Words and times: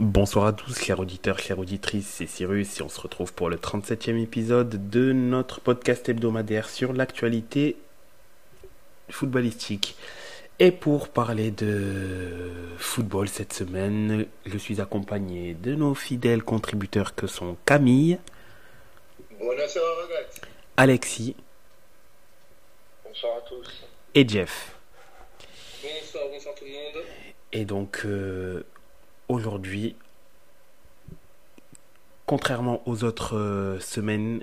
Bonsoir 0.00 0.46
à 0.46 0.52
tous, 0.52 0.78
chers 0.80 1.00
auditeurs, 1.00 1.40
chères 1.40 1.58
auditrices, 1.58 2.06
c'est 2.06 2.26
Cyrus 2.26 2.78
et 2.78 2.82
on 2.82 2.88
se 2.88 3.00
retrouve 3.00 3.32
pour 3.32 3.50
le 3.50 3.56
37e 3.56 4.22
épisode 4.22 4.90
de 4.90 5.12
notre 5.12 5.60
podcast 5.60 6.08
hebdomadaire 6.08 6.68
sur 6.68 6.92
l'actualité 6.92 7.76
footballistique. 9.10 9.96
Et 10.60 10.70
pour 10.70 11.08
parler 11.08 11.50
de 11.50 12.52
football 12.78 13.28
cette 13.28 13.52
semaine, 13.52 14.26
je 14.46 14.58
suis 14.58 14.80
accompagné 14.80 15.54
de 15.54 15.74
nos 15.74 15.94
fidèles 15.94 16.42
contributeurs 16.44 17.14
que 17.16 17.26
sont 17.26 17.56
Camille. 17.64 18.18
Alexis 20.76 21.34
Bonsoir 23.04 23.38
à 23.38 23.40
tous. 23.40 23.84
et 24.14 24.28
Jeff. 24.28 24.76
Bonsoir, 25.82 26.24
bonsoir 26.30 26.54
tout 26.54 26.64
le 26.64 26.70
monde. 26.70 27.04
Et 27.52 27.64
donc 27.64 28.02
euh, 28.04 28.62
aujourd'hui, 29.28 29.96
contrairement 32.26 32.82
aux 32.86 33.04
autres 33.04 33.36
euh, 33.36 33.80
semaines, 33.80 34.42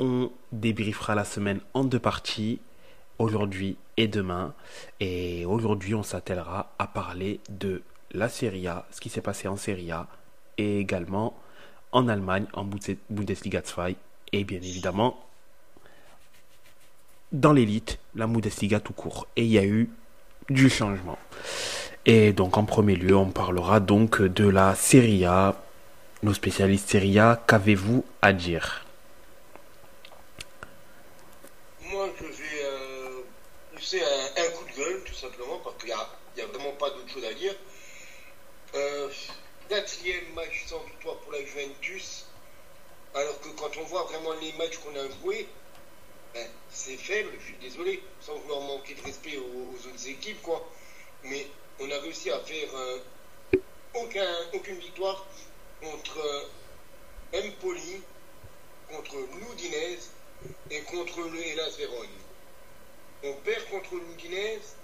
on 0.00 0.30
débriefera 0.52 1.14
la 1.14 1.24
semaine 1.24 1.60
en 1.72 1.84
deux 1.84 1.98
parties, 1.98 2.60
aujourd'hui 3.18 3.76
et 3.96 4.08
demain. 4.08 4.54
Et 5.00 5.44
aujourd'hui, 5.46 5.94
on 5.94 6.02
s'attellera 6.02 6.72
à 6.78 6.86
parler 6.86 7.40
de 7.48 7.82
la 8.12 8.28
Serie 8.28 8.66
A, 8.68 8.86
ce 8.90 9.00
qui 9.00 9.08
s'est 9.08 9.20
passé 9.20 9.48
en 9.48 9.56
Serie 9.56 9.90
A, 9.92 10.08
et 10.58 10.78
également 10.78 11.34
en 11.92 12.08
Allemagne, 12.08 12.46
en 12.52 12.64
Bundes- 12.64 12.98
Bundesliga 13.10 13.60
2, 13.62 13.94
et 14.32 14.44
bien 14.44 14.58
évidemment 14.58 15.20
dans 17.32 17.52
l'élite, 17.52 17.98
la 18.14 18.28
Bundesliga 18.28 18.78
tout 18.78 18.92
court. 18.92 19.26
Et 19.36 19.42
il 19.44 19.50
y 19.50 19.58
a 19.58 19.64
eu 19.64 19.90
du 20.50 20.70
changement. 20.70 21.18
Et 22.06 22.32
donc 22.34 22.58
en 22.58 22.64
premier 22.64 22.96
lieu, 22.96 23.16
on 23.16 23.30
parlera 23.30 23.80
donc 23.80 24.20
de 24.20 24.46
la 24.46 24.74
Serie 24.74 25.24
A. 25.24 25.56
Nos 26.22 26.34
spécialistes 26.34 26.90
Serie 26.90 27.18
A, 27.18 27.42
qu'avez-vous 27.46 28.04
à 28.20 28.34
dire? 28.34 28.84
Moi, 31.80 32.10
je 32.20 32.24
vais 32.26 32.64
euh, 32.64 33.22
pousser 33.74 34.02
un, 34.02 34.50
coup 34.50 34.64
de 34.70 34.76
gueule, 34.76 35.02
tout 35.04 35.14
simplement, 35.14 35.58
parce 35.64 35.76
qu'il 35.76 35.86
n'y 36.36 36.42
a 36.42 36.46
vraiment 36.46 36.72
pas 36.72 36.90
d'autre 36.90 37.08
chose 37.08 37.24
à 37.24 37.32
dire. 37.32 37.54
Euh, 38.74 39.08
quatrième 39.70 40.34
match 40.34 40.66
sans 40.66 40.84
victoire 40.84 41.16
pour 41.16 41.32
la 41.32 41.42
Juventus, 41.42 42.26
alors 43.14 43.40
que 43.40 43.48
quand 43.50 43.70
on 43.80 43.84
voit 43.84 44.02
vraiment 44.04 44.32
les 44.42 44.52
matchs 44.58 44.76
qu'on 44.78 44.94
a 44.94 45.08
joués, 45.22 45.48
ben, 46.34 46.46
c'est 46.68 46.98
faible, 46.98 47.30
je 47.40 47.46
suis 47.46 47.56
désolé, 47.62 48.02
sans 48.20 48.34
vouloir 48.40 48.60
manquer 48.60 48.92
de 48.94 49.02
respect 49.02 49.38
aux, 49.38 49.72
aux 49.72 49.88
autres 49.88 50.06
équipes, 50.06 50.42
quoi. 50.42 50.68
Mais 51.22 51.46
on 51.80 51.90
a 51.90 51.98
réussi 51.98 52.30
à 52.30 52.38
faire 52.40 52.68
euh, 52.74 52.98
aucun, 53.94 54.34
aucune 54.52 54.78
victoire 54.78 55.26
contre 55.82 56.18
euh, 56.18 57.38
Empoli, 57.38 58.02
contre 58.90 59.16
l'Udinese 59.16 60.10
et 60.70 60.80
contre 60.82 61.20
le 61.20 61.46
Hellas 61.46 61.76
Vérone. 61.78 62.06
On 63.24 63.32
perd 63.44 63.64
contre 63.70 63.94
l'Udinese, 63.94 64.76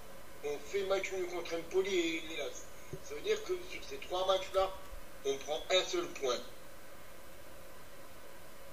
on 0.43 0.57
fait 0.69 0.83
match 0.83 1.11
nul 1.11 1.27
contre 1.27 1.55
Empoli 1.55 1.95
et 1.95 2.23
l'Hellas. 2.29 2.65
Ça 3.03 3.15
veut 3.15 3.21
dire 3.21 3.41
que 3.43 3.53
sur 3.71 3.83
ces 3.89 3.97
trois 3.97 4.27
matchs-là, 4.27 4.69
on 5.25 5.37
prend 5.37 5.61
un 5.71 5.83
seul 5.83 6.07
point. 6.07 6.39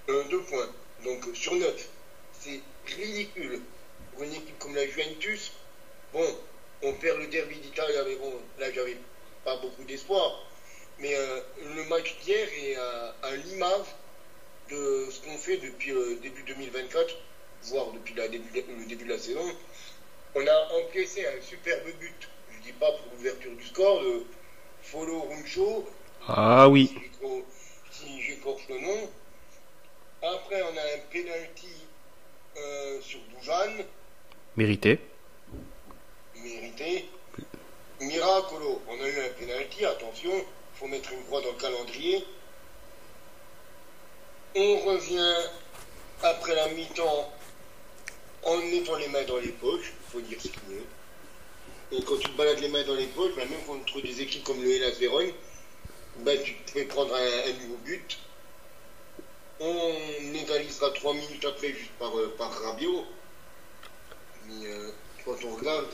Euh, 0.08 0.24
deux 0.24 0.42
points. 0.42 0.70
Donc 1.04 1.24
sur 1.34 1.54
neuf. 1.54 1.88
C'est 2.40 2.60
ridicule. 2.86 3.60
Pour 4.12 4.24
une 4.24 4.32
équipe 4.32 4.58
comme 4.58 4.74
la 4.74 4.86
Juventus, 4.86 5.52
bon, 6.12 6.36
on 6.82 6.92
perd 6.94 7.18
le 7.18 7.26
derby 7.28 7.56
d'Italie, 7.56 7.92
bon, 8.20 8.32
là 8.58 8.72
j'avais 8.72 8.96
pas 9.44 9.56
beaucoup 9.56 9.84
d'espoir. 9.84 10.42
Mais 11.00 11.14
euh, 11.14 11.40
le 11.76 11.84
match 11.84 12.16
d'hier 12.22 12.48
est 12.60 12.76
à, 12.76 13.14
à 13.22 13.36
l'image 13.36 13.86
de 14.70 15.08
ce 15.10 15.20
qu'on 15.20 15.36
fait 15.38 15.58
depuis 15.58 15.92
le 15.92 16.16
début 16.16 16.42
2024, 16.42 17.16
voire 17.64 17.92
depuis 17.92 18.14
la 18.14 18.28
début, 18.28 18.48
le 18.54 18.86
début 18.86 19.04
de 19.04 19.10
la 19.10 19.18
saison. 19.18 19.44
On 20.34 20.46
a 20.46 20.68
encaissé 20.80 21.26
un 21.26 21.40
superbe 21.42 21.88
but, 22.00 22.28
je 22.52 22.62
dis 22.62 22.72
pas 22.72 22.90
pour 22.92 23.12
l'ouverture 23.16 23.52
du 23.52 23.64
score, 23.64 24.02
de 24.02 24.24
Follow 24.82 25.22
Runcho, 25.22 25.88
Ah 26.26 26.68
oui, 26.68 26.94
si 27.90 28.22
j'écorche 28.22 28.68
le 28.68 28.78
nom. 28.80 29.10
Après, 30.22 30.62
on 30.62 30.76
a 30.76 30.80
un 30.80 30.98
penalty 31.12 31.86
euh, 32.56 33.00
sur 33.00 33.20
Dujan, 33.38 33.84
mérité. 34.56 34.98
Miracolo, 38.00 38.80
on 38.88 39.00
a 39.00 39.08
eu 39.08 39.20
un 39.20 39.28
penalty, 39.38 39.84
attention, 39.84 40.30
faut 40.74 40.86
mettre 40.86 41.12
une 41.12 41.24
croix 41.24 41.40
dans 41.40 41.50
le 41.50 41.58
calendrier. 41.58 42.24
On 44.54 44.78
revient 44.84 45.34
après 46.22 46.54
la 46.54 46.68
mi-temps 46.68 47.32
en 48.44 48.56
mettant 48.58 48.96
les 48.96 49.08
mains 49.08 49.24
dans 49.24 49.38
les 49.38 49.48
poches, 49.48 49.92
faut 50.12 50.20
dire 50.20 50.40
ce 50.40 50.48
qu'il 50.48 50.76
est. 50.76 51.96
Et 51.96 52.02
quand 52.02 52.16
tu 52.18 52.30
te 52.30 52.36
balades 52.36 52.60
les 52.60 52.68
mains 52.68 52.84
dans 52.84 52.94
les 52.94 53.06
poches, 53.06 53.34
ben, 53.34 53.48
même 53.48 53.64
contre 53.64 54.00
des 54.00 54.20
équipes 54.20 54.44
comme 54.44 54.62
le 54.62 54.70
Hellas 54.70 54.98
Vérone, 54.98 55.32
ben, 56.18 56.40
tu 56.42 56.56
fais 56.66 56.84
prendre 56.84 57.14
un, 57.14 57.52
nouveau 57.62 57.76
but. 57.84 58.18
On 59.60 59.94
égalisera 60.34 60.90
trois 60.90 61.14
minutes 61.14 61.44
après 61.44 61.72
juste 61.72 61.90
par, 61.98 62.16
euh. 62.16 62.36
Mais 64.46 64.66
euh, 64.66 64.90
quand 65.24 65.44
on 65.44 65.56
regarde, 65.56 65.88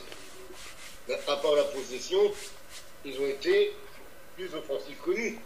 à 1.09 1.35
part 1.37 1.55
la 1.55 1.63
possession, 1.65 2.33
ils 3.03 3.19
ont 3.19 3.27
été 3.27 3.73
plus 4.35 4.53
offensifs 4.53 5.01
que 5.03 5.11
nous. 5.11 5.39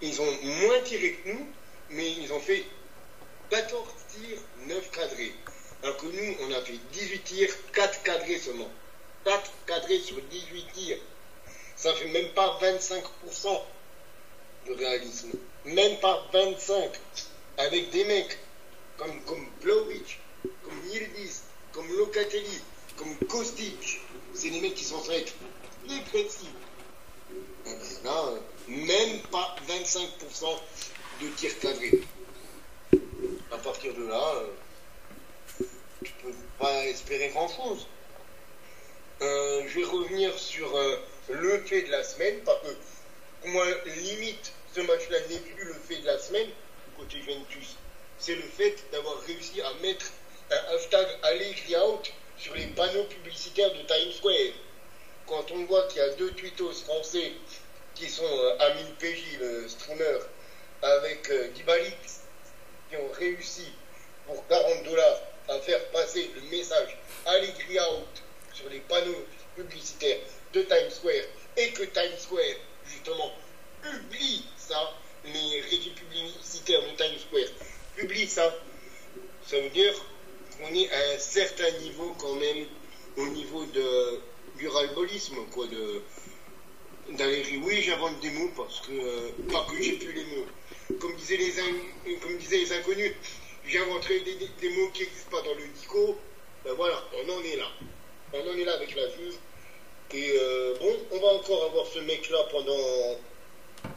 Ils 0.00 0.20
ont 0.20 0.42
moins 0.42 0.80
tiré 0.84 1.14
que 1.14 1.30
nous, 1.30 1.46
mais 1.90 2.12
ils 2.12 2.32
ont 2.32 2.40
fait 2.40 2.64
14 3.50 3.88
tirs, 4.08 4.38
9 4.66 4.90
cadrés. 4.90 5.32
Alors 5.82 5.96
que 5.96 6.06
nous, 6.06 6.36
on 6.42 6.52
a 6.52 6.60
fait 6.62 6.78
18 6.92 7.24
tirs, 7.24 7.50
4 7.72 8.02
cadrés 8.02 8.38
seulement. 8.38 8.70
4 9.24 9.50
cadrés 9.66 9.98
sur 10.00 10.20
18 10.20 10.72
tirs. 10.72 10.98
Ça 11.76 11.92
fait 11.94 12.08
même 12.08 12.28
pas 12.30 12.58
25% 12.62 13.60
de 14.68 14.74
réalisme. 14.74 15.32
Même 15.64 15.98
pas 16.00 16.26
25. 16.32 16.90
Avec 17.58 17.90
des 17.90 18.04
mecs 18.04 18.38
comme, 18.96 19.20
comme 19.22 19.46
Blaovic, 19.60 20.20
comme 20.62 20.88
Yildiz, 20.90 21.42
comme 21.72 21.88
Locatelli, 21.96 22.60
comme 22.96 23.16
Kostic. 23.28 24.00
C'est 24.34 24.50
des 24.50 24.60
mecs 24.60 24.74
qui 24.74 24.84
sont 24.84 25.00
faits 25.00 25.32
très 25.86 26.00
précis. 26.02 26.48
Eh 27.66 27.70
ben 27.70 28.04
là, 28.04 28.32
même 28.68 29.20
pas 29.30 29.56
25% 29.68 30.58
de 31.22 31.28
tirs 31.36 31.58
cadrés. 31.60 32.00
À 33.52 33.58
partir 33.58 33.94
de 33.94 34.06
là, 34.06 34.34
euh, 34.36 35.64
tu 36.04 36.12
peux 36.22 36.34
pas 36.58 36.86
espérer 36.86 37.28
grand-chose. 37.28 37.86
Euh, 39.22 39.62
je 39.68 39.80
vais 39.80 39.86
revenir 39.86 40.36
sur 40.38 40.74
euh, 40.76 40.96
le 41.30 41.60
fait 41.60 41.82
de 41.82 41.90
la 41.90 42.02
semaine, 42.02 42.40
parce 42.44 42.60
que 42.62 43.48
moi, 43.48 43.64
limite, 43.96 44.52
ce 44.74 44.80
match-là 44.80 45.18
n'est 45.30 45.38
plus 45.38 45.64
le 45.64 45.74
fait 45.74 45.98
de 45.98 46.06
la 46.06 46.18
semaine, 46.18 46.48
côté 46.98 47.20
Juventus. 47.20 47.76
C'est 48.18 48.34
le 48.34 48.42
fait 48.42 48.76
d'avoir 48.92 49.18
réussi 49.20 49.60
à 49.62 49.72
mettre 49.82 50.10
un 50.50 50.74
hashtag 50.74 51.06
Allegri 51.22 51.76
Out 51.76 52.12
sur 52.38 52.54
les 52.54 52.66
panneaux 52.68 53.04
publicitaires 53.04 53.72
de 53.72 53.82
Times 53.82 54.12
Square. 54.12 54.52
Quand 55.26 55.50
on 55.52 55.64
voit 55.64 55.86
qu'il 55.88 55.98
y 55.98 56.04
a 56.04 56.10
deux 56.14 56.30
tweetos 56.32 56.72
français 56.84 57.32
qui 57.94 58.08
sont 58.08 58.24
euh, 58.24 58.58
Amine 58.58 58.94
Péji, 58.98 59.36
le 59.40 59.68
streamer, 59.68 60.18
avec 60.82 61.30
euh, 61.30 61.48
Dybalik, 61.54 61.96
qui 62.90 62.96
ont 62.96 63.10
réussi 63.12 63.66
pour 64.26 64.46
40 64.48 64.84
dollars 64.84 65.20
à 65.48 65.58
faire 65.60 65.84
passer 65.90 66.30
le 66.34 66.42
message 66.56 66.96
Allegri 67.26 67.78
Out 67.78 68.22
sur 68.52 68.68
les 68.68 68.80
panneaux 68.80 69.24
publicitaires 69.56 70.18
de 70.52 70.62
Times 70.62 70.90
Square 70.90 71.24
et 71.56 71.72
que 71.72 71.84
Times 71.84 72.18
Square, 72.18 72.56
justement, 72.86 73.32
publie 73.82 74.44
ça, 74.56 74.92
les 75.24 75.60
régies 75.60 75.94
publicitaires 75.94 76.82
de 76.82 76.96
Times 76.96 77.18
Square 77.18 77.48
publient 77.96 78.28
ça, 78.28 78.54
ça 79.46 79.60
veut 79.60 79.70
dire 79.70 79.94
qu'on 80.56 80.74
est 80.74 80.90
à 80.90 81.14
un 81.14 81.18
certain 81.18 81.70
niveau 81.82 82.14
quand 82.18 82.34
même 82.34 82.66
au 83.16 83.26
niveau 83.28 83.64
de, 83.66 84.20
du 84.56 84.68
ralbolisme, 84.68 85.36
quoi, 85.52 85.66
de, 85.66 86.02
d'Allegri. 87.12 87.58
Oui, 87.58 87.82
j'invente 87.82 88.20
des 88.20 88.30
mots 88.30 88.50
parce 88.56 88.80
que, 88.80 88.92
euh, 88.92 89.30
pas 89.52 89.66
que 89.70 89.82
j'ai 89.82 89.92
plus 89.92 90.12
les 90.12 90.24
mots. 90.36 90.46
Comme 91.00 91.14
disaient 91.16 91.36
les, 91.36 91.58
in- 91.60 92.16
comme 92.22 92.36
disaient 92.38 92.58
les 92.58 92.72
inconnus, 92.72 93.12
j'inventerai 93.66 94.20
des, 94.20 94.34
des- 94.34 94.70
mots 94.70 94.88
qui 94.90 95.02
n'existent 95.02 95.30
pas 95.30 95.42
dans 95.42 95.54
le 95.54 95.66
dico. 95.68 96.18
Ben 96.64 96.72
voilà, 96.74 97.02
on 97.14 97.30
en 97.32 97.42
est 97.42 97.56
là. 97.56 97.68
On 98.32 98.40
en 98.50 98.56
est 98.56 98.64
là 98.64 98.74
avec 98.74 98.94
la 98.94 99.08
Juve. 99.10 99.36
Et 100.12 100.32
euh, 100.36 100.74
bon, 100.80 100.96
on 101.12 101.18
va 101.20 101.28
encore 101.28 101.64
avoir 101.64 101.86
ce 101.86 101.98
mec-là 102.00 102.44
pendant 102.50 103.18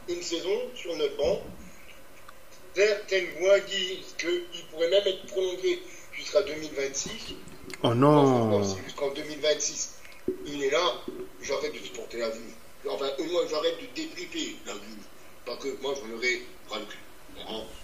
une 0.08 0.22
saison 0.22 0.70
sur 0.74 0.96
notre 0.96 1.16
banc. 1.16 1.42
Certaines 2.74 3.28
voix 3.40 3.58
disent 3.60 4.14
qu'il 4.18 4.66
pourrait 4.70 4.88
même 4.90 5.06
être 5.06 5.26
prolongé 5.26 5.80
jusqu'à 6.18 6.42
2026. 6.42 7.34
Oh 7.82 7.94
non 7.94 8.64
si 8.64 8.76
jusqu'en 8.84 9.10
2026, 9.12 9.94
il 10.46 10.64
est 10.64 10.70
là, 10.70 10.94
j'arrête 11.42 11.72
de 11.72 11.78
supporter 11.78 12.18
la 12.18 12.30
Juve. 12.30 12.54
enfin, 12.88 13.08
au 13.18 13.24
moins 13.24 13.42
j'arrête 13.48 13.80
de 13.80 13.86
débriefer 13.94 14.56
la 14.66 14.74
vue. 14.74 14.98
Parce 15.46 15.62
que 15.62 15.80
moi, 15.80 15.94
j'en 15.94 16.16
aurais 16.16 16.42
ras 16.68 16.78
le 16.78 16.84
cul. 16.86 16.98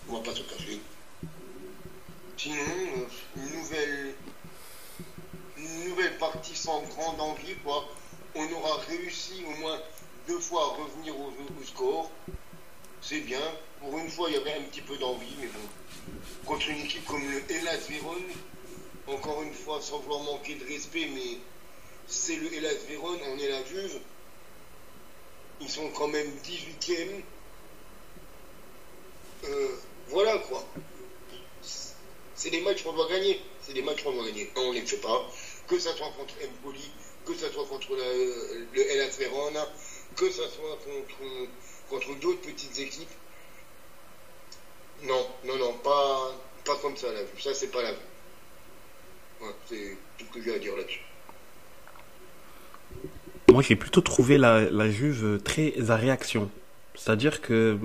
On 0.09 0.17
va 0.17 0.21
pas 0.21 0.35
se 0.35 0.43
cacher. 0.43 0.81
Sinon, 2.37 2.57
euh, 2.57 3.37
une 3.37 3.59
nouvelle, 3.59 4.15
une 5.57 5.89
nouvelle 5.89 6.19
partie 6.19 6.57
sans 6.57 6.83
grande 6.83 7.21
envie, 7.21 7.55
quoi. 7.65 7.89
On 8.35 8.53
aura 8.53 8.79
réussi 8.89 9.45
au 9.47 9.61
moins 9.61 9.81
deux 10.27 10.41
fois 10.41 10.63
à 10.63 10.83
revenir 10.83 11.19
au, 11.19 11.29
au 11.29 11.65
score. 11.65 12.11
C'est 13.01 13.21
bien. 13.21 13.41
Pour 13.85 13.99
une 13.99 14.09
fois, 14.09 14.31
il 14.31 14.35
y 14.35 14.39
avait 14.39 14.55
un 14.55 14.63
petit 14.63 14.81
peu 14.81 14.97
d'envie, 14.97 15.35
mais 15.39 15.47
bon. 15.49 15.61
Contre 16.47 16.71
une 16.71 16.81
équipe 16.81 17.05
comme 17.05 17.23
le 17.31 17.43
Hellas 17.51 17.87
Vérone, 17.89 18.25
encore 19.07 19.43
une 19.43 19.53
fois, 19.53 19.81
sans 19.83 19.99
vouloir 19.99 20.23
manquer 20.23 20.55
de 20.55 20.65
respect, 20.67 21.07
mais 21.15 21.39
c'est 22.07 22.37
le 22.37 22.51
Hellas 22.55 22.87
Vérone, 22.89 23.19
on 23.29 23.39
est 23.39 23.49
la 23.49 23.63
Juve. 23.65 24.01
Ils 25.61 25.69
sont 25.69 25.91
quand 25.91 26.09
même 26.09 26.27
18e. 26.43 27.23
Euh, 29.45 29.69
voilà 30.09 30.39
quoi. 30.39 30.65
C'est 32.35 32.51
des 32.51 32.63
matchs 32.63 32.85
qu'on 32.85 32.95
doit 32.95 33.09
gagner. 33.09 33.41
C'est 33.61 33.75
des 33.75 33.83
matchs 33.83 34.03
qu'on 34.03 34.13
doit 34.13 34.25
gagner. 34.25 34.51
On 34.57 34.73
ne 34.73 34.75
les 34.75 34.87
fait 34.87 34.97
pas. 34.97 35.31
Que 35.69 35.79
ça 35.79 35.95
soit 35.95 36.11
contre 36.17 36.35
Empoli, 36.43 36.91
que 37.27 37.35
ça 37.35 37.53
soit 37.53 37.67
contre 37.67 37.95
le, 37.95 38.81
Hellas 38.81 39.17
Verona, 39.19 39.67
que 40.17 40.31
ça 40.31 40.49
soit 40.49 40.79
contre, 40.85 41.49
contre 41.91 42.19
d'autres 42.21 42.41
petites 42.41 42.79
équipes. 42.79 43.09
Non, 45.02 45.26
non, 45.44 45.58
non, 45.58 45.73
pas, 45.82 46.32
pas 46.64 46.76
comme 46.81 46.96
ça 46.96 47.12
la 47.12 47.23
vue. 47.23 47.41
Ça, 47.41 47.52
c'est 47.52 47.70
pas 47.70 47.82
la 47.82 47.93
vue. 47.93 47.99
C'est 49.67 49.96
tout 50.19 50.25
ce 50.26 50.38
que 50.38 50.43
j'ai 50.43 50.55
à 50.55 50.58
dire 50.58 50.76
là-dessus. 50.76 51.00
Moi, 53.52 53.62
j'ai 53.62 53.76
plutôt 53.76 54.00
trouvé 54.00 54.38
la, 54.38 54.70
la 54.70 54.91
Juve 54.91 55.41
très 55.43 55.91
à 55.91 55.96
réaction. 55.96 56.50
C'est-à-dire 56.94 57.41
que. 57.41 57.79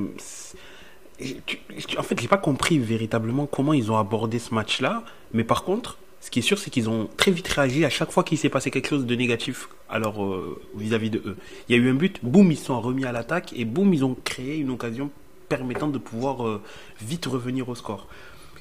En 1.97 2.03
fait, 2.03 2.19
j'ai 2.19 2.29
pas 2.29 2.37
compris 2.37 2.79
véritablement 2.79 3.45
comment 3.45 3.73
ils 3.73 3.91
ont 3.91 3.97
abordé 3.97 4.39
ce 4.39 4.53
match-là. 4.53 5.03
Mais 5.33 5.43
par 5.43 5.63
contre, 5.63 5.97
ce 6.21 6.29
qui 6.29 6.39
est 6.39 6.43
sûr, 6.43 6.57
c'est 6.57 6.69
qu'ils 6.69 6.89
ont 6.89 7.09
très 7.17 7.31
vite 7.31 7.47
réagi 7.47 7.83
à 7.85 7.89
chaque 7.89 8.11
fois 8.11 8.23
qu'il 8.23 8.37
s'est 8.37 8.49
passé 8.49 8.71
quelque 8.71 8.87
chose 8.87 9.05
de 9.05 9.15
négatif 9.15 9.69
alors 9.89 10.23
euh, 10.23 10.61
vis-à-vis 10.75 11.09
de 11.09 11.19
eux. 11.25 11.37
Il 11.67 11.75
y 11.75 11.79
a 11.79 11.81
eu 11.81 11.89
un 11.89 11.93
but, 11.93 12.19
boum, 12.23 12.51
ils 12.51 12.57
sont 12.57 12.79
remis 12.79 13.05
à 13.05 13.11
l'attaque 13.11 13.53
et 13.53 13.65
boum, 13.65 13.93
ils 13.93 14.05
ont 14.05 14.15
créé 14.23 14.57
une 14.57 14.69
occasion 14.69 15.11
permettant 15.49 15.87
de 15.87 15.97
pouvoir 15.97 16.47
euh, 16.47 16.61
vite 17.01 17.25
revenir 17.25 17.67
au 17.67 17.75
score. 17.75 18.07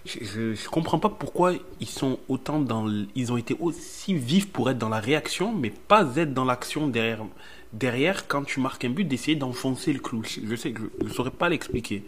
Je, 0.07 0.55
je 0.55 0.69
comprends 0.69 0.99
pas 0.99 1.11
pourquoi 1.11 1.53
ils 1.81 1.89
sont 1.89 2.19
autant 2.29 2.61
dans, 2.61 2.89
ils 3.15 3.31
ont 3.31 3.37
été 3.37 3.55
aussi 3.61 4.15
vifs 4.15 4.51
pour 4.51 4.71
être 4.71 4.79
dans 4.79 4.89
la 4.89 5.01
réaction, 5.01 5.53
mais 5.53 5.71
pas 5.71 6.17
être 6.17 6.33
dans 6.33 6.47
l'action 6.47 6.89
derrière. 6.89 7.25
Derrière, 7.75 8.27
quand 8.27 8.45
tu 8.45 8.61
marques 8.61 8.85
un 8.87 8.91
but, 8.91 9.05
d'essayer 9.05 9.37
d'enfoncer 9.37 9.93
le 9.93 10.01
clou. 10.01 10.23
Je 10.25 10.57
sais 10.57 10.73
que 10.73 10.81
je 11.01 11.05
ne 11.05 11.13
saurais 11.13 11.31
pas 11.31 11.51
l'expliquer, 11.51 12.03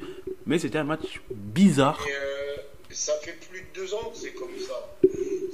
mais 0.47 0.59
c'était 0.59 0.79
un 0.79 0.85
match 0.85 1.21
bizarre. 1.31 2.01
Euh, 2.09 2.57
ça 2.89 3.13
fait 3.23 3.39
plus 3.51 3.61
de 3.61 3.67
deux 3.75 3.93
ans 3.93 4.11
que 4.11 4.17
c'est 4.17 4.33
comme 4.33 4.59
ça. 4.59 4.97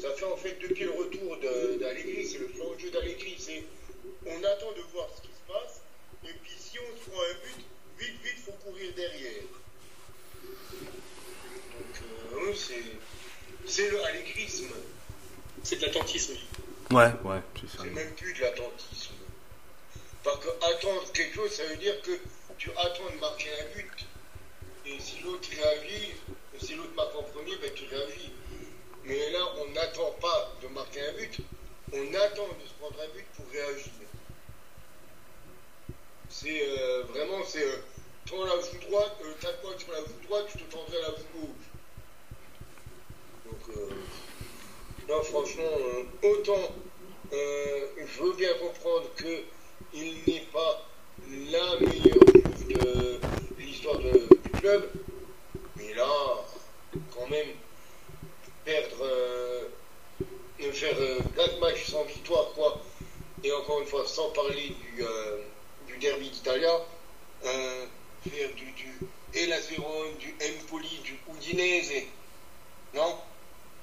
Ça 0.01 0.09
fait 0.17 0.25
en 0.27 0.37
fait 0.37 0.57
depuis 0.63 0.85
le 0.85 0.93
retour 0.93 1.37
d'Allegri, 1.81 2.25
c'est 2.25 2.39
le 2.39 2.47
plan 2.47 2.67
de 2.73 2.79
jeu 2.79 2.91
d'Allegri. 2.91 3.35
On 4.27 4.39
attend 4.39 4.73
de 4.77 4.83
voir 4.93 5.09
ce 5.17 5.23
qui 5.23 5.29
se 5.35 5.53
passe, 5.53 5.83
et 6.25 6.35
puis 6.43 6.53
si 6.59 6.79
on 6.79 6.97
se 6.97 7.11
prend 7.11 7.21
un 7.21 7.35
but, 7.47 7.66
vite, 7.99 8.15
vite, 8.23 8.39
faut 8.45 8.53
courir 8.53 8.93
derrière. 8.95 9.43
Donc 11.73 12.49
euh, 12.49 12.55
c'est 12.55 12.83
c'est 13.67 13.91
le 13.91 14.05
allegrisme. 14.05 14.69
C'est 15.63 15.77
de 15.81 15.87
l'attentisme. 15.87 16.35
Ouais, 16.91 17.11
ouais, 17.25 17.41
c'est 17.61 17.69
ça. 17.69 17.83
C'est 17.83 17.91
même 17.91 18.13
plus 18.15 18.33
de 18.35 18.41
l'attentisme. 18.41 19.15
Parce 20.23 20.39
que 20.45 20.49
attendre 20.49 21.13
quelque 21.13 21.35
chose, 21.35 21.51
ça 21.51 21.65
veut 21.67 21.77
dire 21.77 22.01
que 22.03 22.13
tu 22.59 22.71
attends 22.71 23.11
de 23.13 23.21
marquer 23.21 23.49
un 23.61 23.77
but. 23.77 24.07
Et 24.87 25.01
si 25.01 25.19
l'autre 25.21 25.49
réagit, 25.51 26.13
si 26.61 26.75
l'autre 26.75 26.95
marque 26.95 27.17
en 27.17 27.23
premier, 27.25 27.57
ben 27.57 27.73
tu 27.75 27.85
réagis. 27.87 28.33
Mais 29.05 29.31
là, 29.31 29.41
on 29.59 29.71
n'attend 29.71 30.11
pas 30.21 30.53
de 30.63 30.69
marquer 30.69 31.01
un 31.01 31.13
but, 31.13 31.39
on 31.93 32.15
attend 32.15 32.49
de 32.49 32.67
se 32.67 32.75
prendre 32.79 33.01
un 33.01 33.17
but 33.17 33.27
pour 33.37 33.49
réagir. 33.51 33.93
C'est 36.39 36.61
euh, 36.61 37.03
vraiment, 37.05 37.43
c'est 37.47 37.65
euh, 37.65 38.45
la 38.45 38.61
joue 38.61 38.91
droite, 38.91 39.17
euh, 39.25 39.79
sur 39.79 39.91
la 39.91 40.01
joue 40.01 40.27
droite, 40.29 40.45
je 40.53 40.59
te 40.59 40.71
tendrai 40.71 41.01
la 41.01 41.09
joue 41.09 41.25
gauche. 41.35 41.67
Donc, 43.47 43.75
euh, 43.75 43.95
non, 45.09 45.23
franchement, 45.23 45.63
euh, 45.63 46.29
autant 46.29 46.75
euh, 47.33 47.87
je 47.97 48.23
veux 48.23 48.35
bien 48.35 48.53
comprendre 48.61 49.07
qu'il 49.17 50.15
n'est 50.27 50.45
pas 50.53 50.87
la 51.51 51.81
meilleure 51.81 52.27
juve 52.59 52.79
de 52.83 53.19
l'histoire 53.59 53.99
du 53.99 54.51
club, 54.61 54.91
mais 55.77 55.95
là, 55.95 56.45
quand 57.15 57.31
même, 57.31 57.49
perdre, 58.63 58.97
euh, 59.01 59.69
euh, 60.61 60.73
faire 60.73 60.97
euh, 61.01 61.19
4 61.35 61.61
matchs 61.61 61.87
sans 61.87 62.05
victoire, 62.05 62.53
quoi, 62.55 62.83
et 63.43 63.51
encore 63.53 63.81
une 63.81 63.87
fois, 63.87 64.05
sans 64.07 64.29
parler 64.33 64.69
du, 64.69 65.03
euh, 65.03 65.39
du 65.97 66.07
derby 66.07 66.29
d'Italia, 66.31 66.73
euh, 67.45 67.87
faire 68.29 68.49
du, 68.55 68.65
du 68.73 68.93
Hellas 69.35 69.69
Vérone, 69.71 70.17
du 70.19 70.35
Empoli, 70.43 71.01
du 71.03 71.19
Udinese, 71.35 72.05
non? 72.95 73.17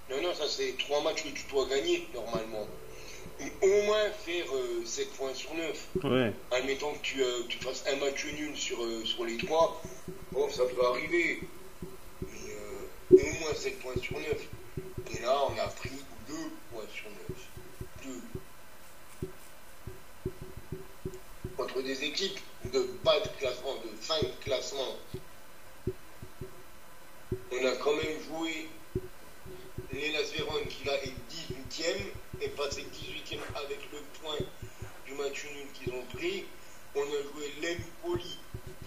Non, 0.09 0.21
non, 0.21 0.33
ça 0.33 0.47
c'est 0.47 0.75
trois 0.77 1.01
matchs 1.01 1.23
que 1.23 1.29
tu 1.29 1.43
dois 1.49 1.67
gagner 1.67 2.07
normalement. 2.13 2.67
Et 3.39 3.51
au 3.65 3.83
moins 3.83 4.09
faire 4.25 4.45
euh, 4.53 4.85
7 4.85 5.11
points 5.13 5.33
sur 5.33 5.53
9. 5.55 5.87
Ouais. 6.03 6.33
Admettons 6.51 6.93
que 6.93 7.01
tu, 7.01 7.23
euh, 7.23 7.43
tu 7.49 7.57
fasses 7.59 7.83
un 7.87 7.95
match 7.95 8.25
nul 8.25 8.55
sur, 8.55 8.83
euh, 8.83 9.03
sur 9.05 9.25
les 9.25 9.37
trois, 9.37 9.81
bon, 10.31 10.49
ça 10.49 10.63
peut 10.65 10.85
arriver. 10.85 11.39
Mais 12.21 12.51
euh, 12.51 13.23
au 13.23 13.39
moins 13.39 13.53
7 13.55 13.79
points 13.79 13.99
sur 14.01 14.19
9. 14.19 14.27
Et 15.15 15.21
là, 15.21 15.39
on 15.49 15.59
a 15.59 15.67
pris 15.67 15.89
2 16.27 16.33
points 16.71 16.83
sur 16.93 17.09
9. 17.29 17.39
Des 21.81 22.03
équipes 22.03 22.39
de 22.71 22.79
bas 23.03 23.19
de 23.19 23.27
classement, 23.39 23.75
de 23.83 23.89
fin 23.99 24.19
de 24.21 24.31
classement. 24.43 24.95
On 27.51 27.65
a 27.65 27.75
quand 27.77 27.95
même 27.95 28.21
joué 28.29 28.69
Vérone 29.91 30.65
qui 30.67 30.85
là 30.85 30.93
est 31.03 31.13
18e, 31.29 32.41
est 32.41 32.49
passé 32.49 32.83
18e 32.83 33.39
avec 33.55 33.79
le 33.91 33.99
point 34.21 34.37
du 35.05 35.13
match 35.15 35.45
nul 35.45 35.67
qu'ils 35.73 35.93
ont 35.93 36.05
pris. 36.13 36.45
On 36.95 37.01
a 37.01 37.05
joué 37.05 37.53
l'Empoli 37.61 38.37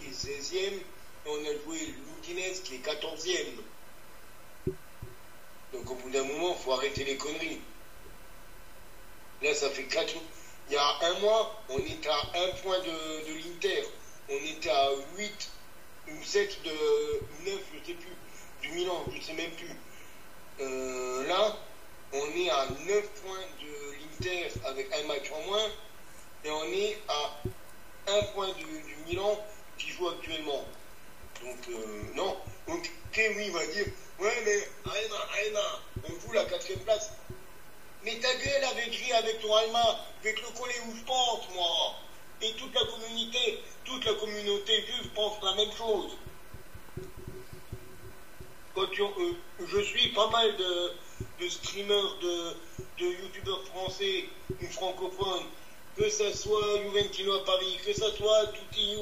qui 0.00 0.06
est 0.06 0.12
16e, 0.12 0.56
et 0.56 0.82
on 1.26 1.40
a 1.40 1.64
joué 1.64 1.78
l'Udinese 1.86 2.60
qui 2.60 2.76
est 2.76 2.86
14e. 2.86 4.72
Donc 5.72 5.90
au 5.90 5.94
bout 5.96 6.10
d'un 6.10 6.24
moment, 6.24 6.56
il 6.58 6.62
faut 6.64 6.72
arrêter 6.72 7.04
les 7.04 7.16
conneries. 7.16 7.60
Là, 9.42 9.54
ça 9.54 9.70
fait 9.70 9.84
4 9.84 10.14
Il 10.68 10.74
y 10.74 10.76
a 10.76 10.96
un 11.00 11.20
mois, 11.20 11.62
on 11.68 11.78
était 11.78 12.08
à 12.08 12.20
un 12.34 12.48
point 12.62 12.78
de, 12.80 13.34
l'Inter. 13.34 13.84
On 14.28 14.34
était 14.34 14.70
à 14.70 14.90
8 15.16 15.50
ou 16.08 16.24
7 16.24 16.62
de 16.64 16.70
9, 16.70 17.60
je 17.72 17.86
sais 17.86 17.94
plus, 17.94 18.16
du 18.62 18.72
Milan, 18.74 19.04
je 19.14 19.20
sais 19.22 19.34
même 19.34 19.52
plus. 19.52 19.70
Euh, 20.60 21.26
là, 21.28 21.56
on 22.12 22.26
est 22.36 22.50
à 22.50 22.66
9 22.84 23.08
points 23.22 23.46
de 23.60 23.92
l'Inter 23.92 24.48
avec 24.64 24.92
un 24.92 25.06
match 25.06 25.30
en 25.30 25.46
moins, 25.46 25.70
et 26.44 26.50
on 26.50 26.64
est 26.64 26.98
à 27.08 27.42
un 28.08 28.22
point 28.34 28.52
du, 28.54 28.66
Milan 29.06 29.38
qui 29.78 29.90
joue 29.90 30.08
actuellement. 30.08 30.64
Donc, 31.44 31.58
euh, 31.68 32.02
non. 32.16 32.36
Donc, 32.66 32.90
Kémy 33.12 33.50
va 33.50 33.64
dire 33.66 33.86
Ouais, 34.18 34.42
mais 34.44 34.68
Alma, 34.90 35.16
Alma, 35.38 35.82
on 36.08 36.26
joue 36.26 36.32
la 36.32 36.44
quatrième 36.46 36.80
place. 36.80 37.12
Mais 38.06 38.20
ta 38.20 38.32
gueule 38.36 38.64
avec 38.70 38.92
Gris, 38.92 39.12
avec 39.14 39.40
ton 39.40 39.48
vais 40.22 40.32
te 40.32 40.40
le 40.40 40.56
coller 40.56 40.76
où 40.86 40.96
je 40.96 41.02
pense, 41.02 41.40
moi. 41.56 41.96
Et 42.40 42.52
toute 42.52 42.72
la 42.72 42.84
communauté, 42.84 43.58
toute 43.84 44.04
la 44.04 44.14
communauté 44.14 44.86
juive 44.86 45.10
pense 45.12 45.42
la 45.42 45.54
même 45.56 45.72
chose. 45.76 46.12
Euh, 48.78 49.32
je 49.66 49.80
suis 49.80 50.10
pas 50.10 50.28
mal 50.28 50.56
de, 50.56 51.48
streamers, 51.48 52.18
de, 52.20 53.04
youtubeurs 53.06 53.64
français 53.74 54.28
ou 54.50 54.66
francophones, 54.66 55.46
que 55.96 56.08
ça 56.08 56.32
soit 56.32 56.82
Juventino 56.84 57.34
à 57.34 57.44
Paris, 57.44 57.76
que 57.84 57.92
ça 57.92 58.12
soit 58.12 58.46
Tutti 58.52 58.96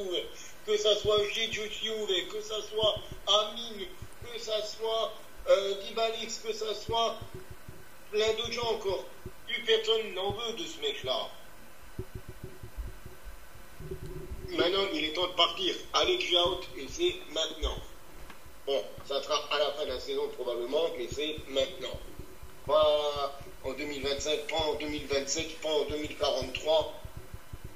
que 0.64 0.78
ça 0.78 0.96
soit 0.96 1.18
Gigi 1.30 1.50
Juve, 1.52 2.28
que 2.32 2.40
ça 2.40 2.54
soit 2.62 2.94
Amine, 3.26 3.87
que 4.23 4.40
ça 4.40 4.64
soit 4.64 5.12
euh, 5.50 5.75
Dibalix, 5.82 6.38
que 6.38 6.54
ça 6.54 6.73
soit 6.75 7.18
plein 8.14 8.33
d'autres 8.35 8.52
gens 8.52 8.75
encore. 8.75 9.04
Plus 9.47 9.61
personne 9.64 10.14
n'en 10.14 10.30
veut 10.30 10.52
de 10.56 10.64
ce 10.64 10.80
mec-là. 10.80 11.28
Maintenant, 14.50 14.87
il 14.94 15.04
est 15.04 15.12
temps 15.12 15.26
de 15.26 15.33
partir. 15.33 15.75
Allez, 15.94 16.18
out, 16.47 16.64
et 16.78 16.87
c'est 16.88 17.16
maintenant. 17.33 17.76
Bon, 18.66 18.83
ça 19.04 19.21
sera 19.21 19.35
à 19.52 19.59
la 19.59 19.73
fin 19.73 19.85
de 19.85 19.90
la 19.90 20.00
saison 20.00 20.28
probablement, 20.28 20.85
mais 20.97 21.09
c'est 21.11 21.37
maintenant. 21.49 21.99
Pas 22.66 23.37
en 23.64 23.73
2025, 23.73 24.47
pas 24.49 24.56
en 24.56 24.75
2027, 24.76 25.61
pas 25.61 25.68
en 25.68 25.85
2043. 25.90 27.00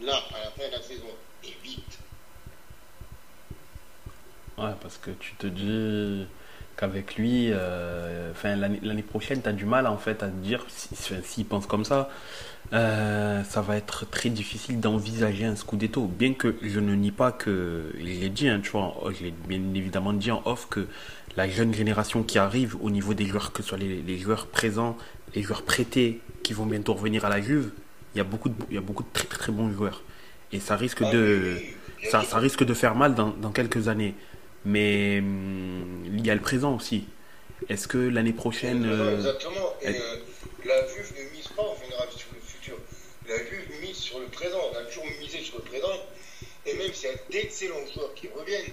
là, 0.00 0.22
à 0.34 0.44
la 0.44 0.50
fin 0.52 0.68
de 0.68 0.72
la 0.72 0.82
saison, 0.82 1.10
et 1.42 1.54
vite. 1.64 1.98
Ouais, 4.56 4.72
parce 4.80 4.98
que 4.98 5.10
tu 5.10 5.34
te 5.34 5.46
dis 5.48 6.26
qu'avec 6.78 7.16
lui, 7.16 7.48
euh, 7.50 8.30
enfin, 8.30 8.54
l'année 8.56 9.02
prochaine, 9.02 9.42
tu 9.42 9.48
as 9.48 9.52
du 9.52 9.66
mal 9.66 9.86
en 9.86 9.98
fait 9.98 10.22
à 10.22 10.28
te 10.28 10.36
dire, 10.36 10.64
s'il 10.68 10.96
si, 11.24 11.44
pense 11.44 11.66
comme 11.66 11.84
ça, 11.84 12.08
euh, 12.72 13.42
ça 13.42 13.60
va 13.62 13.76
être 13.76 14.08
très 14.08 14.30
difficile 14.30 14.78
d'envisager 14.78 15.44
un 15.44 15.56
Scudetto. 15.56 16.06
Bien 16.06 16.34
que 16.34 16.54
je 16.62 16.78
ne 16.78 16.94
nie 16.94 17.10
pas 17.10 17.32
que, 17.32 17.90
je 17.98 18.04
l'ai 18.04 18.28
dit, 18.28 18.48
hein, 18.48 18.60
tu 18.62 18.70
vois, 18.70 18.94
je 19.18 19.24
l'ai 19.24 19.34
bien 19.48 19.60
évidemment 19.74 20.12
dit 20.12 20.30
en 20.30 20.40
off, 20.44 20.68
que 20.70 20.86
la 21.36 21.48
jeune 21.48 21.74
génération 21.74 22.22
qui 22.22 22.38
arrive 22.38 22.76
au 22.80 22.90
niveau 22.90 23.12
des 23.12 23.26
joueurs, 23.26 23.52
que 23.52 23.62
ce 23.62 23.70
soit 23.70 23.78
les, 23.78 24.18
joueurs 24.18 24.46
présents, 24.46 24.96
les 25.34 25.42
joueurs 25.42 25.62
prêtés 25.62 26.20
qui 26.44 26.52
vont 26.52 26.66
bientôt 26.66 26.94
revenir 26.94 27.24
à 27.24 27.28
la 27.28 27.40
Juve, 27.40 27.70
il 28.14 28.18
y 28.18 28.20
a 28.20 28.24
beaucoup 28.24 28.50
de, 28.50 28.54
il 28.70 28.76
y 28.76 28.78
a 28.78 28.82
beaucoup 28.82 29.02
de 29.02 29.08
très, 29.12 29.26
très, 29.26 29.50
bons 29.50 29.72
joueurs. 29.72 30.02
Et 30.52 30.60
ça 30.60 30.76
risque 30.76 31.02
ah 31.04 31.10
de, 31.10 31.56
ça, 32.10 32.22
ça 32.22 32.38
risque 32.38 32.64
de 32.64 32.72
faire 32.72 32.94
mal 32.94 33.16
dans, 33.16 33.30
dans 33.30 33.50
quelques 33.50 33.88
années. 33.88 34.14
Mais 34.64 35.18
hum, 35.18 36.04
il 36.06 36.26
y 36.26 36.30
a 36.30 36.34
le 36.34 36.40
présent 36.40 36.76
aussi. 36.76 37.04
Est-ce 37.68 37.88
que 37.88 37.98
l'année 37.98 38.32
prochaine. 38.32 38.84
Euh, 38.86 39.16
exactement. 39.16 39.74
Et, 39.82 39.88
euh, 39.88 40.16
la 40.64 40.86
Juve 40.88 41.12
ne 41.18 41.36
mise 41.36 41.48
pas 41.48 41.62
en 41.62 41.76
général 41.76 42.08
sur 42.16 42.28
le 42.34 42.40
futur. 42.40 42.76
La 43.28 43.36
Juve 43.38 43.80
mise 43.80 43.96
sur 43.96 44.18
le 44.20 44.26
présent. 44.26 44.60
On 44.72 44.76
a 44.76 44.82
toujours 44.84 45.06
misé 45.20 45.40
sur 45.40 45.56
le 45.56 45.64
présent. 45.64 45.92
Et 46.66 46.74
même 46.74 46.92
s'il 46.92 47.10
y 47.10 47.12
a 47.12 47.16
d'excellents 47.30 47.86
joueurs 47.94 48.14
qui 48.14 48.28
reviennent, 48.28 48.72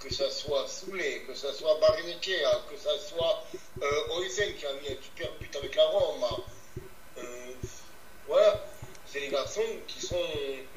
que 0.00 0.12
ce 0.12 0.28
soit 0.30 0.66
Soulé, 0.66 1.22
que 1.26 1.34
ce 1.34 1.52
soit 1.52 1.78
Barinechea, 1.80 2.64
que 2.70 2.76
ce 2.76 3.08
soit 3.08 3.44
euh, 3.82 4.16
Oysen 4.16 4.54
qui 4.54 4.66
a 4.66 4.72
mis 4.74 4.88
un 4.88 5.02
super 5.02 5.30
but 5.38 5.54
avec 5.56 5.74
la 5.76 5.84
Rome. 5.84 6.24
Euh, 7.18 7.22
voilà. 8.26 8.64
C'est 9.06 9.20
des 9.20 9.28
garçons 9.28 9.60
qui 9.86 10.06
sont 10.06 10.16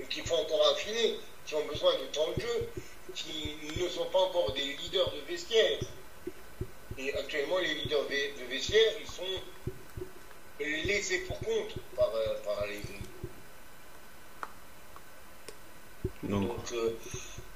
qui 0.10 0.22
font 0.22 0.36
encore 0.36 0.72
affiner, 0.74 1.18
qui 1.46 1.56
ont 1.56 1.66
besoin 1.66 1.94
de 1.94 2.06
temps 2.12 2.32
de 2.36 2.42
jeu 2.42 2.70
qui 3.14 3.58
ne 3.78 3.88
sont 3.90 4.06
pas 4.06 4.20
encore 4.20 4.54
des 4.54 4.62
leaders 4.62 5.12
de 5.12 5.20
vestiaire. 5.28 5.80
Et 6.98 7.14
actuellement, 7.14 7.60
les 7.60 7.74
leaders 7.76 8.04
de 8.04 8.46
vestiaire, 8.50 8.94
ils 9.00 9.08
sont 9.08 9.24
laissés 10.60 11.20
pour 11.20 11.40
compte 11.40 11.76
par, 11.96 12.10
euh, 12.16 12.36
par 12.44 12.66
les 12.68 12.82
Donc, 16.24 16.72
euh, 16.72 16.96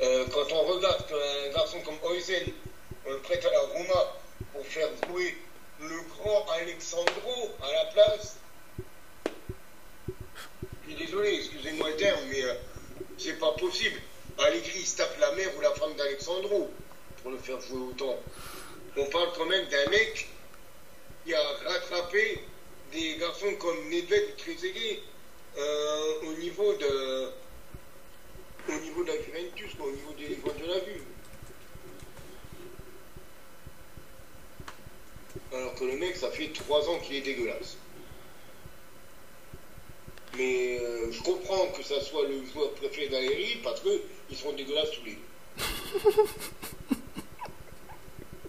euh, 0.02 0.26
quand 0.34 0.52
on 0.52 0.64
regarde 0.64 1.08
qu'un 1.08 1.54
garçon 1.54 1.80
comme 1.82 1.98
Oysen, 2.04 2.52
on 3.06 3.20
prête 3.20 3.46
à 3.46 3.52
la 3.52 3.62
Roma 3.62 4.14
pour 4.54 4.66
faire 4.66 4.90
jouer 5.08 5.38
le 5.80 6.02
grand 6.10 6.46
Alexandro 6.52 7.50
à 7.64 7.72
la 7.72 7.86
place, 7.92 8.38
je 10.86 10.94
suis 10.94 11.06
désolé, 11.06 11.36
excusez-moi 11.36 11.90
le 11.90 11.96
terme, 11.96 12.20
mais 12.30 12.42
c'est 13.18 13.40
pas 13.40 13.52
possible. 13.54 14.02
Allegri 14.40 14.86
se 14.86 14.98
tape 14.98 15.20
la 15.20 15.32
mère 15.34 15.56
ou 15.58 15.62
la 15.62 15.74
femme 15.74 15.96
d'Alexandro 15.96 16.70
pour 17.22 17.32
le 17.32 17.38
faire 17.38 17.60
jouer 17.62 17.80
autant. 17.90 18.16
On 18.96 19.06
parle 19.06 19.30
quand 19.36 19.46
même 19.46 19.68
d'un 19.68 19.90
mec 19.90 20.30
qui 21.26 21.34
a 21.34 21.42
rattrapé 21.66 22.40
des 22.92 23.18
garçons 23.18 23.54
comme 23.60 23.90
Nedved 23.90 24.30
ou 24.30 24.42
Trezeguet 24.42 25.00
euh, 25.58 26.22
au 26.24 26.34
niveau 26.34 26.74
de 26.74 27.32
au 28.70 28.80
niveau 28.80 29.04
la 29.04 29.14
Juventus, 29.22 29.72
au 29.80 29.92
niveau 29.92 30.14
des 30.18 30.36
de 30.36 30.68
la 30.68 30.80
vue. 30.80 31.02
Alors 35.54 35.76
que 35.76 35.86
le 35.86 35.98
mec, 35.98 36.16
ça 36.16 36.30
fait 36.32 36.52
trois 36.54 36.90
ans 36.90 37.00
qu'il 37.00 37.16
est 37.16 37.22
dégueulasse. 37.22 37.78
Mais 40.38 40.80
euh, 40.80 41.12
je 41.12 41.22
comprends 41.24 41.68
que 41.76 41.84
ça 41.84 42.00
soit 42.02 42.28
le 42.28 42.46
joueur 42.54 42.72
préféré 42.74 43.08
d'Aléry 43.08 43.58
parce 43.64 43.82
qu'ils 43.82 44.38
sont 44.38 44.54
dégueulasses 44.54 44.92
tous 44.92 45.06
les 45.06 45.14
deux. 45.14 45.20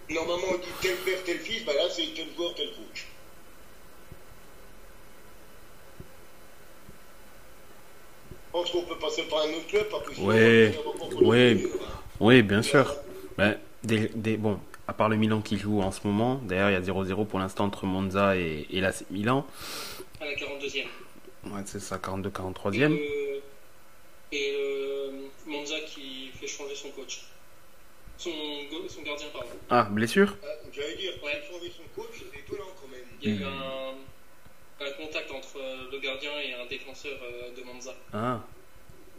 Normalement, 0.13 0.47
on 0.51 0.57
dit 0.57 0.67
tel 0.81 0.95
père, 0.97 1.23
tel 1.23 1.37
fils, 1.39 1.63
bah 1.65 1.73
là, 1.75 1.87
c'est 1.89 2.13
tel 2.15 2.27
joueur, 2.35 2.53
tel 2.55 2.67
coach. 2.67 3.07
Je 8.47 8.51
pense 8.51 8.71
qu'on 8.71 8.81
peut 8.81 8.97
passer 8.99 9.23
par 9.23 9.39
un 9.41 9.49
autre 9.49 9.67
club 9.67 9.87
parce 9.89 10.03
que 10.03 10.21
Oui, 10.21 10.71
oui, 11.21 11.67
oui, 12.19 12.41
bien 12.41 12.61
sûr. 12.61 12.95
Ben, 13.37 13.57
des, 13.83 14.37
bon, 14.37 14.59
à 14.87 14.93
part 14.93 15.09
le 15.09 15.15
Milan 15.15 15.41
qui 15.41 15.57
joue 15.57 15.81
en 15.81 15.91
ce 15.91 16.01
moment, 16.05 16.41
d'ailleurs, 16.43 16.69
il 16.71 16.73
y 16.73 16.75
a 16.75 16.81
0-0 16.81 17.25
pour 17.27 17.39
l'instant 17.39 17.65
entre 17.65 17.85
Monza 17.85 18.35
et, 18.35 18.65
et 18.71 18.81
la 18.81 18.91
Milan. 19.11 19.45
À 20.19 20.25
la 20.25 20.33
42e. 20.33 20.87
Ouais, 21.45 21.61
c'est 21.65 21.79
ça, 21.79 21.97
42-43e. 21.97 22.93
Et, 24.31 24.53
euh, 24.55 25.11
Monza 25.47 25.75
qui 25.87 26.29
fait 26.39 26.47
changer 26.47 26.75
son 26.75 26.89
coach. 26.89 27.21
Son, 28.17 28.29
son 28.89 29.01
gardien, 29.01 29.27
pardon. 29.31 29.47
Ah, 29.69 29.83
blessure? 29.89 30.35
Ah, 30.43 30.47
J'allais 30.73 30.95
dire, 30.95 31.13
ouais. 31.23 31.41
changer 31.51 31.71
son 31.71 32.01
coach, 32.01 32.11
c'est 32.19 32.39
étonnant 32.39 32.69
quand 32.81 32.87
même. 32.89 33.05
Il 33.21 33.29
y 33.29 33.37
a 33.37 33.39
eu 33.39 33.43
un, 33.45 34.85
un, 34.85 34.91
contact 34.91 35.31
entre 35.31 35.57
euh, 35.57 35.89
le 35.91 35.99
gardien 35.99 36.31
et 36.39 36.53
un 36.53 36.65
défenseur 36.67 37.17
euh, 37.23 37.55
de 37.55 37.63
Monza. 37.63 37.93
Ah, 38.13 38.41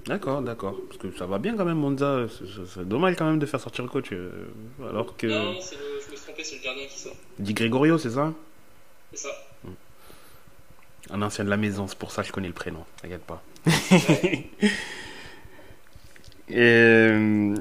D'accord, 0.06 0.40
d'accord. 0.40 0.76
Parce 0.88 0.98
que 0.98 1.10
ça 1.16 1.26
va 1.26 1.38
bien 1.38 1.56
quand 1.56 1.64
même, 1.64 1.76
Monza. 1.78 2.26
C'est 2.66 2.88
dommage 2.88 3.16
quand 3.16 3.26
même 3.26 3.38
de 3.38 3.46
faire 3.46 3.60
sortir 3.60 3.84
le 3.84 3.90
coach. 3.90 4.10
alors 4.82 5.16
que... 5.16 5.26
Non, 5.26 5.52
le, 5.52 5.58
je 5.60 6.10
me 6.10 6.16
suis 6.16 6.24
trompé, 6.24 6.42
c'est 6.44 6.56
le 6.56 6.62
gardien 6.62 6.86
qui 6.86 6.98
sort. 6.98 7.14
Dit 7.38 7.52
Gregorio, 7.54 7.98
c'est 7.98 8.10
ça? 8.10 8.32
C'est 9.12 9.18
ça. 9.28 9.49
Un 11.12 11.22
ancien 11.22 11.44
de 11.44 11.50
la 11.50 11.56
maison, 11.56 11.86
c'est 11.88 11.98
pour 11.98 12.12
ça 12.12 12.22
que 12.22 12.28
je 12.28 12.32
connais 12.32 12.48
le 12.48 12.54
prénom, 12.54 12.84
t'inquiète 13.00 13.24
pas. 13.24 13.42
Euh, 16.52 17.54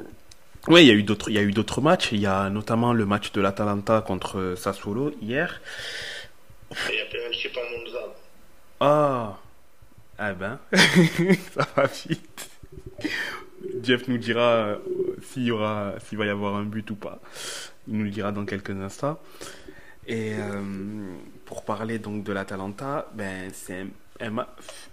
oui, 0.67 0.81
il 0.81 0.87
y 0.87 0.89
a 0.91 0.93
eu 0.95 1.03
d'autres, 1.03 1.29
il 1.29 1.35
y 1.35 1.37
a 1.37 1.43
eu 1.43 1.51
d'autres 1.51 1.79
matchs. 1.79 2.11
Il 2.11 2.19
y 2.19 2.25
a 2.25 2.49
notamment 2.49 2.91
le 2.91 3.05
match 3.05 3.31
de 3.31 3.39
l'Atalanta 3.39 4.01
contre 4.01 4.55
Sassuolo 4.57 5.13
hier. 5.21 5.61
Il 6.71 6.95
y 6.95 7.01
a 7.01 7.05
penalty 7.05 7.49
par 7.49 7.63
Monza. 7.71 7.99
Ah, 8.79 9.39
ah 10.17 10.33
ben, 10.33 10.59
ça 11.53 11.67
va 11.75 11.85
vite. 11.85 12.49
Jeff 13.83 14.07
nous 14.07 14.17
dira 14.17 14.41
euh, 14.41 14.77
s'il 15.21 15.43
y 15.43 15.51
aura, 15.51 15.93
s'il 16.05 16.17
va 16.17 16.25
y 16.25 16.29
avoir 16.29 16.55
un 16.55 16.63
but 16.63 16.89
ou 16.91 16.95
pas. 16.95 17.19
Il 17.87 17.97
nous 17.97 18.05
le 18.05 18.09
dira 18.09 18.31
dans 18.31 18.45
quelques 18.45 18.71
instants. 18.71 19.19
Et 20.07 20.33
euh, 20.33 20.61
pour 21.49 21.63
parler 21.63 21.97
donc 21.97 22.23
de 22.23 22.31
l'Atalanta, 22.31 23.09
ben 23.15 23.49
c'est 23.51 23.87
un, 24.19 24.29
match. 24.29 24.47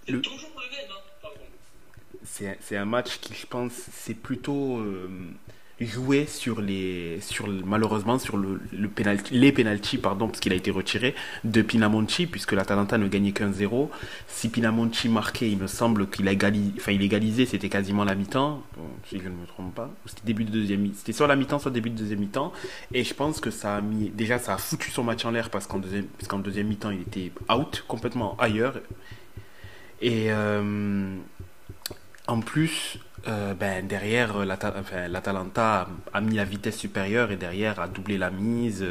Le... 0.09 0.23
un 2.77 3.03
qui, 3.21 3.35
je 3.35 3.47
pense, 3.47 3.75
c'est 3.93 4.15
plutôt 4.15 4.79
euh, 4.79 5.07
joué 5.81 6.27
sur 6.27 6.63
les, 6.63 7.21
sur 7.21 7.49
malheureusement 7.49 8.19
sur 8.19 8.39
le, 8.39 8.61
le 8.73 8.89
penalty, 8.89 9.35
les 9.35 9.53
penalties 9.53 9.99
pardon 9.99 10.27
parce 10.29 10.41
qu'il 10.41 10.53
a 10.53 10.57
été 10.57 10.71
retiré 10.71 11.15
de 11.45 11.61
Pinamonti 11.61 12.27
puisque 12.27 12.53
l'Atalanta 12.53 12.97
ne 12.97 13.07
gagnait 13.09 13.33
qu'un 13.33 13.53
0 13.53 13.91
si 14.27 14.49
Pinamonti 14.49 15.11
marquait 15.11 15.51
il 15.51 15.59
me 15.59 15.67
semble 15.67 16.09
qu'il 16.09 16.29
a 16.29 16.33
égalisé 16.33 16.73
enfin 16.79 16.93
il 16.93 17.03
égalisait 17.03 17.45
c'était 17.45 17.69
quasiment 17.69 18.05
la 18.05 18.15
mi-temps. 18.15 18.63
Si 19.09 19.19
je 19.19 19.25
ne 19.25 19.35
me 19.35 19.47
trompe 19.47 19.75
pas. 19.75 19.91
C'était 20.07 20.23
début 20.25 20.45
de 20.45 20.51
deuxième 20.51 20.91
c'était 20.95 21.13
soit 21.13 21.27
la 21.27 21.37
mi-temps 21.37 21.59
soit 21.59 21.71
début 21.71 21.91
de 21.91 21.99
deuxième 21.99 22.21
mi-temps. 22.21 22.53
Et 22.95 23.05
je 23.05 23.13
pense 23.13 23.41
que 23.41 23.51
ça 23.51 23.77
a 23.77 23.81
mis 23.83 24.09
déjà 24.09 24.39
ça 24.39 24.55
a 24.55 24.59
foutu 24.59 24.91
son 24.91 25.05
match 25.05 25.27
en 25.27 25.31
l'air 25.31 25.51
parce 25.51 25.67
qu'en 25.67 25.79
deuxième 25.79 26.07
qu'en 26.27 26.39
deuxième 26.39 26.69
mi-temps 26.69 26.91
il 26.91 27.03
était 27.03 27.33
out 27.51 27.85
complètement 27.87 28.35
ailleurs. 28.39 28.81
Et 30.01 30.27
euh, 30.31 31.17
en 32.27 32.41
plus 32.41 32.99
euh, 33.29 33.55
ben, 33.55 33.87
derrière, 33.87 34.37
euh, 34.37 35.09
l'Atalanta 35.09 35.89
a 36.13 36.21
mis 36.21 36.37
la 36.37 36.45
vitesse 36.45 36.77
supérieure 36.77 37.31
et 37.31 37.37
derrière 37.37 37.81
a 37.81 37.89
doublé 37.89 38.19
la 38.19 38.31
mise. 38.31 38.85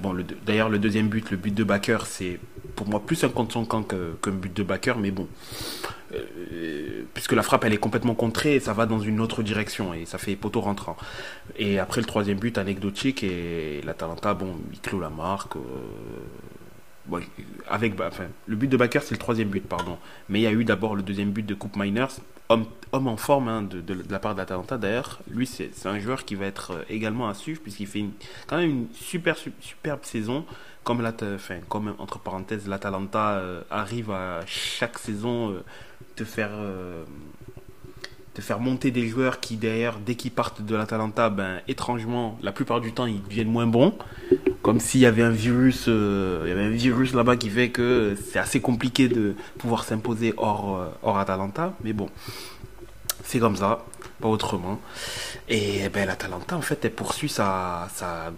Bon, 0.00 0.16
d'ailleurs, 0.46 0.68
le 0.68 0.78
deuxième 0.78 1.08
but, 1.08 1.30
le 1.30 1.36
but 1.36 1.54
de 1.54 1.64
Backer, 1.64 2.06
c'est 2.06 2.38
pour 2.76 2.88
moi 2.88 3.04
plus 3.04 3.22
un 3.24 3.28
compte 3.28 3.52
son 3.52 3.64
camp 3.64 3.82
qu'un 3.82 4.30
but 4.30 4.54
de 4.54 4.62
Backer, 4.62 4.98
mais 4.98 5.10
bon, 5.10 5.28
euh, 6.14 7.02
puisque 7.12 7.32
la 7.32 7.42
frappe 7.42 7.64
elle 7.64 7.72
est 7.74 7.78
complètement 7.78 8.14
contrée, 8.14 8.60
ça 8.60 8.72
va 8.72 8.86
dans 8.86 9.00
une 9.00 9.20
autre 9.20 9.42
direction 9.42 9.92
et 9.92 10.06
ça 10.06 10.18
fait 10.18 10.36
poteau 10.36 10.60
rentrant. 10.60 10.96
Et 11.58 11.78
après 11.78 12.00
le 12.00 12.06
troisième 12.06 12.38
but 12.38 12.56
anecdotique 12.56 13.22
et 13.22 13.82
l'Atalanta, 13.84 14.34
bon, 14.34 14.56
il 14.72 14.80
clôt 14.80 15.00
la 15.00 15.10
marque 15.10 15.56
avec, 17.68 18.00
enfin, 18.00 18.26
le 18.46 18.56
but 18.56 18.68
de 18.68 18.76
Bakker, 18.76 19.00
c'est 19.02 19.14
le 19.14 19.18
troisième 19.18 19.48
but, 19.48 19.66
pardon. 19.66 19.98
Mais 20.28 20.40
il 20.40 20.42
y 20.42 20.46
a 20.46 20.52
eu 20.52 20.64
d'abord 20.64 20.94
le 20.94 21.02
deuxième 21.02 21.30
but 21.30 21.44
de 21.44 21.54
Coupe 21.54 21.76
Miners, 21.76 22.20
homme, 22.50 22.66
en 22.92 23.16
forme 23.16 23.48
hein, 23.48 23.62
de, 23.62 23.80
de, 23.80 23.96
la 24.10 24.18
part 24.18 24.34
d'Atalanta. 24.34 24.76
D'ailleurs, 24.76 25.20
lui, 25.30 25.46
c'est 25.46 25.70
un 25.86 25.98
joueur 25.98 26.24
qui 26.24 26.34
va 26.34 26.46
être 26.46 26.72
euh, 26.72 26.82
également 26.88 27.28
à 27.28 27.34
suivre, 27.34 27.60
puisqu'il 27.62 27.86
fait 27.86 28.04
quand 28.46 28.58
même 28.58 28.70
une 28.70 28.86
super, 28.92 29.36
superbe 29.60 30.00
saison. 30.04 30.44
Comme, 30.82 31.02
la, 31.02 31.12
enfin, 31.34 31.58
entre 31.98 32.18
parenthèses, 32.18 32.66
l'Atalanta 32.66 33.32
euh, 33.32 33.62
arrive 33.70 34.10
à 34.10 34.40
chaque 34.46 34.98
saison 34.98 35.50
euh, 35.50 35.64
te 36.16 36.24
faire. 36.24 36.50
te 38.34 38.40
faire 38.40 38.60
monter 38.60 38.90
des 38.90 39.08
joueurs 39.08 39.40
qui 39.40 39.56
d'ailleurs 39.56 39.98
dès 39.98 40.14
qu'ils 40.14 40.30
partent 40.30 40.62
de 40.62 40.76
l'Atalanta 40.76 41.28
ben 41.30 41.60
étrangement 41.66 42.38
la 42.42 42.52
plupart 42.52 42.80
du 42.80 42.92
temps 42.92 43.06
ils 43.06 43.22
deviennent 43.22 43.50
moins 43.50 43.66
bons 43.66 43.92
comme 44.62 44.80
s'il 44.80 45.00
y 45.00 45.06
avait 45.06 45.22
un 45.22 45.30
virus, 45.30 45.86
euh, 45.88 46.70
virus 46.72 47.14
là-bas 47.14 47.36
qui 47.36 47.48
fait 47.48 47.70
que 47.70 48.16
c'est 48.30 48.38
assez 48.38 48.60
compliqué 48.60 49.08
de 49.08 49.34
pouvoir 49.58 49.84
s'imposer 49.84 50.34
hors, 50.36 50.76
euh, 50.76 50.86
hors 51.02 51.18
Atalanta. 51.18 51.74
Mais 51.82 51.92
bon, 51.92 52.08
c'est 53.24 53.38
comme 53.38 53.56
ça, 53.56 53.84
pas 54.20 54.28
autrement. 54.28 54.80
Et 55.48 55.88
ben 55.88 56.06
l'Atalanta, 56.06 56.56
en 56.56 56.60
fait, 56.60 56.84
elle 56.84 56.92
poursuit 56.92 57.28
sa, 57.28 57.88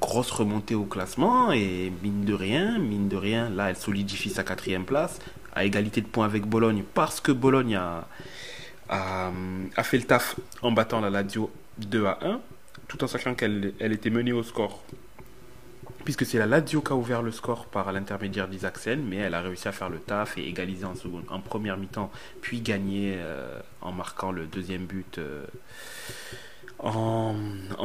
grosse 0.00 0.31
remontée 0.31 0.75
au 0.75 0.85
classement 0.85 1.52
et 1.52 1.93
mine 2.02 2.25
de 2.25 2.35
rien, 2.35 2.79
mine 2.79 3.09
de 3.09 3.17
rien, 3.17 3.50
là, 3.50 3.71
elle 3.71 3.76
solidifie 3.76 4.31
sa 4.31 4.45
quatrième 4.45 4.85
place 4.85 5.19
à 5.55 5.64
égalité 5.64 6.00
de 6.00 6.07
points 6.07 6.25
avec 6.25 6.47
Bologne 6.47 6.83
parce 6.95 7.21
que 7.21 7.33
Bologne 7.33 7.76
a, 7.76 9.33
fait 9.83 9.99
le 9.99 10.05
taf 10.05 10.37
en 10.62 10.73
battant 10.73 11.00
la 11.00 11.11
Lazio 11.11 11.50
2 11.79 12.07
à 12.07 12.19
1, 12.23 12.41
tout 12.88 13.02
en 13.02 13.07
sachant 13.07 13.35
qu'elle 13.35 13.75
elle 13.81 13.93
était 13.93 14.11
menée 14.11 14.33
au 14.33 14.43
score 14.43 14.83
puisque 16.04 16.26
c'est 16.26 16.38
la 16.38 16.47
Lazio 16.47 16.80
qui 16.80 16.92
a 16.92 16.97
ouvert 16.97 17.23
le 17.23 17.30
score 17.30 17.66
par 17.66 17.92
l'intermédiaire 17.92 18.49
d'Isaacsen, 18.49 19.02
mais 19.02 19.16
elle 19.16 19.35
a 19.35 19.40
réussi 19.40 19.68
à 19.68 19.73
faire 19.73 19.88
le 19.88 19.99
taf 19.99 20.37
et 20.38 20.47
égaliser 20.47 20.85
en, 20.85 21.40
première 21.40 21.76
mi-temps, 21.76 22.11
puis 22.40 22.61
gagner 22.61 23.16
euh, 23.18 23.59
en 23.80 23.92
marquant 23.92 24.32
le 24.32 24.47
deuxième 24.47 24.85
but 24.85 25.18
euh, 25.18 25.44
en, 26.78 27.35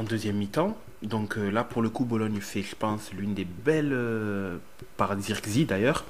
deuxième 0.07 0.37
mi-temps. 0.37 0.77
Donc 1.03 1.37
euh, 1.37 1.51
là, 1.51 1.63
pour 1.63 1.83
le 1.83 1.89
coup, 1.89 2.05
Bologne 2.05 2.39
fait, 2.39 2.63
je 2.63 2.75
pense, 2.75 3.11
l'une 3.13 3.35
des 3.35 3.45
belles, 3.45 3.95
par 4.97 5.19
Zirkzee 5.19 5.65
d'ailleurs, 5.65 6.05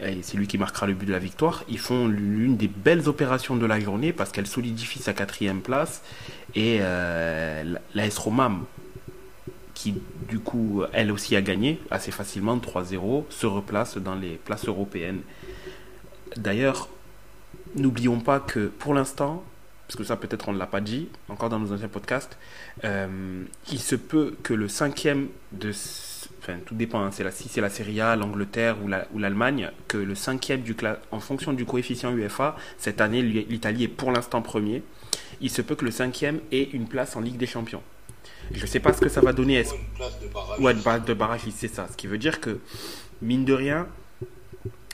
et 0.00 0.22
c'est 0.22 0.38
lui 0.38 0.46
qui 0.46 0.56
marquera 0.56 0.86
le 0.86 0.94
but 0.94 1.06
de 1.06 1.12
la 1.12 1.18
victoire, 1.18 1.64
ils 1.68 1.78
font 1.78 2.08
l'une 2.08 2.56
des 2.56 2.68
belles 2.68 3.08
opérations 3.08 3.56
de 3.56 3.66
la 3.66 3.78
journée 3.78 4.12
parce 4.12 4.32
qu'elle 4.32 4.46
solidifie 4.46 5.00
sa 5.00 5.12
quatrième 5.12 5.60
place 5.60 6.02
et 6.54 6.78
l'AS 6.78 8.18
Roma 8.18 8.52
qui 9.76 9.94
du 10.26 10.40
coup 10.40 10.82
elle 10.94 11.12
aussi 11.12 11.36
a 11.36 11.42
gagné 11.42 11.78
assez 11.90 12.10
facilement 12.10 12.56
3-0 12.56 13.24
se 13.28 13.46
replace 13.46 13.98
dans 13.98 14.14
les 14.14 14.36
places 14.36 14.66
européennes. 14.66 15.20
D'ailleurs, 16.36 16.88
n'oublions 17.76 18.18
pas 18.18 18.40
que 18.40 18.66
pour 18.66 18.94
l'instant, 18.94 19.44
parce 19.86 19.96
que 19.96 20.04
ça 20.04 20.16
peut-être 20.16 20.48
on 20.48 20.54
ne 20.54 20.58
l'a 20.58 20.66
pas 20.66 20.80
dit 20.80 21.08
encore 21.28 21.50
dans 21.50 21.58
nos 21.58 21.72
anciens 21.72 21.88
podcasts, 21.88 22.38
euh, 22.84 23.44
il 23.70 23.78
se 23.78 23.94
peut 23.94 24.34
que 24.42 24.54
le 24.54 24.66
cinquième. 24.66 25.28
Enfin, 26.40 26.58
tout 26.64 26.74
dépend, 26.74 27.00
hein, 27.00 27.10
si 27.10 27.48
c'est 27.48 27.60
la 27.60 27.70
Serie 27.70 28.00
A, 28.00 28.16
l'Angleterre 28.16 28.76
ou, 28.82 28.88
la, 28.88 29.06
ou 29.12 29.18
l'Allemagne, 29.18 29.70
que 29.88 29.98
le 29.98 30.14
cinquième 30.14 30.62
du 30.62 30.74
en 31.10 31.20
fonction 31.20 31.52
du 31.52 31.66
coefficient 31.66 32.12
UEFA, 32.12 32.56
cette 32.78 33.00
année 33.00 33.20
l'Italie 33.22 33.84
est 33.84 33.88
pour 33.88 34.10
l'instant 34.10 34.40
premier, 34.40 34.82
il 35.42 35.50
se 35.50 35.60
peut 35.60 35.74
que 35.74 35.84
le 35.84 35.90
cinquième 35.90 36.40
ait 36.50 36.70
une 36.72 36.86
place 36.86 37.14
en 37.14 37.20
Ligue 37.20 37.36
des 37.36 37.46
Champions. 37.46 37.82
Je 38.52 38.62
ne 38.62 38.66
sais 38.66 38.80
pas 38.80 38.92
ce 38.92 39.00
que 39.00 39.08
ça 39.08 39.20
va 39.20 39.32
donner. 39.32 39.54
Est-ce 39.56 39.74
Une 39.74 39.80
place 39.94 40.20
de 41.04 41.14
barrage. 41.14 41.44
De 41.44 41.50
c'est 41.50 41.68
ça. 41.68 41.88
Ce 41.90 41.96
qui 41.96 42.06
veut 42.06 42.18
dire 42.18 42.40
que, 42.40 42.58
mine 43.22 43.44
de 43.44 43.52
rien, 43.52 43.86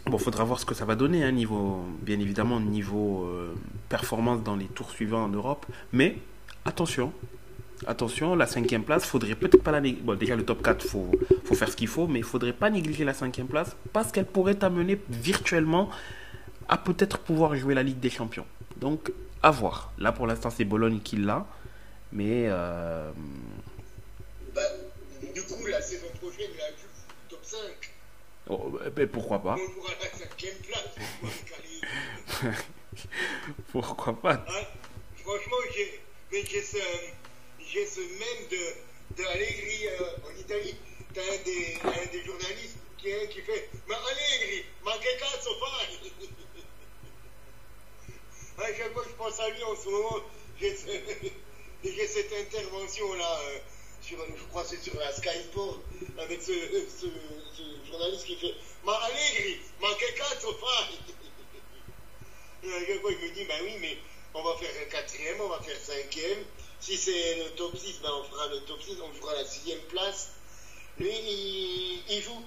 bon, 0.07 0.19
faudra 0.19 0.45
voir 0.45 0.59
ce 0.59 0.67
que 0.67 0.75
ça 0.75 0.85
va 0.85 0.95
donner, 0.95 1.25
hein, 1.25 1.33
niveau, 1.33 1.85
bien 2.01 2.19
évidemment, 2.21 2.61
niveau 2.61 3.25
euh, 3.25 3.55
performance 3.89 4.43
dans 4.43 4.57
les 4.57 4.67
tours 4.67 4.91
suivants 4.91 5.25
en 5.25 5.29
Europe. 5.29 5.67
Mais, 5.93 6.19
attention, 6.65 7.13
attention, 7.87 8.35
la 8.35 8.47
cinquième 8.47 8.85
place, 8.85 9.05
faudrait 9.05 9.35
peut-être 9.35 9.63
pas 9.63 9.73
la 9.73 9.81
négliger. 9.81 10.05
Bon, 10.05 10.15
déjà, 10.15 10.37
le 10.37 10.45
top 10.45 10.63
4, 10.63 10.85
faut, 10.85 11.11
faut 11.45 11.55
faire 11.55 11.69
ce 11.69 11.77
qu'il 11.77 11.89
faut, 11.89 12.07
mais 12.07 12.21
il 12.21 12.25
faudrait 12.25 12.53
pas 12.53 12.71
négliger 12.71 13.05
la 13.05 13.15
cinquième 13.15 13.47
place 13.49 13.77
parce 13.93 14.13
qu'elle 14.13 14.27
pourrait 14.27 14.55
t'amener 14.55 14.99
virtuellement 15.11 15.91
à 16.69 16.79
peut-être 16.79 17.19
pouvoir 17.19 17.55
jouer 17.57 17.75
la 17.75 17.83
Ligue 17.83 18.01
des 18.01 18.11
Champions. 18.11 18.47
Donc, 18.81 19.13
à 19.43 19.51
voir. 19.51 19.93
Là, 19.99 20.13
pour 20.13 20.27
l'instant, 20.27 20.51
c'est 20.51 20.65
Bologne 20.65 21.01
qui 21.03 21.17
l'a. 21.17 21.47
Mais 22.13 22.47
euh, 22.49 23.11
Bah, 24.55 24.61
du 25.35 25.43
coup, 25.43 25.67
la 25.67 25.81
saison 25.81 26.09
prochaine, 26.21 26.51
la 26.59 26.67
top 27.29 27.41
5. 27.45 27.59
oh, 28.51 28.79
ben, 28.95 29.09
pourquoi 29.09 29.43
pas 29.43 29.55
On 29.59 29.73
jouera 29.73 29.93
la 30.01 30.11
cinquième 30.19 30.57
place. 30.59 30.95
on. 31.23 32.49
Pourquoi 33.73 34.13
pas 34.21 34.35
Hein 34.35 34.65
Franchement, 35.17 35.57
j'ai, 35.75 36.01
ce, 36.63 36.77
j'ai 37.67 37.87
ce 37.87 38.01
même 38.01 38.49
de, 38.51 39.17
de 39.23 39.27
Allegri 39.29 39.87
euh, 39.89 40.29
en 40.29 40.39
Italie. 40.39 40.77
T'as 41.15 41.23
un 41.23 41.43
des, 41.45 41.79
un 41.83 42.07
des 42.13 42.25
journalistes 42.25 42.77
qui, 42.99 43.09
est- 43.09 43.29
qui 43.29 43.41
fait 43.41 43.71
Ma 43.89 43.97
Allegri, 43.97 44.65
ma 44.85 44.93
che 44.99 45.17
cazzo 45.19 45.51
fai? 45.61 46.13
À 48.63 48.67
chaque 48.77 48.93
fois 48.93 49.03
que 49.03 49.09
je 49.09 49.15
pense 49.15 49.41
à 49.41 49.49
lui 49.49 49.63
en 49.65 49.75
ce 49.75 49.89
moment, 49.89 50.17
j'ai, 50.61 50.77
ce- 50.77 50.87
j'ai 51.85 52.07
cette 52.07 52.33
intervention-là, 52.33 53.41
euh, 53.45 53.59
je 54.09 54.45
crois 54.51 54.63
que 54.63 54.69
c'est 54.69 54.83
sur 54.83 54.97
la 54.99 55.13
Sky 55.13 55.43
Sport, 55.51 55.81
avec 56.19 56.43
ce, 56.43 56.53
journaliste 57.91 58.25
qui 58.27 58.37
fait 58.37 58.55
Ma 58.85 58.95
Allegri, 58.95 59.59
ma 59.81 59.89
cazzo 59.95 60.53
fai 60.55 60.99
Et 62.65 62.87
je 62.87 62.93
me 62.95 63.35
dis, 63.35 63.45
ben 63.45 63.59
oui, 63.65 63.77
mais 63.81 63.99
on 64.35 64.43
va 64.43 64.57
faire 64.57 64.71
un 64.81 64.91
quatrième, 64.91 65.41
on 65.41 65.49
va 65.49 65.61
faire 65.61 65.77
cinquième. 65.77 66.45
Si 66.81 66.97
c'est 66.97 67.37
le 67.37 67.51
top 67.57 67.77
6, 67.77 68.01
ben 68.03 68.11
on 68.13 68.25
fera 68.25 68.47
le 68.49 68.61
top 68.61 68.81
6, 68.81 68.97
on 69.03 69.13
fera 69.21 69.35
la 69.35 69.45
sixième 69.45 69.81
place. 69.83 70.31
Lui, 70.99 71.11
il, 71.11 72.03
il 72.09 72.23
joue. 72.23 72.43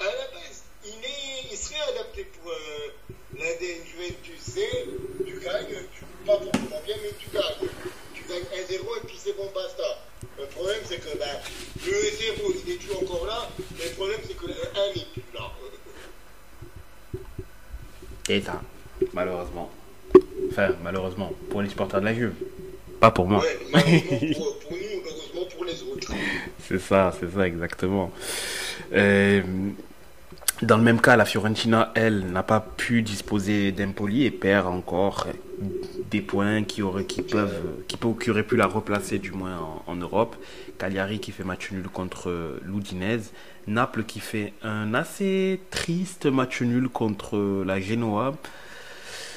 À 0.00 0.04
la 0.04 0.28
base, 0.28 0.64
il, 0.84 1.04
est, 1.04 1.52
il 1.52 1.56
serait 1.56 1.80
adapté 1.92 2.24
pour 2.24 2.50
euh, 2.50 3.14
l'ADN 3.38 3.82
Juventus. 3.84 4.38
C'est, 4.40 4.86
tu 5.24 5.40
gagnes, 5.40 5.86
tu 5.92 6.04
pas 6.26 6.38
forcément 6.38 6.82
bien, 6.84 6.96
mais 7.02 7.12
tu 7.18 7.28
gagnes. 7.30 7.68
Tu 8.14 8.22
gagnes 8.28 8.42
1-0 8.42 8.80
et 8.80 9.06
puis 9.06 9.16
c'est 9.18 9.36
bon, 9.36 9.50
basta. 9.54 9.82
Le 10.38 10.46
problème, 10.46 10.80
c'est 10.84 10.98
que 10.98 11.16
ben, 11.18 11.26
le 11.86 11.92
0, 11.92 12.52
il 12.66 12.72
est 12.72 12.76
toujours 12.76 13.02
encore 13.02 13.26
là, 13.26 13.48
mais 13.78 13.84
le 13.84 13.90
problème, 13.92 14.20
c'est 14.26 14.36
que 14.36 14.46
le 14.46 14.54
1 14.54 14.54
n'est 14.94 15.06
plus 15.12 15.22
là. 15.34 15.52
Et 18.28 18.40
ça, 18.40 18.60
malheureusement. 19.12 19.70
Enfin, 20.50 20.70
malheureusement, 20.82 21.32
pour 21.50 21.62
les 21.62 21.68
supporters 21.68 22.00
de 22.00 22.06
la 22.06 22.14
Juve. 22.14 22.34
Pas 23.00 23.10
pour 23.10 23.26
moi. 23.26 23.40
Ouais, 23.40 23.58
malheureusement 23.72 24.34
pour, 24.34 24.58
pour 24.58 24.72
nous, 24.72 25.02
heureusement 25.04 25.44
pour 25.54 25.64
les 25.64 25.82
autres. 25.82 26.12
C'est 26.68 26.80
ça, 26.80 27.14
c'est 27.20 27.32
ça, 27.32 27.46
exactement. 27.46 28.10
Euh, 28.92 29.40
dans 30.62 30.78
le 30.78 30.82
même 30.82 31.00
cas, 31.00 31.16
la 31.16 31.26
Fiorentina, 31.26 31.92
elle, 31.94 32.26
n'a 32.32 32.42
pas 32.42 32.60
pu 32.60 33.02
disposer 33.02 33.72
d'Empoli 33.72 34.24
et 34.24 34.30
perd 34.30 34.66
encore 34.66 35.26
des 36.10 36.22
points 36.22 36.64
qui, 36.64 36.82
auraient, 36.82 37.04
qui, 37.04 37.22
peuvent, 37.22 37.62
qui, 37.88 37.96
pu 37.96 38.56
la 38.56 38.66
replacer 38.66 39.18
du 39.18 39.32
moins 39.32 39.58
en, 39.86 39.96
Europe. 39.96 40.36
Cagliari 40.78 41.20
qui 41.20 41.32
fait 41.32 41.44
match 41.44 41.70
nul 41.72 41.88
contre 41.88 42.58
l'Udinese. 42.64 43.32
Naples 43.66 44.04
qui 44.04 44.20
fait 44.20 44.52
un 44.62 44.94
assez 44.94 45.60
triste 45.70 46.26
match 46.26 46.62
nul 46.62 46.88
contre 46.88 47.64
la 47.66 47.80
Genoa. 47.80 48.34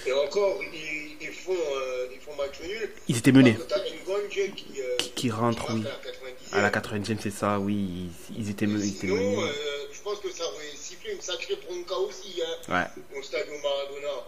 Et 0.06 0.14
encore, 0.14 0.58
ils 1.30 1.36
font, 1.36 1.52
euh, 1.54 2.08
ils 2.14 2.20
font 2.20 2.36
match 2.36 2.60
nul. 2.62 2.90
Ils 3.08 3.18
étaient 3.18 3.32
menés. 3.32 3.58
Ngonge 4.08 4.30
qui, 4.56 4.82
euh, 4.82 4.98
Qui, 4.98 5.12
qui 5.12 5.32
rentre, 5.32 5.66
oui. 5.74 5.84
à 6.52 6.62
la 6.62 6.70
90e. 6.70 6.90
À 6.92 7.02
la 7.02 7.16
80e, 7.16 7.18
c'est 7.22 7.30
ça, 7.32 7.60
oui. 7.60 8.10
Ils, 8.32 8.42
ils 8.42 8.50
étaient, 8.50 8.66
étaient 8.66 8.80
Sinon, 8.82 9.16
menés. 9.16 9.44
euh, 9.44 9.52
je 9.94 10.02
pense 10.02 10.20
que 10.20 10.32
ça 10.32 10.44
aurait 10.46 10.64
sifflé 10.76 11.14
une 11.14 11.22
sacrée 11.22 11.58
bronca 11.68 11.96
aussi, 11.98 12.42
hein, 12.42 12.74
Ouais. 12.74 13.18
au 13.20 13.22
stade 13.24 13.46
Maradona. 13.48 14.26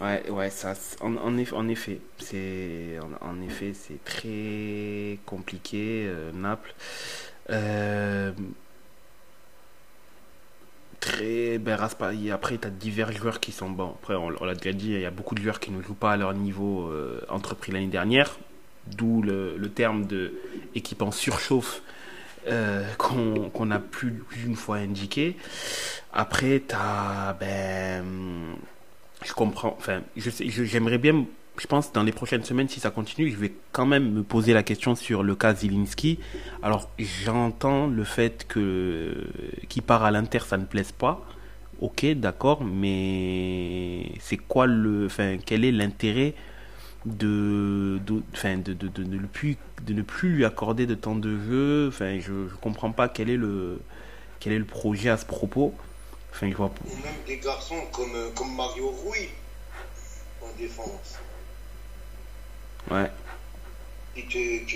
Ouais, 0.00 0.28
ouais, 0.30 0.50
ça, 0.50 0.74
en, 1.00 1.16
en 1.16 1.36
eff- 1.36 1.54
en 1.54 1.68
effet, 1.68 1.98
c'est, 2.18 2.98
en, 3.00 3.26
en 3.28 3.40
effet, 3.42 3.72
c'est 3.74 4.02
très 4.04 5.18
compliqué, 5.24 6.04
euh, 6.08 6.32
Naples. 6.32 6.74
Euh, 7.50 8.32
ben, 11.58 11.78
après, 12.32 12.58
tu 12.58 12.66
as 12.66 12.70
divers 12.70 13.12
joueurs 13.12 13.40
qui 13.40 13.52
sont 13.52 13.70
bons. 13.70 13.94
Après, 14.02 14.14
on, 14.14 14.30
l'a 14.30 14.54
déjà 14.54 14.72
dit, 14.72 14.92
il 14.92 15.00
y 15.00 15.04
a 15.06 15.10
beaucoup 15.10 15.34
de 15.34 15.42
joueurs 15.42 15.60
qui 15.60 15.70
ne 15.70 15.82
jouent 15.82 15.94
pas 15.94 16.12
à 16.12 16.16
leur 16.16 16.34
niveau 16.34 16.88
euh, 16.88 17.20
entrepris 17.28 17.72
l'année 17.72 17.86
dernière, 17.86 18.38
d'où 18.86 19.22
le, 19.22 19.56
terme 19.74 20.06
de 20.06 20.34
équipe 20.74 21.02
surchauffe 21.12 21.82
euh, 22.48 22.84
qu'on 22.98 23.70
a 23.70 23.78
plus 23.78 24.22
d'une 24.32 24.56
fois 24.56 24.76
indiqué. 24.76 25.36
Après, 26.12 26.62
tu 26.66 26.74
as, 26.74 27.36
ben, 27.38 28.04
je 29.24 29.32
comprends. 29.32 29.74
Enfin, 29.78 30.02
je 30.16 30.30
sais- 30.30 30.48
je- 30.48 30.64
j'aimerais 30.64 30.98
bien. 30.98 31.24
Je 31.56 31.68
pense 31.68 31.92
dans 31.92 32.02
les 32.02 32.12
prochaines 32.12 32.42
semaines, 32.42 32.68
si 32.68 32.80
ça 32.80 32.90
continue, 32.90 33.30
je 33.30 33.36
vais 33.36 33.52
quand 33.70 33.86
même 33.86 34.10
me 34.12 34.22
poser 34.24 34.52
la 34.52 34.64
question 34.64 34.96
sur 34.96 35.22
le 35.22 35.36
cas 35.36 35.54
Zilinski. 35.54 36.18
Alors, 36.62 36.90
j'entends 36.98 37.86
le 37.86 38.02
fait 38.02 38.44
que 38.48 39.26
qu'il 39.68 39.82
part 39.82 40.02
à 40.02 40.10
l'Inter, 40.10 40.40
ça 40.40 40.56
ne 40.56 40.64
plaise 40.64 40.90
pas. 40.90 41.24
Ok, 41.80 42.06
d'accord, 42.16 42.64
mais 42.64 44.12
c'est 44.20 44.36
quoi 44.36 44.66
le, 44.66 45.06
enfin, 45.06 45.36
quel 45.44 45.64
est 45.64 45.72
l'intérêt 45.72 46.34
de, 47.06 48.00
de, 48.04 48.22
de, 48.40 48.72
de, 48.72 48.88
de, 48.88 49.04
ne 49.04 49.26
plus, 49.26 49.56
de 49.82 49.92
ne 49.92 50.02
plus 50.02 50.30
lui 50.30 50.44
accorder 50.44 50.86
de 50.86 50.94
temps 50.94 51.16
de 51.16 51.38
jeu? 51.38 51.88
Enfin, 51.88 52.18
je, 52.18 52.48
je 52.48 52.54
comprends 52.60 52.90
pas 52.90 53.08
quel 53.08 53.30
est 53.30 53.36
le, 53.36 53.80
quel 54.40 54.52
est 54.54 54.58
le 54.58 54.64
projet 54.64 55.08
à 55.08 55.16
ce 55.16 55.24
propos. 55.24 55.72
Enfin, 56.32 56.50
je 56.50 56.56
vois. 56.56 56.72
Ou 56.84 56.96
même 56.96 57.14
des 57.26 57.38
garçons 57.38 57.80
comme, 57.92 58.14
euh, 58.14 58.30
comme 58.34 58.54
Mario 58.56 58.90
Rui 59.04 59.28
en 60.42 60.48
défense. 60.58 61.18
Ouais. 62.90 63.10
qui 64.14 64.20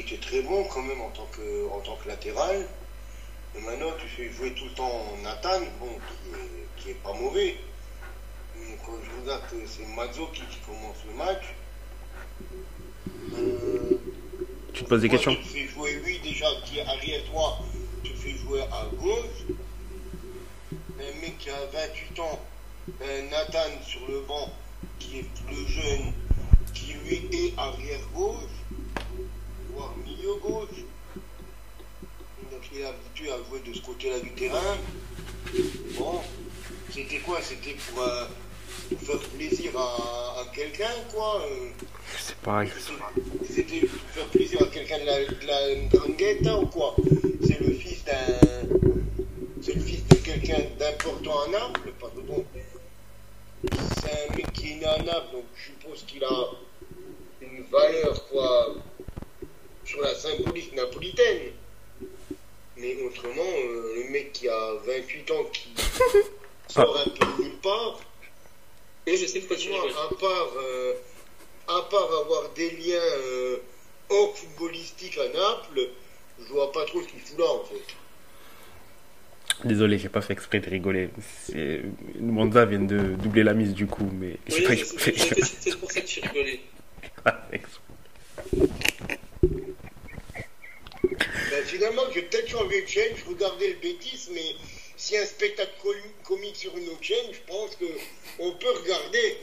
était, 0.00 0.18
très 0.18 0.42
bon 0.42 0.64
quand 0.64 0.82
même 0.82 1.00
en 1.00 1.10
tant 1.10 1.28
que, 1.32 1.68
en 1.70 1.80
tant 1.80 1.96
que 1.96 2.08
latéral. 2.08 2.66
Et 3.56 3.60
maintenant, 3.60 3.92
tu 3.98 4.06
fais 4.08 4.30
jouer 4.30 4.52
tout 4.52 4.64
le 4.64 4.70
temps 4.72 5.04
Nathan, 5.22 5.60
bon, 5.80 5.88
qui 6.76 6.90
est, 6.90 6.94
pas 6.94 7.12
mauvais. 7.12 7.56
Mais 8.56 8.76
quand 8.84 8.92
je 9.02 9.22
regarde 9.22 9.42
que 9.50 9.56
c'est 9.66 9.86
Mazzo 9.94 10.26
qui, 10.32 10.42
commence 10.66 10.96
le 11.08 11.14
match, 11.14 11.42
euh, 13.34 13.98
tu 14.72 14.84
te 14.84 14.88
poses 14.88 15.00
des 15.00 15.08
questions 15.08 15.34
Tu 15.34 15.42
fais 15.42 15.68
jouer 15.68 15.92
lui 16.04 16.18
déjà 16.20 16.46
qui 16.64 16.78
est 16.78 16.86
arrière 16.86 17.24
droit, 17.26 17.60
tu 18.02 18.12
fais 18.14 18.32
jouer 18.32 18.62
à 18.62 18.86
gauche. 18.96 19.56
Un 21.00 21.20
mec 21.20 21.38
qui 21.38 21.50
a 21.50 21.66
28 21.72 22.20
ans, 22.20 22.40
un 23.02 23.22
Nathan 23.30 23.70
sur 23.86 24.00
le 24.08 24.20
banc 24.22 24.50
qui 24.98 25.20
est 25.20 25.26
plus 25.46 25.66
jeune, 25.68 26.12
qui 26.12 26.27
lui 27.08 27.28
est 27.32 27.54
arrière 27.58 28.00
gauche 28.14 28.58
milieu 30.04 30.34
gauche. 30.40 30.84
Donc 32.50 32.60
il 32.72 32.80
est 32.80 32.84
habitué 32.84 33.30
à 33.30 33.36
jouer 33.48 33.60
de 33.66 33.74
ce 33.74 33.80
côté-là 33.82 34.20
du 34.20 34.30
terrain. 34.32 34.76
Bon, 35.98 36.20
c'était 36.90 37.18
quoi? 37.18 37.40
C'était 37.42 37.74
pour, 37.74 38.02
euh, 38.02 38.26
faire 39.02 39.18
plaisir 39.36 39.72
à, 39.78 40.44
quelqu'un, 40.54 40.90
quoi. 41.12 41.42
Euh. 41.42 41.68
C'est 42.18 42.36
pas, 42.36 42.64
C'était 43.46 43.80
pour 43.80 44.00
faire 44.14 44.26
plaisir 44.26 44.62
à 44.62 44.66
quelqu'un 44.66 44.98
de 44.98 45.04
la, 45.04 45.24
de 45.24 46.44
la 46.44 46.58
ou 46.58 46.66
quoi? 46.66 46.96
C'est 47.46 47.60
le 47.60 47.72
fils 47.74 48.04
d'un. 48.04 48.14
C'est 49.62 49.74
le 49.74 49.80
fils 49.80 50.06
de 50.06 50.16
quelqu'un 50.16 50.58
d'important 50.78 51.42
à 51.42 51.48
Naples, 51.48 51.92
parce 52.00 52.12
que 52.14 52.20
bon. 52.20 52.44
C'est 54.00 54.30
un 54.30 54.36
mec 54.36 54.52
qui 54.52 54.72
est 54.72 54.76
né 54.76 54.86
à 54.86 54.98
Naples, 54.98 55.32
donc 55.32 55.44
je 55.56 55.64
suppose 55.64 56.04
qu'il 56.06 56.22
a 56.24 56.50
une 57.58 57.64
valeur, 57.70 58.26
quoi 58.28 58.74
sur 59.88 60.02
la 60.02 60.14
symbolique 60.14 60.74
napolitaine. 60.74 61.52
Mais 62.76 62.96
autrement, 63.02 63.40
euh, 63.40 63.94
le 63.96 64.10
mec 64.10 64.32
qui 64.32 64.48
a 64.48 64.74
28 64.84 65.30
ans, 65.30 65.44
qui 65.52 65.70
sort 66.68 66.96
un 66.96 67.08
peu 67.08 67.42
nulle 67.42 67.56
part, 67.62 67.98
et 69.06 69.16
je 69.16 69.26
sais 69.26 69.40
pas 69.40 69.54
à 69.54 70.14
part, 70.14 70.52
euh, 70.58 70.92
à 71.66 71.80
part 71.90 72.10
avoir 72.20 72.50
des 72.54 72.70
liens 72.70 73.00
euh, 73.00 73.56
hors 74.10 74.36
footballistiques 74.36 75.18
à 75.18 75.28
Naples, 75.28 75.88
je 76.38 76.52
vois 76.52 76.70
pas 76.70 76.84
trop 76.84 77.00
ce 77.02 77.08
qu'il 77.08 77.20
fout 77.20 77.38
là 77.38 77.46
en 77.46 77.64
fait. 77.64 77.94
Désolé, 79.64 79.98
j'ai 79.98 80.08
pas 80.08 80.20
fait 80.20 80.34
exprès 80.34 80.60
de 80.60 80.70
rigoler. 80.70 81.08
Monza 82.20 82.64
vient 82.64 82.78
de 82.78 83.16
doubler 83.16 83.42
la 83.42 83.54
mise 83.54 83.74
du 83.74 83.86
coup, 83.86 84.08
mais 84.12 84.36
j'ai 84.46 84.62
pas 84.62 84.76
C'est 84.76 85.76
pour 85.80 85.90
ça 85.90 86.00
que 86.00 86.06
j'ai 86.06 86.20
Ben, 91.50 91.64
finalement, 91.64 92.02
j'ai 92.14 92.22
peut-être 92.22 92.48
changé 92.48 92.82
de 92.82 92.86
chaîne, 92.86 93.16
je 93.16 93.24
regardais 93.28 93.68
le 93.68 93.74
bêtise, 93.76 94.30
mais 94.32 94.54
si 94.96 95.16
un 95.16 95.24
spectacle 95.24 95.70
comique 96.24 96.56
sur 96.56 96.76
une 96.76 96.88
autre 96.88 97.02
chaîne, 97.02 97.32
je 97.32 97.40
pense 97.52 97.76
que 97.76 97.86
on 98.38 98.52
peut 98.52 98.70
regarder. 98.82 99.38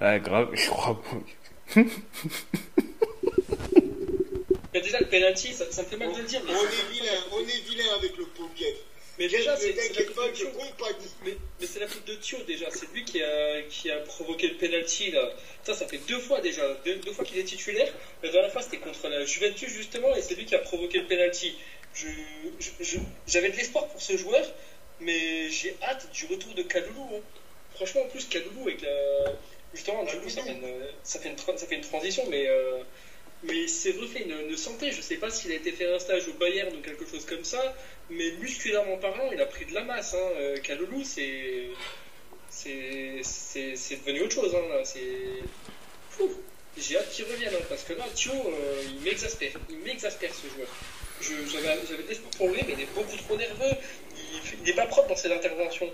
Ah, 0.00 0.18
grave, 0.18 0.50
je 0.54 0.68
crois 0.68 1.00
pas. 1.02 1.80
Mais 4.72 4.80
déjà, 4.80 5.00
le 5.00 5.06
penalty, 5.06 5.54
ça, 5.54 5.70
ça, 5.70 5.82
me 5.82 5.88
fait 5.88 5.96
mal 5.96 6.12
de 6.12 6.18
le 6.18 6.24
dire. 6.24 6.42
Mais... 6.44 6.52
On 6.52 6.64
est 6.64 6.92
vilain, 6.92 7.24
on 7.32 7.40
est 7.40 7.68
vilain 7.68 7.94
avec 7.98 8.16
le 8.16 8.26
Poguet. 8.26 8.76
Mais 9.18 9.28
déjà, 9.28 9.56
c'est 9.56 9.74
Mais, 11.24 11.36
mais 11.60 11.66
c'est 11.66 11.80
la 11.80 11.88
faute 11.88 12.04
de 12.06 12.14
Thio 12.16 12.38
déjà. 12.46 12.70
C'est 12.70 12.92
lui 12.92 13.04
qui 13.04 13.22
a, 13.22 13.62
qui 13.62 13.90
a 13.90 13.98
provoqué 14.00 14.48
le 14.48 14.56
penalty 14.56 15.10
là. 15.10 15.30
Ça, 15.64 15.74
ça 15.74 15.86
fait 15.86 15.98
deux 16.06 16.18
fois 16.18 16.40
déjà, 16.40 16.62
deux, 16.84 17.12
fois 17.12 17.24
qu'il 17.24 17.38
est 17.38 17.44
titulaire. 17.44 17.92
La 18.22 18.30
dernière 18.30 18.52
fois, 18.52 18.62
c'était 18.62 18.78
contre 18.78 19.08
la 19.08 19.24
Juventus 19.24 19.70
justement, 19.70 20.14
et 20.14 20.22
c'est 20.22 20.34
lui 20.34 20.44
qui 20.44 20.54
a 20.54 20.58
provoqué 20.58 20.98
le 20.98 21.06
penalty. 21.06 21.56
J'avais 23.26 23.50
de 23.50 23.56
l'espoir 23.56 23.88
pour 23.88 24.00
ce 24.00 24.16
joueur, 24.16 24.44
mais 25.00 25.50
j'ai 25.50 25.76
hâte 25.82 26.10
du 26.12 26.26
retour 26.26 26.52
de 26.54 26.62
Kaloulou. 26.62 27.08
Hein. 27.16 27.20
Franchement, 27.74 28.02
en 28.02 28.08
plus, 28.08 28.26
Kaloulou 28.26 28.68
avec 28.68 28.82
la... 28.82 29.32
justement, 29.72 30.04
du 30.04 30.16
coup, 30.18 30.28
ça 30.28 30.42
fait, 30.42 30.52
une, 30.52 30.68
ça, 31.02 31.18
fait 31.18 31.30
une, 31.30 31.38
ça 31.38 31.66
fait 31.66 31.74
une 31.74 31.80
transition, 31.80 32.24
mais 32.28 32.46
euh, 32.48 32.82
mais 33.46 33.68
c'est 33.68 33.92
refait 33.92 34.22
une, 34.22 34.50
une, 34.50 34.56
santé. 34.56 34.92
Je 34.92 35.00
sais 35.00 35.16
pas 35.16 35.30
s'il 35.30 35.52
a 35.52 35.54
été 35.54 35.72
faire 35.72 35.94
un 35.94 35.98
stage 35.98 36.28
au 36.28 36.32
Bayern 36.34 36.74
ou 36.74 36.80
quelque 36.80 37.06
chose 37.06 37.24
comme 37.24 37.44
ça, 37.44 37.74
mais 38.10 38.32
musculairement 38.40 38.98
parlant, 38.98 39.30
il 39.32 39.40
a 39.40 39.46
pris 39.46 39.66
de 39.66 39.74
la 39.74 39.84
masse. 39.84 40.14
Hein. 40.14 40.30
Euh, 40.36 40.58
Kaloulou, 40.58 41.02
c'est. 41.04 41.68
C'est 42.50 43.96
devenu 44.04 44.22
autre 44.22 44.34
chose. 44.34 44.54
Hein, 44.54 44.80
c'est. 44.84 45.42
J'ai 46.78 46.98
hâte 46.98 47.10
qu'il 47.10 47.24
revienne, 47.24 47.54
hein, 47.54 47.64
parce 47.68 47.84
que 47.84 47.94
là, 47.94 48.04
Thio, 48.14 48.32
euh, 48.32 48.82
il 48.86 49.00
m'exaspère. 49.00 49.52
Il 49.70 49.78
m'exaspère 49.78 50.30
ce 50.34 50.46
joueur. 50.48 50.68
J'avais 51.20 52.02
des 52.02 52.14
pour 52.36 52.48
lui, 52.48 52.60
mais 52.66 52.74
il 52.74 52.82
est 52.82 52.94
beaucoup 52.94 53.16
trop 53.16 53.36
nerveux. 53.36 53.76
Il 54.58 54.62
n'est 54.62 54.74
pas 54.74 54.86
propre 54.86 55.08
dans 55.08 55.16
ses 55.16 55.32
interventions. 55.32 55.90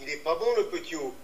Il 0.00 0.06
n'est 0.06 0.18
pas 0.18 0.36
bon, 0.36 0.54
le 0.56 0.66
petit 0.68 0.94
haut. 0.94 1.14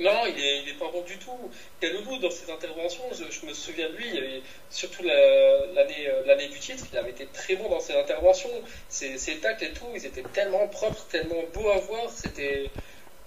Non, 0.00 0.26
il 0.26 0.38
est, 0.40 0.62
il 0.62 0.68
est 0.70 0.78
pas 0.78 0.90
bon 0.90 1.02
du 1.02 1.16
tout. 1.18 1.50
Kaloulou, 1.80 2.18
dans 2.18 2.30
ses 2.30 2.50
interventions, 2.50 3.04
je, 3.12 3.46
me 3.46 3.52
souviens 3.54 3.88
de 3.90 3.96
lui, 3.96 4.42
surtout 4.68 5.04
l'année 5.04 6.08
euh, 6.08 6.24
l'année 6.26 6.48
du 6.48 6.58
titre, 6.58 6.82
il 6.92 6.98
avait 6.98 7.10
été 7.10 7.26
très 7.26 7.54
bon 7.54 7.68
dans 7.68 7.78
ses 7.78 7.94
interventions. 7.94 8.50
Ses, 8.88 9.18
ses 9.18 9.38
tacles 9.38 9.64
et 9.64 9.72
tout, 9.72 9.86
ils 9.94 10.04
étaient 10.04 10.24
tellement 10.32 10.66
propres, 10.68 11.06
tellement 11.08 11.42
beaux 11.52 11.70
à 11.70 11.78
voir. 11.78 12.10
C'était 12.10 12.72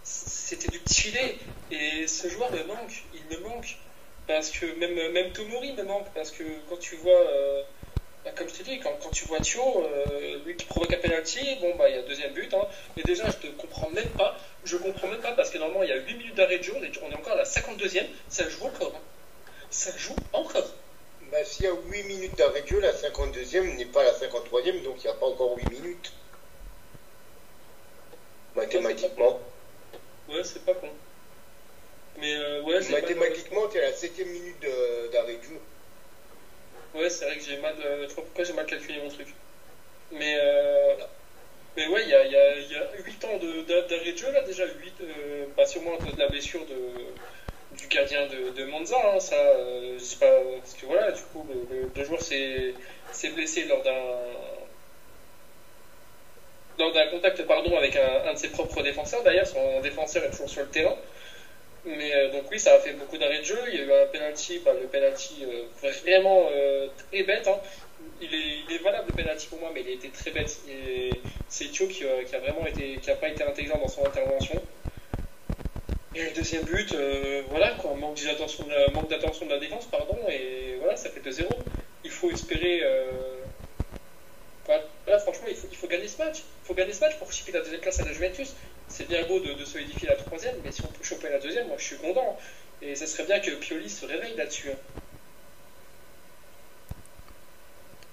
c'était 0.03 0.69
du 0.69 0.79
petit 0.79 1.01
filet. 1.11 1.37
Et 1.71 2.07
ce 2.07 2.27
joueur 2.29 2.51
me 2.51 2.63
manque, 2.63 3.03
il 3.13 3.25
me 3.25 3.43
manque. 3.43 3.77
Parce 4.27 4.51
que 4.51 4.65
même, 4.77 5.11
même 5.13 5.31
Tomori 5.33 5.71
me 5.73 5.83
manque, 5.83 6.13
parce 6.13 6.31
que 6.31 6.43
quand 6.69 6.77
tu 6.77 6.95
vois. 6.97 7.21
Euh, 7.31 7.63
bah, 8.27 8.33
comme 8.35 8.49
je 8.49 8.55
te 8.55 8.63
dis, 8.63 8.77
quand, 8.79 8.91
quand 9.01 9.09
tu 9.09 9.23
vois 9.25 9.39
Thio, 9.39 9.61
euh, 9.85 10.39
lui 10.45 10.57
qui 10.57 10.65
provoque 10.65 10.91
un 10.91 10.97
penalty, 10.97 11.39
bon, 11.61 11.75
bah, 11.77 11.87
il 11.87 11.95
y 11.95 11.99
a 11.99 12.01
deuxième 12.01 12.33
but. 12.33 12.53
Hein. 12.53 12.67
Mais 12.97 13.03
déjà, 13.03 13.29
je 13.29 13.47
te 13.47 13.47
comprends 13.53 13.89
même 13.91 14.09
pas. 14.17 14.37
Je 14.65 14.75
comprends 14.75 15.07
même 15.07 15.21
pas 15.21 15.31
parce 15.31 15.49
que 15.49 15.57
normalement, 15.57 15.83
il 15.83 15.89
y 15.89 15.93
a 15.93 15.97
8 15.97 16.13
minutes 16.15 16.35
d'arrêt 16.35 16.57
de 16.57 16.63
jeu. 16.63 16.73
On 16.75 16.83
est 16.83 17.15
encore 17.15 17.33
à 17.33 17.37
la 17.37 17.45
52e. 17.45 18.05
Ça 18.27 18.49
joue 18.49 18.65
encore. 18.65 18.93
Hein. 18.95 19.01
Ça 19.69 19.91
joue 19.97 20.15
encore. 20.33 20.65
Bah, 21.31 21.43
s'il 21.45 21.65
y 21.65 21.67
a 21.67 21.73
8 21.73 22.03
minutes 22.03 22.37
d'arrêt 22.37 22.63
de 22.63 22.67
jeu, 22.67 22.81
la 22.81 22.91
52e 22.91 23.77
n'est 23.77 23.85
pas 23.85 24.03
la 24.03 24.11
53e, 24.11 24.83
donc 24.83 24.97
il 24.97 25.03
n'y 25.03 25.09
a 25.09 25.13
pas 25.13 25.25
encore 25.25 25.55
8 25.55 25.65
minutes. 25.67 26.11
Mathématiquement. 28.55 29.39
Ouais, 30.27 30.43
c'est 30.43 30.65
pas 30.65 30.73
con. 30.73 30.89
Mais 32.19 32.35
euh, 32.35 32.61
ouais, 32.63 32.79
Mathématiquement, 32.89 33.69
tu 33.69 33.77
es 33.77 33.81
à 33.81 33.89
la 33.89 33.93
7 33.93 34.17
minute 34.25 34.65
d'arrêt 35.13 35.37
de 35.37 35.43
jeu. 35.43 35.59
Ouais, 36.93 37.09
c'est 37.09 37.25
vrai 37.25 37.37
que 37.37 37.43
j'ai 37.43 37.57
mal. 37.57 37.75
Euh, 37.85 38.07
sais 38.07 38.15
pas 38.15 38.21
pourquoi 38.21 38.43
j'ai 38.43 38.53
mal 38.53 38.65
calculé 38.65 38.99
mon 39.01 39.09
truc. 39.09 39.27
Mais, 40.11 40.37
euh, 40.39 40.95
mais 41.75 41.87
ouais, 41.87 42.03
il 42.03 42.09
y 42.09 42.15
a, 42.15 42.25
y, 42.25 42.35
a, 42.35 42.59
y 42.59 42.75
a 42.75 42.87
8 43.05 43.25
ans 43.25 43.37
d'arrêt 43.67 44.11
de, 44.11 44.17
jeu 44.17 44.31
là, 44.31 44.41
déjà 44.43 44.65
8, 44.65 45.01
euh, 45.01 45.45
bah, 45.57 45.65
sûrement 45.65 45.95
à 45.95 46.01
cause 46.01 46.15
de 46.15 46.19
la 46.19 46.29
blessure 46.29 46.65
de, 46.65 46.77
du 47.77 47.87
gardien 47.87 48.27
de, 48.27 48.51
de 48.51 48.65
Monza. 48.65 48.97
Hein, 49.13 49.19
ça, 49.19 49.35
euh, 49.35 49.99
sais 49.99 50.17
pas. 50.19 50.41
Parce 50.59 50.73
que 50.75 50.85
voilà, 50.85 51.11
du 51.11 51.21
coup, 51.23 51.47
le, 51.95 52.03
joueur 52.05 52.21
s'est 52.21 52.75
blessé 53.35 53.65
lors 53.65 53.83
d'un. 53.83 53.93
Lors 56.79 56.91
d'un 56.93 57.07
contact 57.07 57.43
pardon, 57.47 57.75
avec 57.75 57.95
un 57.95 58.33
de 58.33 58.37
ses 58.37 58.49
propres 58.51 58.83
défenseurs, 58.83 59.23
d'ailleurs, 59.23 59.47
son 59.47 59.81
défenseur 59.81 60.23
est 60.23 60.29
toujours 60.29 60.49
sur 60.49 60.61
le 60.61 60.69
terrain. 60.69 60.95
Mais 61.87 62.13
euh, 62.13 62.31
donc 62.31 62.43
oui, 62.51 62.59
ça 62.59 62.73
a 62.73 62.79
fait 62.79 62.93
beaucoup 62.93 63.17
d'arrêts 63.17 63.39
de 63.39 63.45
jeu. 63.45 63.59
Il 63.69 63.75
y 63.75 63.81
a 63.81 63.85
eu 63.85 63.93
un 63.93 64.05
penalty, 64.07 64.61
le 64.65 64.87
penalty 64.87 65.45
euh, 65.45 65.63
vraiment 66.03 66.47
euh, 66.51 66.87
très 67.09 67.23
bête. 67.23 67.47
Hein. 67.47 67.59
Il, 68.21 68.33
est, 68.33 68.59
il, 68.67 68.75
est, 68.75 68.79
valable 68.79 69.07
le 69.09 69.15
penalty 69.15 69.47
pour 69.47 69.59
moi, 69.59 69.71
mais 69.73 69.81
il 69.81 69.87
a 69.87 69.91
été 69.91 70.09
très 70.09 70.31
bête. 70.31 70.59
C'est 71.47 71.71
Thio 71.71 71.87
qui, 71.87 72.03
qui, 72.25 72.35
a 72.35 72.39
vraiment 72.39 72.65
été, 72.65 72.97
qui 72.97 73.11
a 73.11 73.15
pas 73.15 73.29
été 73.29 73.43
intelligent 73.43 73.77
dans 73.77 73.87
son 73.87 74.05
intervention. 74.05 74.61
Et 76.15 76.23
le 76.23 76.31
deuxième 76.31 76.63
but, 76.63 76.95
voilà 77.49 77.69
quoi, 77.79 77.93
manque 77.93 78.23
d'attention, 78.23 78.65
manque 78.93 79.09
d'attention 79.09 79.45
de 79.45 79.51
la 79.51 79.59
défense, 79.59 79.85
pardon, 79.85 80.17
et 80.27 80.77
voilà, 80.79 80.95
ça 80.95 81.09
fait 81.11 81.19
2-0. 81.19 81.47
Il 82.03 82.09
faut 82.09 82.31
espérer. 82.31 82.81
Voilà, 84.67 85.19
franchement, 85.19 85.47
il 85.49 85.55
faut, 85.55 85.67
il 85.71 85.77
faut 85.77 85.87
gagner 85.87 86.07
ce 86.07 86.17
match. 86.17 86.39
Il 86.39 86.67
faut 86.67 86.73
gagner 86.73 86.93
ce 86.93 86.99
match 86.99 87.15
pour 87.17 87.31
choper 87.31 87.53
la 87.53 87.61
deuxième 87.61 87.81
place 87.81 87.99
à 87.99 88.05
la 88.05 88.13
Juventus 88.13 88.53
c'est 88.87 89.07
bien 89.07 89.25
beau 89.25 89.39
de, 89.39 89.53
de 89.53 89.65
solidifier 89.65 90.09
la 90.09 90.15
troisième, 90.15 90.55
mais 90.63 90.71
si 90.71 90.81
on 90.81 90.87
peut 90.87 91.03
choper 91.03 91.29
la 91.29 91.39
deuxième, 91.39 91.67
moi 91.67 91.77
je 91.77 91.83
suis 91.83 91.97
content. 91.97 92.37
Et 92.81 92.95
ça 92.95 93.07
serait 93.07 93.23
bien 93.23 93.39
que 93.39 93.51
Pioli 93.51 93.89
se 93.89 94.05
réveille 94.05 94.35
là-dessus. 94.35 94.71
Hein. 94.71 94.77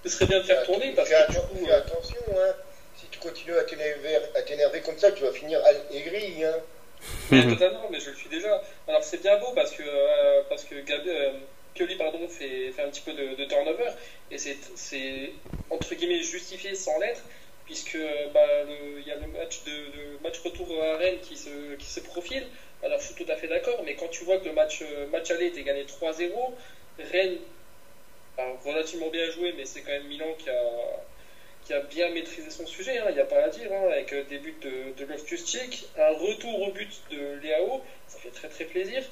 Ce 0.03 0.09
serait 0.09 0.25
bien 0.25 0.39
de 0.39 0.43
faire 0.43 0.63
tourner 0.63 0.91
parce 0.93 1.09
que. 1.09 1.15
Fais 1.15 1.71
attention, 1.71 2.19
hein. 2.37 2.53
Si 2.95 3.07
tu 3.07 3.19
continues 3.19 3.57
à 3.57 3.63
t'énerver 3.63 4.81
comme 4.81 4.97
ça, 4.97 5.11
tu 5.11 5.23
vas 5.23 5.31
finir 5.31 5.59
aigri. 5.91 6.43
Hein. 6.43 6.55
totalement, 7.29 7.87
mais 7.91 7.99
je 7.99 8.11
le 8.11 8.15
suis 8.15 8.29
déjà. 8.29 8.61
Alors 8.87 9.03
c'est 9.03 9.21
bien 9.21 9.37
beau 9.39 9.51
parce 9.53 9.71
que, 9.71 9.83
euh, 9.83 10.41
parce 10.47 10.63
que 10.63 10.75
euh, 10.75 11.31
Pioli 11.75 11.95
pardon, 11.97 12.27
fait, 12.29 12.71
fait 12.71 12.83
un 12.83 12.89
petit 12.89 13.01
peu 13.01 13.13
de, 13.13 13.45
turnover 13.45 13.91
et 14.31 14.37
c'est 14.37 15.31
entre 15.69 15.93
guillemets 15.93 16.23
justifié 16.23 16.73
sans 16.73 16.97
l'être 16.99 17.21
puisque 17.65 17.97
bah, 18.33 18.47
il 18.97 19.05
y 19.05 19.11
a 19.11 19.15
le 19.15 19.27
match, 19.27 19.63
de, 19.65 20.23
match 20.23 20.39
retour 20.39 20.67
à 20.81 20.97
Rennes 20.97 21.19
qui 21.21 21.35
se, 21.35 21.75
qui 21.75 21.87
se 21.87 21.99
profile. 21.99 22.47
Alors 22.83 22.99
je 22.99 23.07
suis 23.07 23.25
tout 23.25 23.31
à 23.31 23.35
fait 23.35 23.47
d'accord, 23.47 23.81
mais 23.85 23.95
quand 23.95 24.07
tu 24.07 24.23
vois 24.23 24.37
que 24.37 24.45
le 24.45 24.53
match, 24.53 24.81
euh, 24.83 25.07
match 25.07 25.31
aller 25.31 25.47
était 25.47 25.63
gagné 25.63 25.83
3-0, 25.83 26.31
Rennes 26.99 27.37
relativement 28.63 29.09
bien 29.09 29.29
joué, 29.31 29.53
mais 29.57 29.65
c'est 29.65 29.81
quand 29.81 29.91
même 29.91 30.07
Milan 30.07 30.33
qui 30.37 30.49
a, 30.49 30.61
qui 31.65 31.73
a 31.73 31.79
bien 31.79 32.09
maîtrisé 32.09 32.49
son 32.49 32.67
sujet, 32.67 32.97
hein, 32.99 33.05
il 33.09 33.15
n'y 33.15 33.21
a 33.21 33.25
pas 33.25 33.43
à 33.43 33.49
dire, 33.49 33.71
hein, 33.71 33.89
avec 33.91 34.13
des 34.27 34.37
buts 34.37 34.55
de, 34.61 34.91
de 34.97 35.05
loftus 35.05 35.57
un 35.97 36.09
retour 36.09 36.61
au 36.61 36.71
but 36.71 37.01
de 37.11 37.39
Léao, 37.41 37.81
ça 38.07 38.19
fait 38.19 38.29
très 38.29 38.49
très 38.49 38.65
plaisir. 38.65 39.03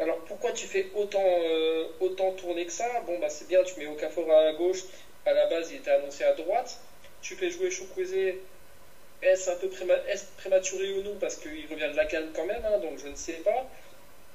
Alors 0.00 0.18
pourquoi 0.20 0.52
tu 0.52 0.66
fais 0.66 0.86
autant, 0.94 1.22
euh, 1.22 1.84
autant 2.00 2.32
tourner 2.32 2.64
que 2.64 2.72
ça? 2.72 3.02
Bon, 3.06 3.18
bah 3.18 3.28
c'est 3.28 3.46
bien, 3.46 3.62
tu 3.62 3.78
mets 3.78 3.86
Okafor 3.86 4.32
à 4.32 4.52
gauche, 4.54 4.84
à 5.26 5.34
la 5.34 5.46
base 5.46 5.70
il 5.70 5.76
était 5.76 5.90
annoncé 5.90 6.24
à 6.24 6.32
droite. 6.32 6.80
Tu 7.20 7.34
fais 7.34 7.50
jouer 7.50 7.70
Chukwueze, 7.70 8.36
est-ce 9.20 9.50
un 9.50 9.56
peu 9.56 9.68
prématuré 9.68 10.92
ou 10.94 11.02
non? 11.02 11.16
Parce 11.20 11.36
qu'il 11.36 11.66
revient 11.70 11.90
de 11.92 11.96
la 11.96 12.06
calme 12.06 12.30
quand 12.34 12.46
même, 12.46 12.64
hein, 12.64 12.78
donc 12.78 12.98
je 12.98 13.08
ne 13.08 13.14
sais 13.14 13.42
pas. 13.44 13.68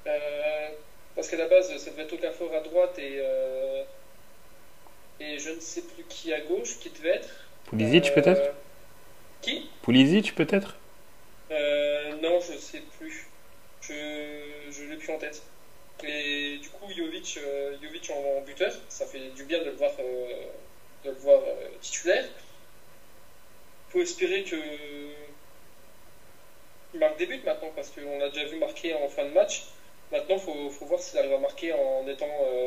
Euh, 0.06 0.68
parce 1.16 1.28
qu'à 1.28 1.36
la 1.36 1.48
base, 1.48 1.76
ça 1.76 1.90
devait 1.90 2.04
être 2.04 2.12
Okafor 2.12 2.54
à 2.54 2.60
droite 2.60 2.96
et, 3.00 3.16
euh, 3.18 3.82
et 5.18 5.40
je 5.40 5.50
ne 5.50 5.58
sais 5.58 5.82
plus 5.82 6.04
qui 6.04 6.32
à 6.32 6.42
gauche, 6.42 6.78
qui 6.78 6.90
devait 6.90 7.16
être. 7.16 7.28
Pulisic 7.68 8.14
peut-être? 8.14 8.54
Qui? 9.42 9.68
Pulisic 9.82 10.36
peut-être? 10.36 10.76
Non, 11.50 12.40
je 12.40 12.52
ne 12.52 12.58
sais 12.58 12.82
plus. 12.98 13.26
Je 13.80 13.92
ne 13.92 14.90
l'ai 14.90 14.96
plus 14.96 15.12
en 15.12 15.18
tête. 15.18 15.42
Et 16.04 16.58
du 16.58 16.68
coup, 16.68 16.90
Jovic, 16.90 17.38
euh, 17.42 17.76
en, 18.10 18.40
buteur, 18.42 18.72
ça 18.88 19.06
fait 19.06 19.30
du 19.30 19.44
bien 19.44 19.60
de 19.60 19.64
le 19.64 19.70
voir, 19.72 19.92
euh, 19.98 20.46
de 21.04 21.10
le 21.10 21.16
voir 21.16 21.40
euh, 21.40 21.68
titulaire. 21.80 22.24
Il 23.88 23.92
faut 23.92 24.00
espérer 24.00 24.44
que 24.44 24.56
il 26.94 27.00
marque 27.00 27.18
des 27.18 27.26
buts 27.26 27.40
maintenant, 27.44 27.70
parce 27.74 27.90
qu'on 27.90 28.18
l'a 28.18 28.28
déjà 28.28 28.44
vu 28.46 28.58
marquer 28.58 28.94
en 28.94 29.08
fin 29.08 29.24
de 29.24 29.30
match. 29.30 29.64
Maintenant, 30.12 30.36
il 30.36 30.70
faut, 30.70 30.84
voir 30.86 31.00
s'il 31.00 31.18
arrive 31.18 31.32
à 31.32 31.38
marquer 31.38 31.72
en 31.72 32.06
étant, 32.06 32.26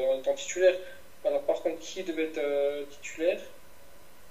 en 0.10 0.20
étant 0.20 0.34
titulaire. 0.34 0.76
Alors, 1.24 1.44
par 1.44 1.62
contre, 1.62 1.80
qui 1.80 2.04
devait 2.04 2.26
être 2.26 2.89
titulaire 2.89 3.39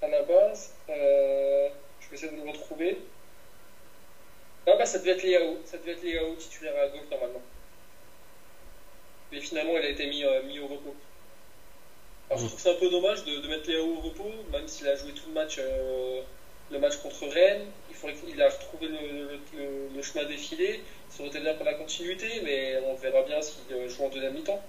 à 0.02 0.08
la 0.08 0.22
base 0.22 0.74
Je 0.88 2.08
vais 2.10 2.14
essayer 2.14 2.32
de 2.32 2.36
le 2.36 2.50
retrouver. 2.50 2.98
Ah 4.66 4.76
bah 4.76 4.86
ça 4.86 4.98
devait 4.98 5.12
être 5.12 5.22
Léao, 5.22 5.58
ça 5.64 5.78
devait 5.78 5.92
être 5.92 6.02
Léao 6.02 6.34
titulaire 6.34 6.74
à 6.78 6.88
gauche 6.88 7.08
normalement 7.10 7.42
mais 9.32 9.40
finalement 9.40 9.76
il 9.76 9.84
a 9.84 9.88
été 9.88 10.06
mis, 10.06 10.24
euh, 10.24 10.42
mis 10.44 10.58
au 10.60 10.66
repos. 10.66 10.94
Alors 12.30 12.42
je 12.42 12.46
trouve 12.46 12.60
c'est 12.60 12.70
un 12.70 12.74
peu 12.74 12.90
dommage 12.90 13.24
de, 13.24 13.48
mettre 13.48 13.68
Léo 13.68 13.96
au 13.96 14.00
repos, 14.00 14.30
même 14.52 14.68
s'il 14.68 14.86
a 14.88 14.94
joué 14.96 15.12
tout 15.12 15.28
le 15.28 15.34
match, 15.34 15.56
euh, 15.58 16.20
le 16.70 16.78
match 16.78 16.96
contre 16.96 17.26
Rennes. 17.26 17.66
Il 17.88 17.96
faudrait 17.96 18.16
qu'il 18.16 18.40
a 18.42 18.48
retrouvé 18.48 18.88
le, 18.88 20.02
chemin 20.02 20.24
défilé. 20.24 20.80
Ça 21.08 21.20
aurait 21.20 21.30
été 21.30 21.40
bien 21.40 21.54
pour 21.54 21.64
la 21.64 21.74
continuité, 21.74 22.40
mais 22.44 22.78
on 22.86 22.94
verra 22.94 23.22
bien 23.22 23.40
s'il 23.40 23.72
euh, 23.72 23.88
joue 23.88 24.04
en 24.04 24.08
deuxième 24.08 24.34
mi-temps. 24.34 24.62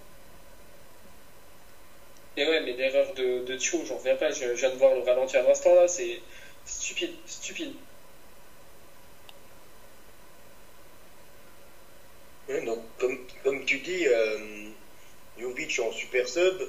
Et 2.38 2.48
ouais, 2.48 2.62
mais 2.62 2.74
l'erreur 2.74 3.14
de, 3.16 3.44
de 3.44 3.56
Thio, 3.58 3.84
j'en 3.86 3.98
reviens 3.98 4.16
pas. 4.16 4.32
Je, 4.32 4.46
viens 4.46 4.70
de 4.70 4.76
voir 4.76 4.96
le 4.96 5.02
ralenti 5.02 5.36
à 5.36 5.42
l'instant 5.42 5.76
là, 5.76 5.88
c'est 5.88 6.22
stupide, 6.66 7.12
stupide. 7.26 7.74
Donc, 12.66 12.80
comme, 12.98 13.20
comme 13.44 13.66
tu 13.66 13.78
dis, 13.80 14.08
euh, 14.08 14.70
Jovic 15.40 15.80
en 15.80 15.92
super 15.92 16.28
sub, 16.28 16.62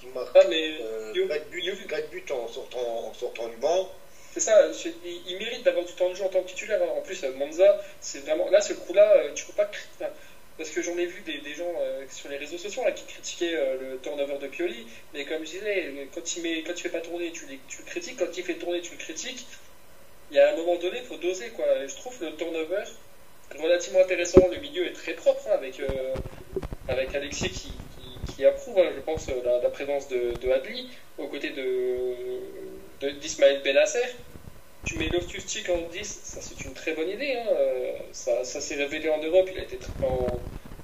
qui 0.00 0.06
marque 0.08 0.36
ah, 0.36 0.44
mais, 0.48 0.78
euh, 0.80 1.28
4, 1.28 1.50
buts, 1.50 1.62
buts, 2.10 2.32
en, 2.32 2.48
sortant, 2.48 3.08
en 3.08 3.14
sortant 3.14 3.48
du 3.48 3.56
banc. 3.56 3.88
C'est 4.32 4.40
ça, 4.40 4.68
il, 5.04 5.36
mérite 5.38 5.64
d'avoir 5.64 5.84
du 5.84 5.92
temps 5.94 6.10
de 6.10 6.14
jeu 6.14 6.24
en 6.24 6.28
tant 6.28 6.42
que 6.42 6.48
titulaire. 6.48 6.80
Hein. 6.82 6.92
En 6.96 7.00
plus, 7.00 7.22
Monza, 7.24 7.80
c'est 8.00 8.20
vraiment. 8.20 8.48
Là, 8.50 8.60
ce 8.60 8.72
coup-là, 8.72 9.12
euh, 9.16 9.32
tu 9.34 9.44
peux 9.46 9.52
pas. 9.52 9.70
Parce 10.56 10.70
que 10.70 10.82
j'en 10.82 10.96
ai 10.98 11.06
vu 11.06 11.22
des, 11.22 11.38
des 11.38 11.54
gens 11.54 11.72
euh, 11.80 12.04
sur 12.10 12.28
les 12.28 12.36
réseaux 12.36 12.58
sociaux 12.58 12.84
là, 12.84 12.90
qui 12.90 13.04
critiquaient 13.04 13.54
euh, 13.54 13.76
le 13.80 13.98
turnover 14.00 14.38
de 14.38 14.48
Pioli, 14.48 14.86
mais 15.14 15.24
comme 15.24 15.44
je 15.44 15.52
disais, 15.52 16.08
quand 16.12 16.36
il, 16.36 16.42
met, 16.42 16.62
quand 16.62 16.72
il 16.72 16.82
fait 16.82 16.88
pas 16.88 17.00
tourner, 17.00 17.30
tu, 17.30 17.46
tu 17.68 17.78
le 17.78 17.84
critiques, 17.84 18.18
quand 18.18 18.36
il 18.36 18.42
fait 18.42 18.54
tourner, 18.54 18.80
tu 18.80 18.92
le 18.92 18.98
critiques. 18.98 19.46
Il 20.30 20.36
y 20.36 20.40
a 20.40 20.52
un 20.52 20.56
moment 20.56 20.76
donné, 20.76 20.98
il 20.98 21.04
faut 21.04 21.16
doser. 21.16 21.50
Quoi. 21.50 21.64
je 21.86 21.94
trouve 21.94 22.16
le 22.20 22.34
turnover, 22.36 22.84
relativement 23.56 24.00
intéressant. 24.00 24.40
Le 24.50 24.60
milieu 24.60 24.86
est 24.86 24.92
très 24.92 25.14
propre 25.14 25.40
hein, 25.48 25.54
avec, 25.54 25.80
euh, 25.80 26.14
avec 26.88 27.14
Alexis 27.14 27.50
qui, 27.50 27.72
qui, 28.32 28.44
approuve, 28.44 28.78
hein, 28.78 28.90
je 28.94 29.00
pense, 29.00 29.28
la, 29.28 29.60
la, 29.60 29.70
présence 29.70 30.08
de, 30.08 30.32
de 30.40 30.50
Adli 30.50 30.88
aux 31.18 31.26
côtés 31.26 31.50
de, 31.50 33.10
d'Ismaël 33.20 33.62
Benasser. 33.62 34.04
Tu 34.84 34.96
mets 34.96 35.08
Loftus 35.08 35.46
Cheek 35.46 35.68
en 35.70 35.88
10, 35.92 36.20
ça 36.22 36.40
c'est 36.40 36.64
une 36.64 36.72
très 36.72 36.94
bonne 36.94 37.08
idée. 37.08 37.34
Hein. 37.34 37.48
Euh, 37.50 37.92
ça, 38.12 38.44
ça 38.44 38.60
s'est 38.60 38.76
révélé 38.76 39.08
en 39.10 39.22
Europe, 39.22 39.48
il 39.52 39.58
a 39.58 39.62
été 39.62 39.78
en 40.02 40.26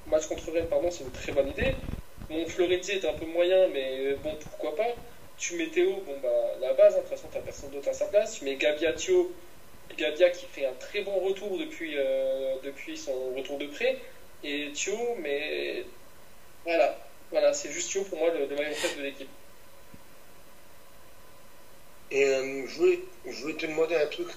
match 0.09 0.27
contre 0.27 0.51
Rennes, 0.51 0.67
pardon, 0.69 0.91
c'est 0.91 1.03
une 1.03 1.11
très 1.11 1.31
bonne 1.31 1.49
idée. 1.49 1.75
Mon 2.29 2.45
Florenzi 2.45 2.91
est 2.91 3.05
un 3.05 3.13
peu 3.13 3.25
moyen, 3.25 3.67
mais 3.73 4.15
bon, 4.23 4.35
pourquoi 4.41 4.75
pas. 4.75 4.95
Tu 5.37 5.55
mets 5.55 5.67
Théo, 5.67 6.01
bon 6.05 6.15
bah 6.23 6.29
la 6.61 6.73
base, 6.73 6.95
de 6.95 7.01
toute 7.01 7.09
façon 7.09 7.27
t'as 7.31 7.39
personne 7.39 7.69
d'autre 7.71 7.89
à 7.89 7.93
sa 7.93 8.05
place. 8.05 8.39
Tu 8.39 8.45
mets 8.45 8.55
Gabiatio, 8.55 9.33
Gabia 9.97 10.29
qui 10.29 10.45
fait 10.45 10.65
un 10.65 10.73
très 10.73 11.01
bon 11.01 11.19
retour 11.19 11.57
depuis, 11.57 11.93
euh, 11.97 12.55
depuis 12.63 12.97
son 12.97 13.33
retour 13.35 13.57
de 13.57 13.67
prêt. 13.67 13.97
Et 14.43 14.71
Thio, 14.73 14.97
mais 15.19 15.85
voilà, 16.63 16.97
voilà 17.31 17.53
c'est 17.53 17.71
juste 17.71 17.91
Thio 17.91 18.03
pour 18.03 18.19
moi 18.19 18.29
le, 18.31 18.45
le 18.45 18.55
maillot 18.55 18.75
de 18.97 19.01
l'équipe. 19.01 19.29
Et 22.11 22.25
euh, 22.25 22.67
je, 22.67 22.75
voulais, 22.75 22.99
je 23.25 23.41
voulais 23.41 23.55
te 23.55 23.65
demander 23.65 23.95
un 23.95 24.07
truc. 24.07 24.27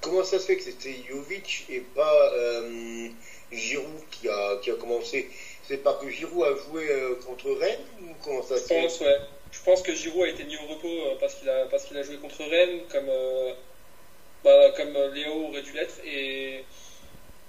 Comment 0.00 0.24
ça 0.24 0.38
se 0.38 0.46
fait 0.46 0.56
que 0.56 0.62
c'était 0.62 0.96
Jovic 1.08 1.66
et 1.68 1.80
pas 1.80 2.32
euh, 2.34 3.08
Giroud 3.52 4.02
qui 4.10 4.28
a, 4.28 4.56
qui 4.62 4.70
a 4.70 4.74
commencé? 4.74 5.30
C'est 5.68 5.76
pas 5.76 5.94
que 5.94 6.08
Giroud 6.08 6.44
a 6.44 6.56
joué 6.56 6.88
contre 7.26 7.52
Rennes 7.52 7.84
ou 8.02 8.06
comment 8.22 8.42
ça 8.42 8.56
se 8.56 8.66
fait? 8.66 8.80
Je 8.80 8.86
pense, 8.86 9.00
ouais. 9.00 9.16
Je 9.52 9.60
pense 9.62 9.82
que 9.82 9.94
Giroud 9.94 10.24
a 10.24 10.28
été 10.28 10.44
mis 10.44 10.56
au 10.56 10.66
repos 10.66 11.16
parce 11.20 11.34
qu'il 11.34 11.48
a, 11.48 11.66
parce 11.66 11.84
qu'il 11.84 11.96
a 11.98 12.02
joué 12.02 12.16
contre 12.16 12.42
Rennes, 12.42 12.80
comme 12.90 13.10
bah, 14.44 14.72
comme 14.76 14.96
Léo 15.14 15.48
aurait 15.48 15.62
dû 15.62 15.72
l'être. 15.72 15.98
Et, 16.04 16.64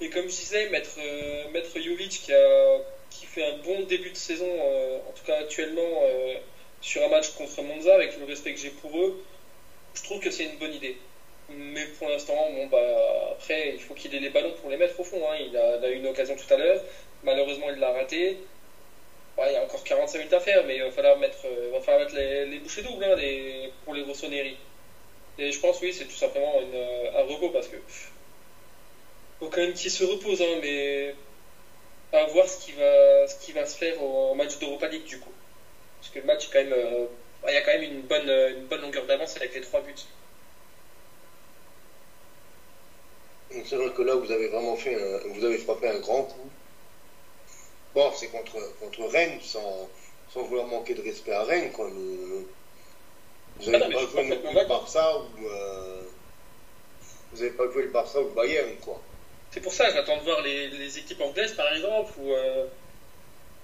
et 0.01 0.09
comme 0.09 0.23
je 0.23 0.35
disais, 0.35 0.69
euh, 0.69 1.49
mettre 1.51 1.79
Jovic 1.79 2.09
qui, 2.09 2.33
a, 2.33 2.77
qui 3.09 3.25
fait 3.25 3.43
un 3.43 3.57
bon 3.59 3.81
début 3.83 4.09
de 4.09 4.17
saison, 4.17 4.49
euh, 4.49 4.97
en 5.07 5.11
tout 5.13 5.23
cas 5.25 5.37
actuellement, 5.37 6.01
euh, 6.03 6.35
sur 6.81 7.03
un 7.03 7.07
match 7.07 7.29
contre 7.35 7.61
Monza, 7.61 7.95
avec 7.95 8.17
le 8.19 8.25
respect 8.25 8.53
que 8.53 8.59
j'ai 8.59 8.69
pour 8.69 8.97
eux, 8.97 9.23
je 9.93 10.03
trouve 10.03 10.19
que 10.19 10.29
c'est 10.29 10.43
une 10.45 10.57
bonne 10.57 10.73
idée. 10.73 10.97
Mais 11.49 11.85
pour 11.97 12.09
l'instant, 12.09 12.49
bon, 12.51 12.67
bah, 12.67 13.29
après, 13.31 13.73
il 13.75 13.79
faut 13.79 13.93
qu'il 13.93 14.13
ait 14.15 14.19
les 14.19 14.29
ballons 14.29 14.53
pour 14.61 14.69
les 14.69 14.77
mettre 14.77 14.99
au 14.99 15.03
fond. 15.03 15.21
Hein. 15.29 15.37
Il, 15.39 15.55
a, 15.57 15.89
eu 15.89 15.95
une 15.95 16.07
occasion 16.07 16.35
tout 16.35 16.53
à 16.53 16.57
l'heure. 16.57 16.81
Malheureusement, 17.23 17.69
il 17.69 17.79
l'a 17.79 17.91
raté. 17.91 18.37
il 19.37 19.53
y 19.53 19.55
a 19.55 19.63
encore 19.63 19.83
45 19.83 20.17
minutes 20.17 20.33
à 20.33 20.39
faire, 20.39 20.65
mais 20.65 20.77
il 20.77 20.83
va 20.83 20.91
falloir 20.91 21.17
mettre, 21.17 21.47
va 21.71 21.79
falloir 21.79 22.05
mettre 22.05 22.15
les, 22.15 22.59
bouchées 22.59 22.81
doubles 22.81 23.03
hein, 23.03 23.15
les, 23.15 23.71
pour 23.85 23.93
les 23.93 24.03
Rossoneri. 24.03 24.57
Et 25.37 25.51
je 25.51 25.59
pense, 25.59 25.81
oui, 25.81 25.93
c'est 25.93 26.05
tout 26.05 26.15
simplement 26.15 26.59
euh, 26.59 27.11
un 27.15 27.23
repos 27.23 27.49
parce 27.49 27.67
que. 27.67 27.77
Faut 29.39 29.49
quand 29.49 29.61
même 29.61 29.73
qu'il 29.73 29.91
se 29.91 30.03
repose, 30.03 30.41
hein, 30.41 30.59
mais. 30.61 31.15
À 32.11 32.25
voir 32.25 32.47
ce 32.47 32.63
qui 32.63 32.73
va, 32.73 33.27
ce 33.27 33.35
qui 33.43 33.53
va 33.53 33.65
se 33.65 33.75
faire 33.75 33.99
au 34.01 34.35
match 34.35 34.59
d'Europa 34.59 34.87
League 34.87 35.03
du 35.03 35.19
coup. 35.19 35.31
Parce 35.99 36.13
que 36.13 36.19
le 36.19 36.25
match, 36.25 36.49
quand 36.51 36.59
même. 36.59 36.73
Euh, 36.73 37.07
il 37.47 37.53
y 37.53 37.57
a 37.57 37.61
quand 37.61 37.73
même 37.73 37.83
une 37.83 38.01
bonne, 38.01 38.29
une 38.29 38.65
bonne 38.65 38.81
longueur 38.81 39.05
d'avance 39.05 39.35
avec 39.35 39.53
les 39.53 39.61
trois 39.61 39.81
buts. 39.81 39.95
C'est 43.65 43.75
vrai 43.75 43.91
que 43.91 44.01
là, 44.01 44.15
vous 44.15 44.31
avez 44.31 44.47
vraiment 44.47 44.75
fait 44.75 44.95
un, 44.95 45.19
vous 45.29 45.43
avez 45.45 45.57
frappé 45.57 45.87
un 45.87 45.99
grand 45.99 46.23
coup. 46.23 46.49
Bon, 47.93 48.11
c'est 48.15 48.27
contre, 48.27 48.57
contre 48.79 49.05
Rennes, 49.05 49.39
sans, 49.41 49.87
sans 50.33 50.43
vouloir 50.43 50.65
manquer 50.67 50.95
de 50.95 51.01
respect 51.01 51.31
à 51.31 51.43
Rennes, 51.43 51.71
quoi. 51.71 51.89
Vous 53.59 53.71
n'avez 53.71 53.93
pas 53.93 53.99
joué 53.99 54.23
le 54.25 54.67
Barça 54.67 55.17
ou. 55.17 55.47
Euh... 55.47 56.01
Vous 57.31 57.39
n'avez 57.39 57.55
pas 57.55 57.71
joué 57.71 57.83
le 57.83 57.89
Barça 57.89 58.19
ou 58.21 58.25
le 58.25 58.29
Bayern, 58.29 58.75
quoi. 58.81 59.01
C'est 59.51 59.61
pour 59.61 59.73
ça, 59.73 59.91
j'attends 59.91 60.17
de 60.17 60.23
voir 60.23 60.41
les, 60.41 60.97
équipes 60.97 61.21
anglaises, 61.21 61.53
par 61.53 61.71
exemple, 61.71 62.11
ou, 62.17 62.33
euh, 62.33 62.65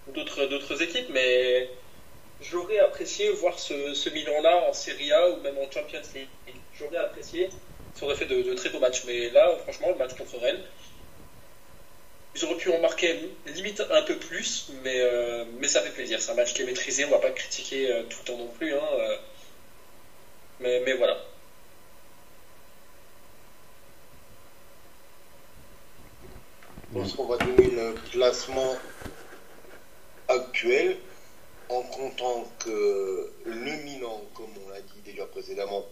d'autres, 0.08 0.82
équipes, 0.84 1.08
mais 1.10 1.68
j'aurais 2.42 2.78
apprécié 2.78 3.32
voir 3.32 3.58
ce, 3.58 3.96
ce 3.96 4.10
Milan-là 4.10 4.70
en 4.70 4.74
Serie 4.74 5.12
A 5.12 5.30
ou 5.32 5.42
même 5.42 5.58
en 5.58 5.70
Champions 5.72 6.02
League. 6.14 6.28
J'aurais 6.78 6.98
apprécié. 6.98 7.50
Ça 7.96 8.06
aurait 8.06 8.16
fait 8.16 8.28
de, 8.28 8.54
très 8.54 8.70
beaux 8.70 8.80
matchs. 8.80 9.04
Mais 9.06 9.30
là, 9.32 9.56
franchement, 9.64 9.90
le 9.90 9.96
match 9.96 10.14
contre 10.14 10.38
Rennes, 10.38 10.62
ils 12.36 12.46
auraient 12.46 12.58
pu 12.58 12.72
en 12.72 12.80
marquer 12.82 13.32
limite 13.48 13.82
un 13.90 14.04
peu 14.04 14.16
plus, 14.18 14.72
mais, 14.84 15.02
euh, 15.02 15.44
ça 15.64 15.82
fait 15.82 15.90
plaisir. 15.90 16.22
C'est 16.22 16.32
un 16.32 16.36
match 16.36 16.54
qui 16.54 16.62
est 16.62 16.66
maîtrisé, 16.66 17.06
on 17.06 17.10
va 17.10 17.18
pas 17.18 17.32
critiquer 17.32 18.04
tout 18.10 18.18
le 18.22 18.26
temps 18.26 18.38
non 18.38 18.48
plus. 18.60 18.76
Hein. 18.76 19.18
Mais, 20.60 20.94
voilà. 20.98 21.18
On 27.18 27.26
va 27.26 27.38
donner 27.38 27.70
le 27.70 27.94
classement 28.12 28.76
actuel 30.28 30.98
en 31.70 31.82
comptant 31.84 32.46
que 32.60 33.32
le 33.46 33.72
Milan, 33.84 34.22
comme 34.34 34.50
on 34.66 34.70
l'a 34.70 34.82
dit 34.82 35.02
déjà 35.06 35.26
précédemment, 35.28 35.86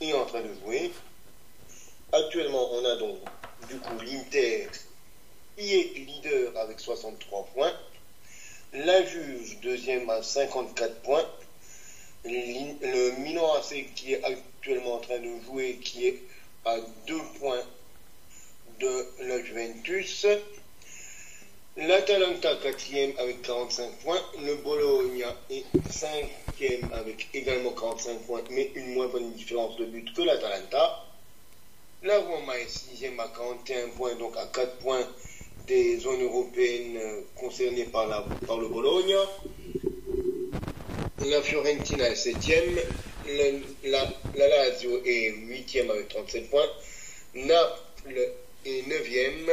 est 0.00 0.12
en 0.12 0.26
train 0.26 0.42
de 0.42 0.52
jouer. 0.64 0.92
Actuellement, 2.12 2.72
on 2.72 2.84
a 2.84 2.96
donc 2.96 3.18
du 3.68 3.78
coup 3.78 3.98
l'Inter 4.04 4.68
qui 5.56 5.74
est 5.74 5.94
leader 5.94 6.56
avec 6.58 6.78
63 6.78 7.48
points. 7.54 7.72
La 8.74 9.04
Juge, 9.04 9.58
deuxième 9.60 10.08
à 10.10 10.22
54 10.22 11.00
points. 11.02 11.26
Le 12.24 13.20
Milan 13.20 13.52
AC 13.54 13.92
qui 13.94 14.14
est 14.14 14.24
actuellement 14.24 14.94
en 14.94 14.98
train 14.98 15.18
de 15.18 15.40
jouer, 15.44 15.78
qui 15.82 16.08
est 16.08 16.22
à 16.64 16.76
deux 17.06 17.22
points 17.38 17.64
de 18.80 19.06
la 19.28 19.42
Juventus. 19.42 20.26
L'Atalanta 21.76 22.54
quatrième 22.56 23.12
avec 23.18 23.42
45 23.42 23.90
points. 24.04 24.20
Le 24.44 24.56
Bologna 24.56 25.34
est 25.50 25.64
cinquième 25.90 26.92
avec 26.92 27.28
également 27.32 27.70
45 27.70 28.18
points, 28.26 28.42
mais 28.50 28.70
une 28.74 28.94
moins 28.94 29.08
bonne 29.08 29.32
différence 29.32 29.76
de 29.76 29.86
but 29.86 30.12
que 30.12 30.22
l'Atalanta. 30.22 31.04
La 32.02 32.18
Roma 32.18 32.58
est 32.58 32.68
sixième 32.68 33.18
à 33.20 33.28
41 33.28 33.88
points, 33.96 34.14
donc 34.16 34.36
à 34.36 34.46
4 34.46 34.78
points 34.78 35.06
des 35.66 35.98
zones 35.98 36.22
européennes 36.22 36.98
concernées 37.36 37.84
par, 37.84 38.26
par 38.46 38.58
le 38.58 38.68
Bologna. 38.68 39.24
La 41.20 41.42
Fiorentina 41.42 42.08
est 42.08 42.16
septième. 42.16 42.80
La, 43.84 44.10
la, 44.34 44.48
Lazio 44.48 45.02
est 45.04 45.28
huitième 45.28 45.90
avec 45.90 46.08
37 46.08 46.50
points. 46.50 46.70
Naples 47.34 48.30
est 48.64 48.86
neuvième. 48.88 49.50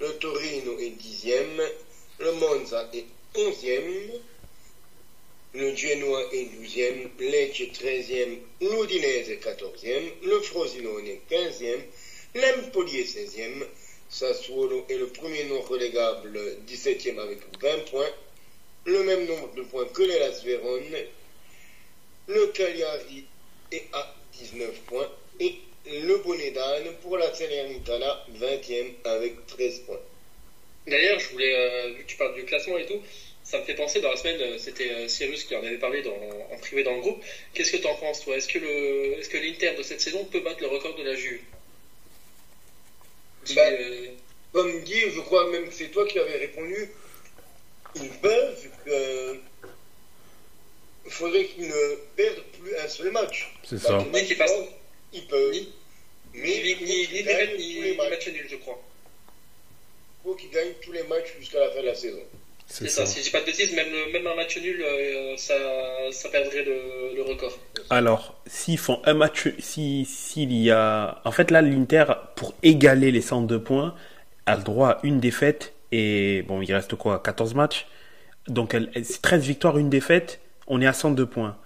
Le 0.00 0.12
Torino 0.18 0.78
est 0.78 0.90
dixième. 0.90 1.62
Le 2.20 2.32
Monza 2.32 2.88
est 2.94 3.06
onzième. 3.34 4.12
Le 5.54 5.74
Genoa 5.74 6.22
est 6.32 6.44
douzième. 6.56 7.10
Lecce 7.18 7.72
treizième. 7.72 8.38
L'Udinese 8.60 9.30
est 9.30 9.42
quatorzième. 9.42 10.08
Le 10.22 10.40
Frosinone 10.40 11.06
est 11.08 11.22
quinzième. 11.28 11.82
L'Empoli 12.34 13.00
est 13.00 13.06
seizième. 13.06 13.66
Sassuolo 14.08 14.86
est 14.88 14.96
le 14.96 15.08
premier 15.08 15.44
non 15.44 15.60
relégable, 15.62 16.38
17e 16.68 17.18
avec 17.18 17.40
20 17.60 17.90
points. 17.90 18.10
Le 18.86 19.02
même 19.04 19.26
nombre 19.26 19.54
de 19.54 19.62
points 19.62 19.86
que 19.86 20.02
les 20.02 20.18
Las 20.18 20.44
Vérone. 20.44 20.96
Le 22.28 22.46
Cagliari 22.48 23.24
est 23.72 23.84
à 23.92 24.14
19 24.34 24.74
points. 24.86 25.10
Et 25.40 25.54
le 25.86 26.16
Bonedane 26.18 26.94
pour 27.02 27.18
la 27.18 27.32
Salernitana, 27.34 28.26
20e 28.38 28.92
avec 29.04 29.46
13 29.46 29.80
points. 29.80 30.00
D'ailleurs, 30.86 31.18
je 31.18 31.30
voulais, 31.30 31.54
euh, 31.54 31.92
vu 31.94 32.04
que 32.04 32.08
tu 32.08 32.16
parles 32.16 32.34
du 32.34 32.44
classement 32.44 32.76
et 32.76 32.86
tout, 32.86 33.00
ça 33.42 33.58
me 33.58 33.64
fait 33.64 33.74
penser 33.74 34.00
dans 34.00 34.10
la 34.10 34.16
semaine, 34.16 34.40
euh, 34.40 34.58
c'était 34.58 34.90
euh, 34.90 35.08
Cyrus 35.08 35.44
qui 35.44 35.54
en 35.54 35.64
avait 35.64 35.78
parlé 35.78 36.02
dans, 36.02 36.16
en 36.50 36.58
privé 36.58 36.82
dans 36.82 36.94
le 36.94 37.00
groupe. 37.00 37.22
Qu'est-ce 37.54 37.72
que 37.72 37.76
tu 37.78 37.86
en 37.86 37.94
penses, 37.94 38.22
toi? 38.24 38.36
Est-ce 38.36 38.48
que 38.48 38.58
le, 38.58 39.18
est-ce 39.18 39.28
que 39.28 39.38
l'Inter 39.38 39.74
de 39.76 39.82
cette 39.82 40.00
saison 40.00 40.24
peut 40.24 40.40
battre 40.40 40.60
le 40.60 40.68
record 40.68 40.94
de 40.94 41.02
la 41.02 41.14
Juve? 41.14 41.40
Bah, 43.54 43.62
Comme 44.52 44.82
dit, 44.84 45.00
je 45.10 45.20
crois 45.20 45.50
même 45.50 45.68
que 45.68 45.74
c'est 45.74 45.88
toi 45.88 46.06
qui 46.06 46.18
avais 46.18 46.36
répondu. 46.36 46.88
Ils 47.96 48.10
peuvent. 48.10 48.68
Il 51.06 51.12
faudrait 51.12 51.44
qu'ils 51.44 51.68
ne 51.68 51.96
perdent 52.16 52.42
plus 52.58 52.76
un 52.76 52.88
seul 52.88 53.12
match. 53.12 53.54
C'est 53.62 53.78
ça. 53.78 53.98
Mais 54.12 54.24
qu'ils 54.24 54.36
fassent 54.36 54.52
il 55.14 55.26
peut. 55.26 55.50
Ni, 55.52 55.68
mais 56.34 56.62
ni, 56.62 56.74
ni, 56.84 57.08
ni 57.12 57.22
défaite, 57.22 57.56
ni, 57.58 57.80
ni 57.80 57.96
match 57.96 58.26
nul, 58.28 58.46
je 58.50 58.56
crois. 58.56 58.82
Il 60.24 60.28
faut 60.28 60.34
qu'il 60.34 60.50
gagne 60.50 60.72
tous 60.82 60.92
les 60.92 61.04
matchs 61.04 61.34
jusqu'à 61.38 61.60
la 61.60 61.70
fin 61.70 61.80
de 61.80 61.86
la 61.86 61.94
saison. 61.94 62.18
C'est 62.66 62.88
ça. 62.88 63.04
ça. 63.04 63.06
Si 63.06 63.18
je 63.18 63.24
dis 63.24 63.30
pas 63.30 63.40
de 63.40 63.46
bêtises, 63.46 63.72
même, 63.74 63.92
même 64.12 64.26
un 64.26 64.34
match 64.34 64.56
nul, 64.56 64.82
euh, 64.82 65.36
ça, 65.36 65.54
ça 66.10 66.28
perdrait 66.30 66.64
le, 66.64 67.14
le 67.14 67.22
record. 67.22 67.56
Alors, 67.90 68.40
s'ils 68.46 68.78
font 68.78 69.00
un 69.04 69.14
match, 69.14 69.48
si 69.58 70.06
s'il 70.06 70.52
y 70.52 70.70
a, 70.70 71.20
en 71.24 71.30
fait 71.30 71.50
là, 71.50 71.62
l'Inter 71.62 72.04
pour 72.36 72.54
égaler 72.62 73.12
les 73.12 73.20
102 73.20 73.62
points, 73.62 73.94
a 74.46 74.56
le 74.56 74.62
droit 74.62 74.88
à 74.88 75.00
une 75.04 75.20
défaite 75.20 75.73
et 75.96 76.42
bon, 76.42 76.60
il 76.60 76.74
reste 76.74 76.96
quoi, 76.96 77.22
14 77.22 77.54
matchs? 77.54 77.86
Donc, 78.48 78.74
elle, 78.74 78.90
elle, 78.94 79.06
13 79.06 79.44
victoires, 79.46 79.78
une 79.78 79.90
défaite, 79.90 80.40
on 80.66 80.80
est 80.80 80.86
à 80.86 80.92
102 80.92 81.24
points. 81.24 81.56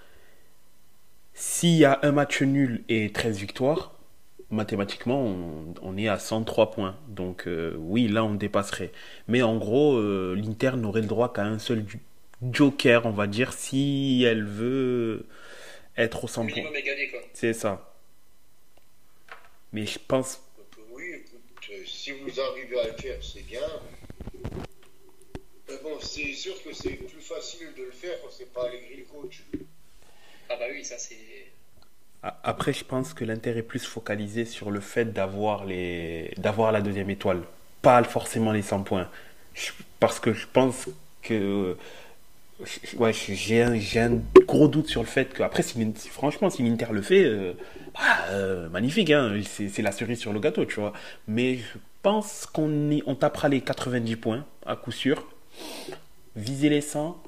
S'il 1.32 1.76
y 1.76 1.86
a 1.86 1.98
un 2.02 2.12
match 2.12 2.42
nul 2.42 2.84
et 2.90 3.10
13 3.10 3.38
victoires, 3.38 3.94
mathématiquement, 4.50 5.24
on, 5.24 5.74
on 5.80 5.96
est 5.96 6.08
à 6.08 6.18
103 6.18 6.72
points. 6.72 6.98
Donc 7.08 7.46
euh, 7.46 7.74
oui, 7.78 8.06
là, 8.06 8.22
on 8.22 8.34
dépasserait. 8.34 8.92
Mais 9.28 9.40
en 9.40 9.56
gros, 9.56 9.96
euh, 9.96 10.34
l'Inter 10.36 10.72
n'aurait 10.76 11.00
le 11.00 11.06
droit 11.06 11.32
qu'à 11.32 11.44
un 11.44 11.58
seul 11.58 11.86
joker, 12.52 13.06
on 13.06 13.12
va 13.12 13.26
dire, 13.26 13.54
si 13.54 14.24
elle 14.26 14.44
veut 14.44 15.26
être 15.96 16.24
au 16.24 16.28
100 16.28 16.48
points. 16.48 16.62
C'est 17.32 17.54
ça. 17.54 17.94
Mais 19.72 19.86
je 19.86 19.98
pense... 20.06 20.42
Oui, 20.92 21.04
écoute, 21.14 21.40
euh, 21.70 21.82
si 21.86 22.12
vous 22.12 22.40
arrivez 22.40 22.80
à 22.80 22.86
le 22.88 22.92
faire, 22.92 23.18
c'est 23.22 23.46
bien. 23.46 23.60
Mais 25.68 25.76
bon, 25.82 25.98
c'est 26.00 26.32
sûr 26.32 26.54
que 26.62 26.72
c'est 26.72 26.90
plus 26.90 27.20
facile 27.20 27.68
de 27.76 27.82
le 27.84 27.90
faire 27.90 28.20
quand 28.22 28.28
c'est 28.30 28.52
pas 28.52 28.64
Allegri 28.64 28.96
le 28.96 29.04
coach. 29.04 29.42
Ah 30.48 30.56
bah 30.58 30.64
oui, 30.72 30.84
ça 30.84 30.96
c'est. 30.98 31.16
Après, 32.22 32.72
je 32.72 32.84
pense 32.84 33.14
que 33.14 33.24
l'intérêt 33.24 33.60
est 33.60 33.62
plus 33.62 33.84
focalisé 33.84 34.44
sur 34.44 34.70
le 34.70 34.80
fait 34.80 35.12
d'avoir 35.12 35.64
les 35.64 36.32
d'avoir 36.36 36.72
la 36.72 36.80
deuxième 36.80 37.10
étoile, 37.10 37.42
pas 37.82 38.02
forcément 38.02 38.52
les 38.52 38.62
100 38.62 38.82
points. 38.82 39.08
Parce 40.00 40.18
que 40.18 40.32
je 40.32 40.46
pense 40.52 40.88
que 41.22 41.76
ouais, 42.96 43.12
j'ai 43.12 43.62
un, 43.62 43.74
un, 43.74 44.20
gros 44.46 44.68
doute 44.68 44.88
sur 44.88 45.02
le 45.02 45.06
fait 45.06 45.32
que 45.32 45.42
après, 45.42 45.62
si, 45.62 45.92
franchement, 46.10 46.50
si 46.50 46.62
l'Inter 46.62 46.88
le 46.92 47.02
fait, 47.02 47.24
euh, 47.24 47.52
bah, 47.94 48.00
euh, 48.30 48.68
magnifique, 48.68 49.10
hein, 49.10 49.40
c'est 49.44 49.82
la 49.82 49.92
cerise 49.92 50.18
sur 50.18 50.32
le 50.32 50.40
gâteau, 50.40 50.64
tu 50.64 50.80
vois. 50.80 50.92
Mais 51.26 51.56
je 51.56 51.78
pense 52.02 52.46
qu'on 52.46 52.90
on 53.06 53.14
tapera 53.14 53.48
les 53.48 53.60
90 53.60 54.16
points 54.16 54.46
à 54.66 54.76
coup 54.76 54.92
sûr. 54.92 55.26
Viser 56.36 56.68
les 56.68 56.80
100, 56.80 57.20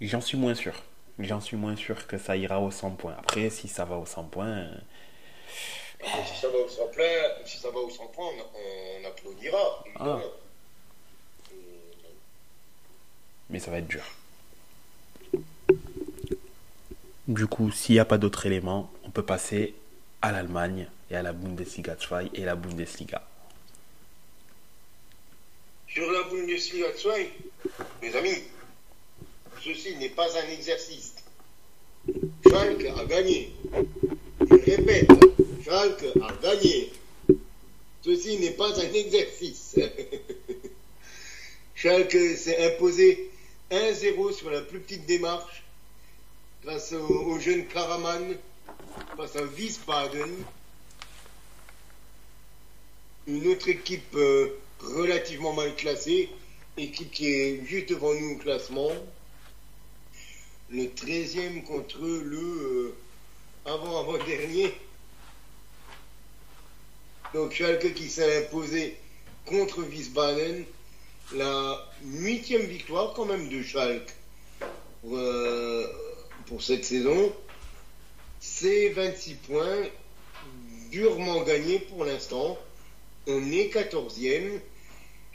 j'en 0.00 0.20
suis 0.20 0.38
moins 0.38 0.54
sûr 0.54 0.74
j'en 1.18 1.40
suis 1.40 1.56
moins 1.56 1.76
sûr 1.76 2.06
que 2.06 2.18
ça 2.18 2.36
ira 2.36 2.60
au 2.60 2.70
100 2.70 2.92
points. 2.92 3.16
Après, 3.18 3.50
si 3.50 3.68
ça 3.68 3.84
va 3.84 3.96
au 3.96 4.06
100 4.06 4.24
points. 4.24 4.46
Euh... 4.46 4.76
Si 6.26 6.40
ça 6.40 6.48
va 6.48 6.58
au 6.58 6.68
100 6.68 6.86
points, 6.94 7.04
si 7.44 7.58
ça 7.58 7.70
va 7.70 7.78
au 7.78 7.90
100 7.90 8.06
points 8.08 8.26
on, 8.26 9.02
on 9.02 9.08
applaudira. 9.08 9.84
Ah. 9.98 10.20
Mais 13.50 13.58
ça 13.58 13.70
va 13.70 13.78
être 13.78 13.88
dur. 13.88 14.04
Du 17.26 17.46
coup, 17.46 17.70
s'il 17.72 17.94
n'y 17.94 17.98
a 17.98 18.04
pas 18.04 18.18
d'autres 18.18 18.46
éléments, 18.46 18.90
on 19.04 19.10
peut 19.10 19.24
passer 19.24 19.74
à 20.22 20.32
l'Allemagne 20.32 20.88
et 21.10 21.16
à 21.16 21.22
la 21.22 21.32
Bundesliga 21.32 21.96
2 21.96 22.30
et 22.34 22.44
la 22.44 22.54
Bundesliga. 22.54 23.27
Sur 25.92 26.10
la 26.12 26.22
Bundesliga 26.24 26.88
2, 27.02 27.10
mes 28.02 28.16
amis, 28.16 28.42
Ceci 29.64 29.96
n'est 29.96 30.08
pas 30.10 30.28
un 30.38 30.50
exercice. 30.50 31.14
Schalke 32.48 32.86
a 32.96 33.04
gagné. 33.04 33.52
Je 34.40 34.54
répète, 34.54 35.10
Schalke 35.64 36.06
a 36.22 36.32
gagné. 36.42 36.92
Ceci 38.02 38.38
n'est 38.38 38.52
pas 38.52 38.78
un 38.78 38.92
exercice. 38.92 39.76
Schalke 41.74 42.36
s'est 42.36 42.72
imposé 42.72 43.30
1-0 43.70 44.32
sur 44.32 44.50
la 44.50 44.60
plus 44.62 44.80
petite 44.80 45.06
démarche 45.06 45.64
grâce 46.62 46.92
au, 46.92 47.06
au 47.06 47.38
jeune 47.38 47.66
Karaman, 47.66 48.36
face 49.16 49.36
à 49.36 49.42
Wiesbaden. 49.42 50.44
Une 53.26 53.46
autre 53.48 53.68
équipe 53.68 54.14
euh, 54.14 54.58
relativement 54.80 55.52
mal 55.52 55.74
classée, 55.76 56.28
équipe 56.76 57.10
qui 57.10 57.32
est 57.32 57.64
juste 57.64 57.90
devant 57.90 58.14
nous 58.14 58.34
au 58.34 58.38
classement 58.38 58.90
le 60.70 60.84
13e 60.84 61.62
contre 61.64 61.98
le 62.00 62.36
euh, 62.36 62.94
avant-avant-dernier. 63.64 64.74
Donc 67.34 67.52
Schalke 67.52 67.94
qui 67.94 68.08
s'est 68.08 68.44
imposé 68.44 68.96
contre 69.46 69.82
Wiesbaden. 69.82 70.64
La 71.34 71.86
huitième 72.04 72.62
victoire 72.62 73.12
quand 73.14 73.26
même 73.26 73.48
de 73.48 73.62
Schalke 73.62 74.14
pour, 75.02 75.16
euh, 75.16 75.86
pour 76.46 76.62
cette 76.62 76.84
saison. 76.84 77.32
C'est 78.40 78.90
26 78.90 79.34
points, 79.34 79.88
durement 80.90 81.42
gagnés 81.42 81.80
pour 81.80 82.04
l'instant. 82.04 82.58
On 83.30 83.52
est 83.52 83.70
14e. 83.70 84.58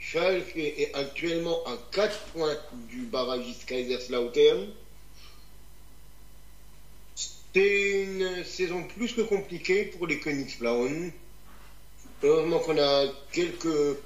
Schalke 0.00 0.56
est 0.56 0.92
actuellement 0.94 1.64
à 1.64 1.78
4 1.92 2.18
points 2.32 2.56
du 2.88 3.02
barragiste 3.02 3.66
Kaiserslautern. 3.66 4.66
C'est 7.14 8.02
une 8.02 8.44
saison 8.44 8.82
plus 8.82 9.12
que 9.12 9.20
compliquée 9.20 9.84
pour 9.84 10.08
les 10.08 10.18
Königsblauen. 10.18 11.12
Heureusement 12.24 12.58
qu'on 12.58 12.78
a 12.78 13.06
quelques 13.30 13.96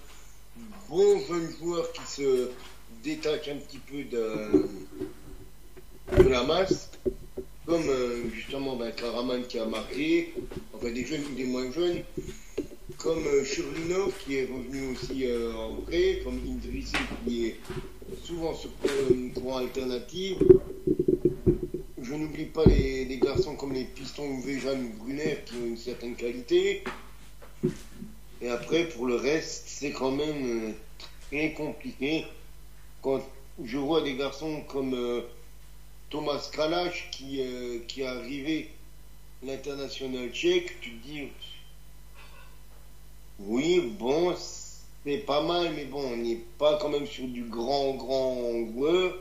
bons 0.90 1.26
jeunes 1.26 1.50
joueurs 1.58 1.90
qui 1.92 2.02
se 2.06 2.50
détachent 3.02 3.48
un 3.48 3.56
petit 3.56 3.78
peu 3.78 4.04
de, 4.04 4.68
la 6.28 6.42
masse, 6.42 6.90
comme 7.64 7.88
euh, 7.88 8.28
justement 8.34 8.76
ben, 8.76 8.92
Karaman 8.92 9.46
qui 9.46 9.58
a 9.58 9.64
marqué, 9.64 10.34
enfin 10.74 10.90
des 10.90 11.06
jeunes 11.06 11.24
ou 11.32 11.34
des 11.34 11.44
moins 11.44 11.72
jeunes, 11.72 12.02
comme 12.98 13.26
euh, 13.26 13.44
Shurlinov 13.44 14.12
qui 14.24 14.36
est 14.36 14.44
revenu 14.44 14.92
aussi 14.92 15.26
euh, 15.26 15.54
en 15.54 15.76
prêt, 15.76 16.20
comme 16.22 16.40
Indrissi 16.46 16.96
qui 17.24 17.46
est 17.46 17.56
souvent 18.24 18.54
sur 18.54 18.70
un 18.84 19.28
courant 19.30 19.58
alternatif, 19.58 20.36
je 22.08 22.14
n'oublie 22.14 22.46
pas 22.46 22.64
les, 22.64 23.18
garçons 23.18 23.54
comme 23.56 23.72
les 23.72 23.84
pistons 23.84 24.40
Vejan 24.40 24.78
ou 24.78 25.04
Brunner 25.04 25.38
qui 25.44 25.54
ont 25.56 25.66
une 25.66 25.76
certaine 25.76 26.16
qualité. 26.16 26.82
Et 28.40 28.48
après, 28.48 28.84
pour 28.88 29.06
le 29.06 29.16
reste, 29.16 29.64
c'est 29.66 29.90
quand 29.90 30.12
même 30.12 30.68
euh, 30.68 30.72
très 31.28 31.52
compliqué. 31.52 32.24
Quand 33.02 33.20
je 33.62 33.76
vois 33.78 34.02
des 34.02 34.14
garçons 34.14 34.62
comme 34.68 34.94
euh, 34.94 35.22
Thomas 36.08 36.48
Kralach 36.52 37.10
qui, 37.10 37.40
euh, 37.40 37.80
qui 37.88 38.02
est 38.02 38.06
arrivé 38.06 38.70
l'international 39.42 40.30
tchèque, 40.30 40.80
tu 40.80 40.92
te 40.92 41.06
dis, 41.06 41.28
oui, 43.38 43.80
bon, 43.98 44.34
c'est 45.04 45.18
pas 45.18 45.42
mal, 45.42 45.72
mais 45.74 45.84
bon, 45.84 46.02
on 46.02 46.16
n'est 46.16 46.42
pas 46.58 46.78
quand 46.78 46.88
même 46.88 47.06
sur 47.06 47.26
du 47.28 47.44
grand, 47.44 47.94
grand 47.94 48.36
joueur. 48.72 49.14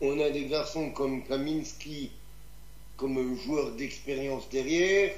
On 0.00 0.20
a 0.20 0.30
des 0.30 0.46
garçons 0.46 0.90
comme 0.90 1.24
Kaminski 1.24 2.10
comme 2.96 3.38
joueur 3.38 3.72
d'expérience 3.72 4.48
derrière. 4.48 5.14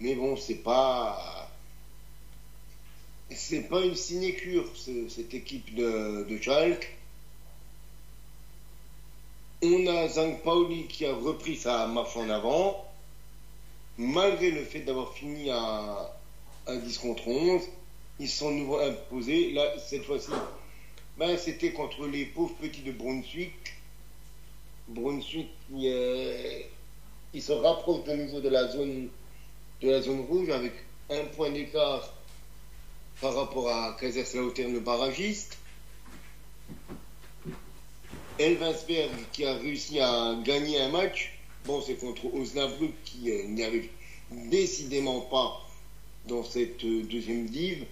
Mais 0.00 0.14
bon, 0.14 0.36
c'est 0.36 0.62
pas. 0.62 1.48
C'est 3.30 3.62
pas 3.62 3.80
une 3.80 3.96
sinécure, 3.96 4.64
cette 4.76 5.34
équipe 5.34 5.74
de, 5.74 6.26
de 6.28 6.40
Schalke. 6.40 6.96
On 9.62 9.86
a 9.86 10.08
Zang 10.08 10.40
Pauli 10.42 10.86
qui 10.86 11.06
a 11.06 11.14
repris 11.14 11.56
sa 11.56 11.86
marche 11.86 12.16
en 12.16 12.28
avant, 12.28 12.84
malgré 13.98 14.50
le 14.50 14.64
fait 14.64 14.80
d'avoir 14.80 15.12
fini 15.14 15.50
à, 15.50 16.14
à 16.66 16.76
10 16.76 16.98
contre 16.98 17.28
11. 17.28 17.62
Ils 18.20 18.28
sont 18.28 18.50
nouveau 18.50 18.78
imposés. 18.78 19.52
Là, 19.52 19.74
cette 19.78 20.04
fois-ci, 20.04 20.30
ben, 21.18 21.36
c'était 21.36 21.72
contre 21.72 22.06
les 22.06 22.26
pauvres 22.26 22.54
petits 22.60 22.82
de 22.82 22.92
Brunswick. 22.92 23.52
Brunswick, 24.88 25.48
euh, 25.72 26.60
se 27.38 27.52
rapprochent 27.52 28.04
de 28.04 28.14
nouveau 28.14 28.40
de 28.40 28.48
la 28.48 28.68
zone, 28.68 29.08
de 29.80 29.90
la 29.90 30.00
zone 30.00 30.20
rouge 30.20 30.50
avec 30.50 30.72
un 31.10 31.24
point 31.36 31.50
d'écart 31.50 32.12
par 33.20 33.34
rapport 33.34 33.68
à 33.68 33.96
Kaiserslautern, 33.98 34.72
le 34.72 34.80
barragiste. 34.80 35.58
Elvinsberg 38.38 39.10
qui 39.32 39.44
a 39.44 39.54
réussi 39.54 40.00
à 40.00 40.36
gagner 40.44 40.80
un 40.80 40.88
match. 40.88 41.33
Bon, 41.66 41.80
c'est 41.80 41.94
contre 41.94 42.26
Osnabrück 42.34 42.92
qui 43.06 43.30
euh, 43.30 43.44
n'y 43.44 43.64
arrive 43.64 43.88
décidément 44.30 45.22
pas 45.22 45.62
dans 46.26 46.44
cette 46.44 46.84
euh, 46.84 47.04
deuxième 47.04 47.46
div. 47.46 47.86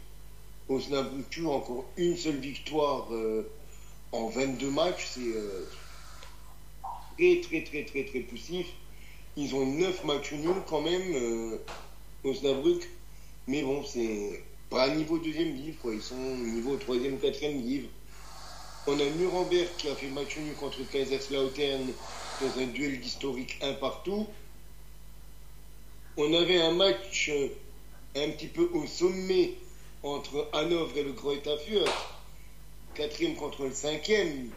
Osnabrück 0.68 1.30
toujours 1.30 1.54
encore 1.56 1.86
une 1.96 2.18
seule 2.18 2.36
victoire 2.36 3.06
euh, 3.14 3.50
en 4.12 4.28
22 4.28 4.70
matchs. 4.70 5.12
C'est 5.14 5.32
très 7.16 7.40
très 7.40 7.64
très 7.64 7.84
très 7.84 8.04
très 8.04 8.20
poussif. 8.20 8.66
Ils 9.38 9.54
ont 9.54 9.64
9 9.64 10.04
matchs 10.04 10.32
nuls 10.32 10.62
quand 10.68 10.82
même, 10.82 11.58
Osnabrück. 12.24 12.86
Mais 13.46 13.62
bon, 13.62 13.82
c'est 13.86 14.42
pas 14.68 14.94
niveau 14.94 15.16
deuxième 15.16 15.56
livre, 15.56 15.78
quoi. 15.80 15.94
Ils 15.94 16.02
sont 16.02 16.36
niveau 16.36 16.76
troisième, 16.76 17.18
quatrième 17.18 17.62
livre. 17.62 17.88
On 18.86 19.00
a 19.00 19.04
Nuremberg 19.18 19.68
qui 19.78 19.88
a 19.88 19.94
fait 19.94 20.08
match 20.08 20.36
nul 20.36 20.54
contre 20.56 20.78
Kaiserslautern 20.90 21.88
dans 22.42 22.60
un 22.60 22.66
duel 22.66 22.98
d'historique 23.00 23.58
un 23.62 23.72
partout. 23.74 24.26
On 26.16 26.34
avait 26.34 26.60
un 26.60 26.72
match 26.72 27.30
euh, 27.30 27.48
un 28.16 28.30
petit 28.30 28.48
peu 28.48 28.68
au 28.74 28.86
sommet 28.86 29.54
entre 30.02 30.48
Hanovre 30.52 30.96
et 30.96 31.04
le 31.04 31.12
Greuther 31.12 31.58
Fürth, 31.60 31.90
quatrième 32.94 33.36
contre 33.36 33.64
le 33.64 33.72
cinquième. 33.72 34.50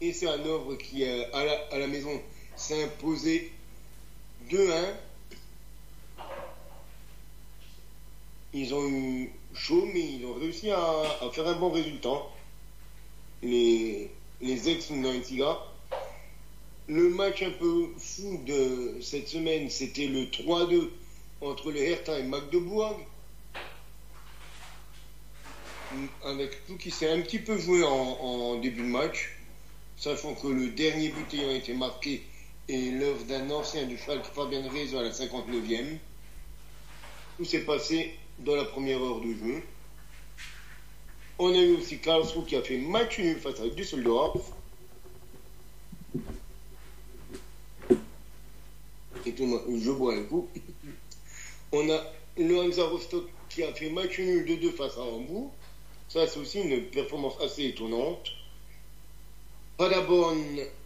Et 0.00 0.12
c'est 0.12 0.28
Hanovre 0.28 0.76
qui, 0.76 1.04
euh, 1.04 1.24
à, 1.32 1.44
la, 1.44 1.52
à 1.72 1.78
la 1.78 1.86
maison, 1.86 2.20
s'est 2.54 2.84
imposé 2.84 3.50
2-1. 4.50 4.94
Ils 8.52 8.74
ont 8.74 8.86
eu 8.86 9.32
chaud, 9.54 9.88
mais 9.92 10.00
ils 10.00 10.26
ont 10.26 10.34
réussi 10.34 10.70
à, 10.70 11.30
faire 11.32 11.46
un 11.46 11.58
bon 11.58 11.70
résultat. 11.70 12.22
Les, 13.42 14.10
les 14.40 14.68
ex-Nantiga. 14.68 15.58
Le 16.88 17.10
match 17.10 17.42
un 17.42 17.50
peu 17.50 17.88
fou 17.98 18.40
de 18.46 19.00
cette 19.00 19.28
semaine, 19.28 19.68
c'était 19.70 20.06
le 20.06 20.26
3-2 20.26 20.88
entre 21.40 21.72
le 21.72 21.80
Hertha 21.80 22.16
et 22.16 22.22
Magdebourg. 22.22 23.00
Avec 26.24 26.64
tout 26.66 26.76
qui 26.76 26.92
s'est 26.92 27.10
un 27.10 27.20
petit 27.22 27.40
peu 27.40 27.58
joué 27.58 27.82
en, 27.82 28.60
début 28.60 28.82
de 28.82 28.86
match, 28.86 29.36
sachant 29.96 30.34
que 30.34 30.46
le 30.46 30.68
dernier 30.68 31.08
but 31.08 31.34
ayant 31.34 31.54
été 31.54 31.74
marqué 31.74 32.22
est 32.68 32.92
l'œuvre 32.92 33.24
d'un 33.24 33.50
ancien 33.50 33.86
du 33.86 33.98
Schalke, 33.98 34.26
Fabien 34.26 34.62
Rezo, 34.70 34.98
à 34.98 35.02
la 35.02 35.10
59e. 35.10 35.98
Tout 37.36 37.44
s'est 37.44 37.64
passé 37.64 38.14
dans 38.38 38.54
la 38.54 38.64
première 38.64 39.02
heure 39.02 39.20
de 39.20 39.32
jeu. 39.32 39.62
On 41.38 41.52
a 41.52 41.58
eu 41.58 41.76
aussi 41.76 41.98
Karlsruhe 41.98 42.46
qui 42.46 42.54
a 42.54 42.62
fait 42.62 42.78
match 42.78 43.18
nul 43.18 43.40
face 43.40 43.60
à 43.60 43.68
Düsseldorf. 43.68 44.52
Tout, 49.32 49.60
je 49.78 49.90
bois 49.90 50.14
un 50.14 50.22
coup. 50.22 50.48
On 51.72 51.88
a 51.90 52.00
le 52.38 52.58
Hansa 52.58 52.84
Rostock 52.86 53.24
qui 53.48 53.62
a 53.62 53.72
fait 53.72 53.90
match 53.90 54.18
nul 54.18 54.46
de 54.46 54.54
2 54.56 54.70
face 54.72 54.96
à 54.96 55.02
Hambourg. 55.02 55.52
Ça, 56.08 56.26
c'est 56.26 56.38
aussi 56.38 56.60
une 56.60 56.82
performance 56.84 57.34
assez 57.40 57.64
étonnante. 57.64 58.30
Paderborn 59.76 60.38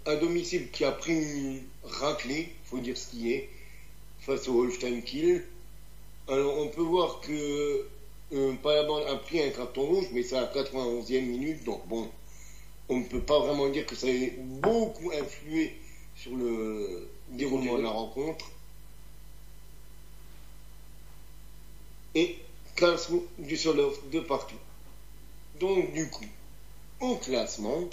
à 0.06 0.16
domicile 0.16 0.70
qui 0.70 0.84
a 0.84 0.92
pris 0.92 1.12
une 1.12 1.62
raclée, 1.84 2.48
faut 2.64 2.78
dire 2.78 2.96
ce 2.96 3.10
qui 3.10 3.32
est, 3.32 3.48
face 4.20 4.48
au 4.48 4.62
Holstein 4.62 5.00
Kiel. 5.02 5.44
Alors, 6.28 6.58
on 6.58 6.68
peut 6.68 6.82
voir 6.82 7.20
que 7.20 7.86
euh, 8.32 8.52
Paderborn 8.62 9.06
a 9.06 9.16
pris 9.16 9.42
un 9.42 9.50
carton 9.50 9.82
rouge, 9.82 10.06
mais 10.12 10.22
c'est 10.22 10.36
à 10.36 10.42
la 10.42 10.52
91e 10.52 11.22
minute, 11.22 11.64
donc 11.64 11.86
bon, 11.88 12.08
on 12.88 12.98
ne 12.98 13.04
peut 13.04 13.20
pas 13.20 13.38
vraiment 13.40 13.68
dire 13.68 13.86
que 13.86 13.94
ça 13.94 14.08
ait 14.08 14.34
beaucoup 14.38 15.12
influé 15.12 15.74
sur 16.16 16.36
le 16.36 17.08
déroulement 17.30 17.78
de 17.78 17.82
la 17.82 17.90
rencontre. 17.90 18.50
Et 22.14 22.38
Karlsruhe, 22.76 23.22
Düsseldorf 23.38 23.98
de 24.10 24.20
partout. 24.20 24.56
Donc, 25.60 25.92
du 25.92 26.08
coup, 26.08 26.24
au 27.00 27.16
classement, 27.16 27.88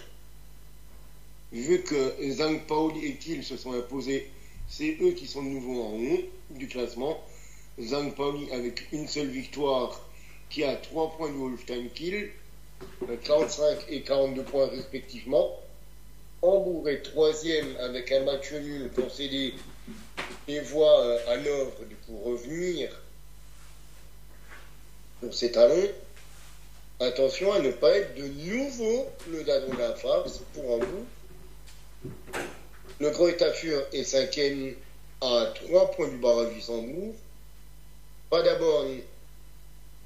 vu 1.51 1.81
que 1.83 2.15
Zhang 2.31 2.59
Paoli 2.65 3.05
et 3.05 3.15
Kiel 3.15 3.43
se 3.43 3.57
sont 3.57 3.73
imposés, 3.73 4.29
c'est 4.67 4.97
eux 5.01 5.11
qui 5.11 5.27
sont 5.27 5.43
de 5.43 5.49
nouveau 5.49 5.83
en 5.83 5.93
haut 5.93 6.21
du 6.51 6.67
classement. 6.67 7.21
Zhang 7.79 8.13
Paoli 8.15 8.51
avec 8.51 8.91
une 8.91 9.07
seule 9.07 9.29
victoire 9.29 10.01
qui 10.49 10.63
a 10.63 10.75
3 10.75 11.17
points 11.17 11.29
de 11.29 11.35
Wolfstein 11.35 11.89
Kiel, 11.93 12.31
45 13.23 13.85
et 13.89 14.01
42 14.01 14.43
points 14.43 14.67
respectivement. 14.67 15.49
Hambourg 16.41 16.87
est 16.87 17.01
troisième 17.01 17.75
avec 17.77 18.11
un 18.11 18.21
match 18.21 18.51
nul 18.51 18.91
concédé 18.95 19.55
et 20.47 20.59
voit 20.59 21.01
euh, 21.01 21.19
Hanovre 21.29 21.83
du 21.89 21.95
coup 21.95 22.19
revenir 22.23 22.89
pour 25.19 25.33
ses 25.33 25.51
talons. 25.51 25.89
Attention 26.99 27.53
à 27.53 27.59
ne 27.59 27.71
pas 27.71 27.97
être 27.97 28.15
de 28.15 28.27
nouveau 28.27 29.07
le 29.31 29.43
dadon 29.43 29.73
de 29.73 29.93
farce 29.97 30.39
pour 30.53 30.71
Hambourg. 30.71 31.05
Le 32.99 33.11
Fürth 33.11 33.93
est 33.93 34.03
cinquième 34.03 34.75
à 35.21 35.53
3 35.67 35.91
points 35.91 36.07
du 36.07 36.17
barrage 36.17 36.53
du 36.53 36.71
Hambourg. 36.71 37.15
Paderborn 38.29 38.99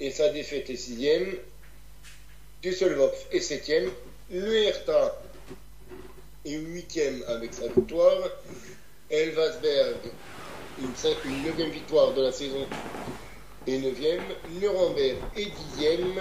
et 0.00 0.10
sa 0.10 0.30
défaite 0.30 0.70
est 0.70 0.76
sixième. 0.76 1.36
Düsseldorf 2.62 3.26
est 3.32 3.40
septième. 3.40 3.90
Le 4.30 4.72
est 6.44 6.56
huitième 6.56 7.22
avec 7.28 7.54
sa 7.54 7.68
victoire. 7.68 8.28
Elvasberg, 9.10 9.96
une, 10.80 11.30
une 11.30 11.42
neuvième 11.44 11.70
victoire 11.70 12.14
de 12.14 12.22
la 12.22 12.32
saison 12.32 12.66
et 13.66 13.78
neuvième. 13.78 14.22
Nuremberg 14.60 15.16
est 15.36 15.50
dixième. 15.50 16.20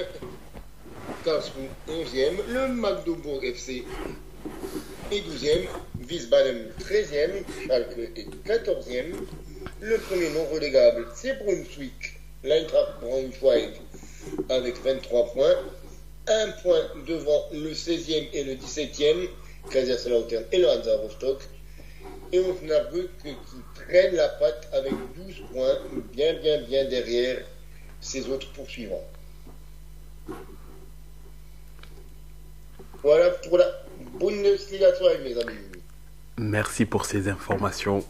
Karlsruhe 1.23 1.69
onzième. 1.87 2.37
Le 2.49 2.67
Magdebourg 2.67 3.43
FC 3.43 3.85
est 5.11 5.21
douzième. 5.21 5.65
Wiesbaden 6.09 6.71
treizième. 6.79 7.43
Schalke 7.67 8.11
est 8.15 8.43
quatorzième. 8.43 9.13
Le 9.79 9.97
premier 9.97 10.29
non 10.29 10.45
relégable, 10.53 11.07
c'est 11.15 11.43
Brunswick. 11.43 12.19
L'Eintracht 12.43 12.99
Braunschweig 13.01 13.73
avec 14.49 14.75
23 14.83 15.33
points. 15.33 15.55
Un 16.27 16.51
point 16.61 16.81
devant 17.07 17.47
le 17.51 17.71
16e 17.71 18.27
et 18.33 18.43
le 18.43 18.53
17e, 18.53 19.27
Kaiserslautern 19.69 20.43
et 20.51 20.57
le 20.57 20.67
Hansa 20.67 20.97
Rostock. 20.97 21.41
Et 22.33 22.39
Osnabrück 22.39 23.09
qui 23.21 23.35
traîne 23.75 24.15
la 24.15 24.29
patte 24.29 24.69
avec 24.71 24.93
12 25.15 25.35
points, 25.51 25.77
bien 26.13 26.33
bien 26.39 26.61
bien 26.61 26.85
derrière 26.85 27.45
ses 27.99 28.29
autres 28.29 28.51
poursuivants. 28.53 29.03
Voilà 33.03 33.31
pour 33.31 33.57
la 33.57 33.65
Bundesliga 34.19 34.91
2, 34.91 35.23
mes 35.23 35.37
amis. 35.41 35.57
Merci 36.37 36.85
pour 36.85 37.05
ces 37.05 37.27
informations 37.27 38.05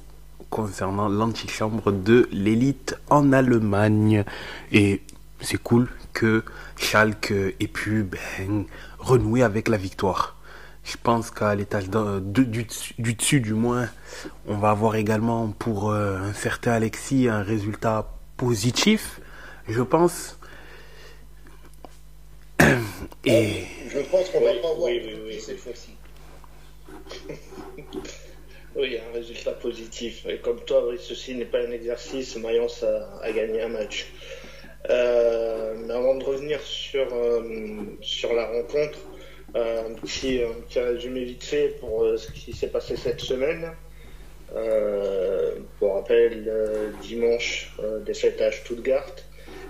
concernant 0.50 1.08
l'antichambre 1.08 1.92
de 1.92 2.28
l'élite 2.32 2.96
en 3.10 3.34
Allemagne. 3.34 4.26
Et 4.72 5.02
c'est 5.40 5.62
cool 5.62 5.90
que 6.14 6.44
Schalke 6.78 7.32
ait 7.32 7.68
pu 7.68 8.04
ben, 8.04 8.66
renouer 9.00 9.44
avec 9.44 9.68
la 9.70 9.78
victoire. 9.78 10.36
Je 10.84 10.98
pense 11.02 11.30
qu'à 11.30 11.54
l'étage 11.54 11.90
du, 12.22 12.46
du, 12.46 13.14
dessus, 13.14 13.40
du 13.40 13.54
moins, 13.54 13.90
on 14.48 14.56
va 14.56 14.72
avoir 14.72 14.96
également 14.96 15.50
pour 15.50 15.92
euh, 15.92 16.18
un 16.18 16.34
certain 16.34 16.72
Alexis 16.72 17.28
un 17.28 17.44
résultat 17.44 18.12
positif, 18.36 19.22
je 19.68 19.82
pense. 19.82 20.40
Et... 23.26 23.64
Je 23.90 24.00
pense 24.00 24.30
qu'on 24.30 24.42
va 24.42 24.54
pas 24.54 24.74
voir 24.74 24.90
oui, 24.90 25.40
cette 25.40 25.60
fois-ci. 25.60 25.92
oui, 28.76 28.98
un 28.98 29.14
résultat 29.14 29.52
positif. 29.52 30.26
Et 30.28 30.38
comme 30.40 30.60
toi, 30.62 30.84
ceci 31.00 31.36
n'est 31.36 31.46
pas 31.46 31.60
un 31.60 31.72
exercice. 31.72 32.36
Mayence 32.38 32.84
a, 32.84 33.32
gagné 33.32 33.62
un 33.62 33.70
match. 33.70 34.08
Euh, 34.90 35.76
mais 35.78 35.94
avant 35.94 36.16
de 36.16 36.24
revenir 36.24 36.60
sur, 36.62 37.14
euh, 37.14 37.44
sur 38.02 38.34
la 38.34 38.48
rencontre, 38.48 38.98
euh, 39.56 39.90
un, 39.90 39.94
petit, 39.94 40.42
résumé 40.76 41.26
vite 41.26 41.44
fait 41.44 41.76
pour 41.80 42.04
euh, 42.04 42.18
ce 42.18 42.32
qui 42.32 42.54
s'est 42.54 42.70
passé 42.70 42.96
cette 42.96 43.20
semaine. 43.20 43.72
Euh, 44.56 45.56
pour 45.80 45.96
rappel, 45.96 46.94
dimanche, 47.02 47.74
défaite 48.06 48.42
à 48.42 48.52
Stuttgart. 48.52 49.16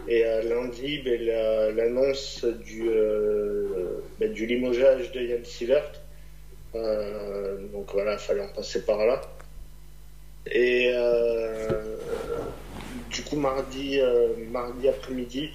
Et 0.07 0.23
lundi, 0.43 0.99
ben, 1.05 1.75
l'annonce 1.75 2.43
du, 2.43 2.89
ben, 4.19 4.34
du 4.34 4.47
limogeage 4.47 5.11
de 5.11 5.21
Yann 5.21 5.45
Sivert. 5.45 5.91
donc 6.73 7.91
voilà, 7.93 8.13
il 8.13 8.19
fallait 8.19 8.41
en 8.41 8.51
passer 8.51 8.84
par 8.84 9.05
là. 9.05 9.21
Et 10.51 10.91
du 13.11 13.21
coup, 13.21 13.36
mardi, 13.36 13.99
mardi 14.49 14.89
après-midi, 14.89 15.51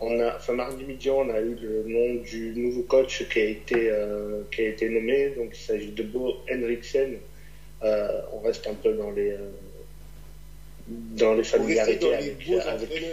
on 0.00 0.20
a, 0.20 0.36
enfin, 0.36 0.52
mardi 0.52 0.84
midi, 0.84 1.08
on 1.10 1.28
a 1.30 1.40
eu 1.40 1.56
le 1.60 1.84
nom 1.86 2.22
du 2.22 2.52
nouveau 2.56 2.82
coach 2.82 3.26
qui 3.28 3.40
a 3.40 3.44
été, 3.44 3.90
euh, 3.90 4.42
qui 4.50 4.62
a 4.62 4.68
été 4.68 4.88
nommé. 4.88 5.30
Donc, 5.30 5.50
il 5.52 5.60
s'agit 5.60 5.92
de 5.92 6.02
Bo 6.02 6.36
Henriksen. 6.50 7.16
Euh, 7.82 8.20
on 8.32 8.40
reste 8.40 8.66
un 8.66 8.74
peu 8.74 8.92
dans 8.92 9.10
les, 9.10 9.30
euh, 9.30 9.50
dans 10.88 11.34
les 11.34 11.44
familiarités 11.44 12.14
avec, 12.14 13.04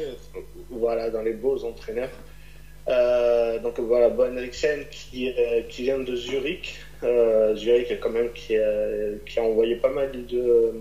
voilà, 0.69 1.09
dans 1.09 1.21
les 1.21 1.33
beaux 1.33 1.63
entraîneurs. 1.63 2.11
donc 3.63 3.79
voilà, 3.79 4.09
Bo 4.09 4.23
Henriksen 4.25 4.85
qui, 4.91 5.33
qui 5.69 5.83
vient 5.83 5.99
de 5.99 6.15
Zurich. 6.15 6.79
Zurich 7.55 7.99
quand 8.01 8.09
même 8.09 8.31
qui 8.33 8.57
a, 8.57 8.89
qui 9.25 9.39
a 9.39 9.43
envoyé 9.43 9.75
pas 9.77 9.89
mal 9.89 10.11
de 10.11 10.73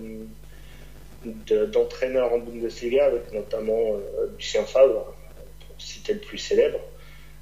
d'entraîneurs 1.71 2.33
en 2.33 2.39
Bundesliga, 2.39 3.05
avec 3.05 3.31
notamment 3.31 3.95
Lucien 4.37 4.63
Favre, 4.63 5.15
c'était 5.83 6.13
le 6.13 6.19
plus 6.19 6.37
célèbre. 6.37 6.79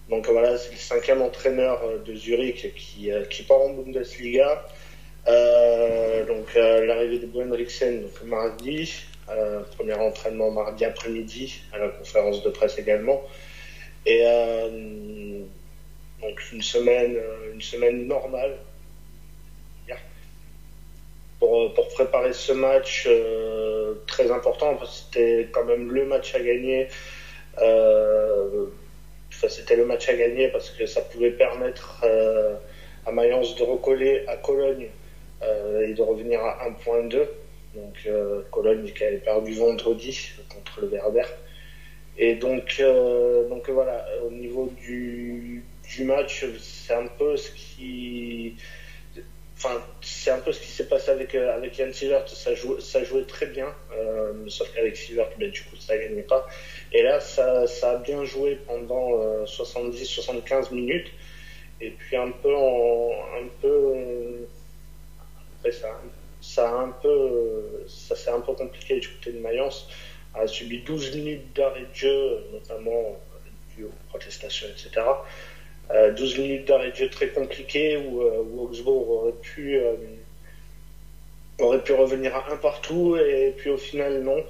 Donc 0.10 0.28
voilà, 0.28 0.58
c'est 0.58 0.72
le 0.72 0.78
cinquième 0.78 1.22
entraîneur 1.22 1.82
euh, 1.84 2.00
de 2.00 2.14
Zurich 2.16 2.74
qui, 2.76 3.12
euh, 3.12 3.24
qui 3.26 3.44
part 3.44 3.62
en 3.62 3.70
Bundesliga. 3.70 4.66
Euh, 5.28 6.26
donc 6.26 6.54
l'arrivée 6.56 7.20
de 7.20 7.28
Bo 7.28 7.44
donc 7.44 8.24
mardi, 8.26 9.06
premier 9.78 9.94
entraînement 9.94 10.50
mardi 10.52 10.84
après-midi 10.84 11.62
à 11.72 11.78
la 11.78 11.90
conférence 11.90 12.44
de 12.44 12.50
presse 12.50 12.78
également. 12.80 13.22
Et 14.08 14.24
donc 16.22 16.52
une 16.52 16.64
semaine, 16.64 17.18
une 17.54 17.62
semaine 17.62 18.08
normale 18.08 18.58
pour, 21.40 21.74
pour 21.76 21.88
préparer 21.90 22.34
ce 22.34 22.52
match 22.52 23.08
très 24.08 24.32
important 24.32 24.76
parce 24.76 25.02
que 25.02 25.06
c'était 25.06 25.50
quand 25.52 25.66
même 25.66 25.92
le 25.92 26.06
match 26.06 26.34
à 26.34 26.40
gagner 26.40 26.88
c'était 29.50 29.76
le 29.76 29.86
match 29.86 30.08
à 30.10 30.16
gagner 30.16 30.48
parce 30.50 30.70
que 30.70 30.86
ça 30.86 31.02
pouvait 31.02 31.32
permettre 31.32 32.02
euh, 32.04 32.56
à 33.06 33.12
Mayence 33.12 33.56
de 33.56 33.64
recoller 33.64 34.26
à 34.28 34.38
Cologne 34.38 34.90
euh, 35.42 35.88
et 35.88 35.94
de 35.94 36.02
revenir 36.02 36.42
à 36.42 36.70
1.2. 36.70 37.28
Donc 37.74 38.10
Cologne 38.52 38.92
qui 38.92 39.04
avait 39.04 39.18
perdu 39.18 39.54
vendredi 39.54 40.32
contre 40.54 40.82
le 40.82 40.88
Werder. 40.88 41.24
Et 42.18 42.36
donc, 42.36 42.84
donc 43.50 43.70
voilà, 43.70 44.06
au 44.28 44.30
niveau 44.30 44.70
du, 44.78 45.64
du 45.90 46.04
match, 46.04 46.46
c'est 46.60 46.94
un 46.94 47.08
peu 47.08 47.38
ce 47.38 47.50
qui 47.52 48.58
enfin, 49.64 49.84
c'est 50.02 50.32
un 50.32 50.40
peu 50.40 50.52
ce 50.52 50.60
qui 50.60 50.68
s'est 50.68 50.88
passé 50.88 51.12
avec, 51.12 51.36
euh, 51.36 51.56
avec 51.56 51.78
Yann 51.78 51.94
Silvert. 51.94 52.28
Ça, 52.28 52.54
jouait, 52.56 53.24
très 53.26 53.46
bien, 53.46 53.68
euh, 53.94 54.34
sauf 54.48 54.72
qu'avec 54.74 54.98
Silvert, 54.98 55.30
ben, 55.38 55.52
du 55.52 55.62
coup, 55.62 55.76
ça 55.76 55.98
gagnait 55.98 56.24
pas. 56.24 56.48
Et 56.92 57.04
là, 57.04 57.20
ça, 57.20 57.66
a 57.84 57.96
bien 57.98 58.26
joué 58.26 58.58
pendant 58.66 59.46
70-75 59.46 60.72
euh, 60.72 60.76
minutes. 60.76 61.12
Et 61.80 61.92
puis 61.92 62.16
un 62.16 62.30
peu, 62.30 62.54
un 62.54 63.48
peu, 63.60 64.48
après 65.60 65.72
ça, 65.72 66.70
a 66.70 66.74
un 66.74 66.90
peu, 67.02 67.86
ça 67.88 68.16
s'est 68.16 68.30
un 68.30 68.40
peu 68.40 68.54
compliqué 68.54 69.00
du 69.00 69.10
côté 69.10 69.32
de 69.32 69.40
Mayence. 69.40 69.88
A 70.34 70.48
subi 70.48 70.80
12 70.80 71.16
minutes 71.16 71.56
d'arrêt 71.56 71.82
de 71.82 71.96
jeu, 71.96 72.46
notamment 72.52 73.20
dû 73.76 73.86
aux 73.86 73.94
protestations, 74.10 74.68
etc. 74.68 75.02
12 76.16 76.40
euh, 76.40 76.42
minutes 76.42 76.68
d'arrêt 76.68 76.92
de 76.92 76.96
jeu 76.96 77.10
très 77.10 77.30
compliqué 77.30 77.98
où, 77.98 78.22
euh, 78.22 78.44
Augsbourg 78.58 79.10
aurait 79.10 79.34
pu, 79.42 79.78
euh, 79.78 79.94
aurait 81.60 81.84
pu 81.84 81.94
revenir 81.94 82.36
à 82.36 82.52
un 82.52 82.58
partout 82.58 83.18
et 83.18 83.54
puis 83.58 83.70
au 83.70 83.78
final 83.78 84.22
non. 84.22 84.44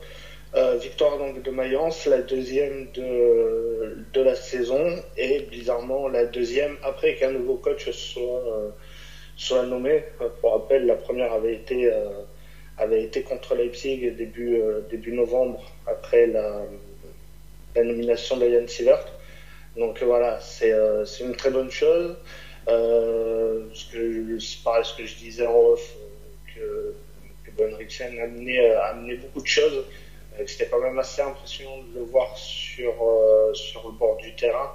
victoire 0.80 1.18
donc 1.18 1.42
de 1.42 1.52
Mayence, 1.52 2.06
la 2.06 2.22
deuxième 2.22 2.92
de, 2.94 3.98
de 4.14 4.22
la 4.22 4.36
saison 4.36 4.84
et 5.18 5.42
bizarrement 5.50 6.08
la 6.08 6.26
deuxième 6.26 6.78
après 6.84 7.16
qu'un 7.16 7.32
nouveau 7.32 7.56
coach 7.56 7.90
soit, 7.92 8.44
soit 9.38 9.64
nommé. 9.64 10.04
Pour 10.42 10.52
rappel, 10.54 10.86
la 10.86 10.96
première 10.96 11.32
avait 11.32 11.56
été, 11.56 11.90
avait 12.78 13.04
été 13.04 13.22
contre 13.24 13.56
Leipzig 13.56 14.12
début, 14.18 14.62
début 14.90 15.14
novembre 15.14 15.62
après 15.88 16.28
la, 16.28 16.66
la 17.76 17.84
nomination 17.84 18.38
de 18.38 18.50
Jan. 18.50 18.66
Donc 19.78 20.04
voilà, 20.04 20.40
euh, 20.64 21.06
c'est 21.06 21.24
une 21.24 21.36
très 21.36 21.50
bonne 21.50 21.72
chose. 21.72 22.18
Euh, 22.68 23.68
ce 23.74 23.86
que, 23.92 24.64
pareil 24.64 24.84
ce 24.86 24.98
que 24.98 25.06
je 25.06 25.16
disais 25.16 25.48
en 25.48 25.56
off, 25.56 25.96
euh, 26.58 26.92
que, 27.46 27.52
que 27.52 27.62
a 27.62 28.24
amené, 28.24 28.70
a 28.70 28.86
amené 28.88 29.16
beaucoup 29.16 29.42
de 29.42 29.48
choses. 29.48 29.86
C'était 30.46 30.68
quand 30.68 30.80
même 30.80 30.98
assez 31.00 31.22
impressionnant 31.22 31.80
de 31.84 32.00
le 32.00 32.06
voir 32.06 32.36
sur, 32.38 32.94
sur 33.54 33.88
le 33.88 33.94
bord 33.94 34.18
du 34.18 34.34
terrain, 34.36 34.72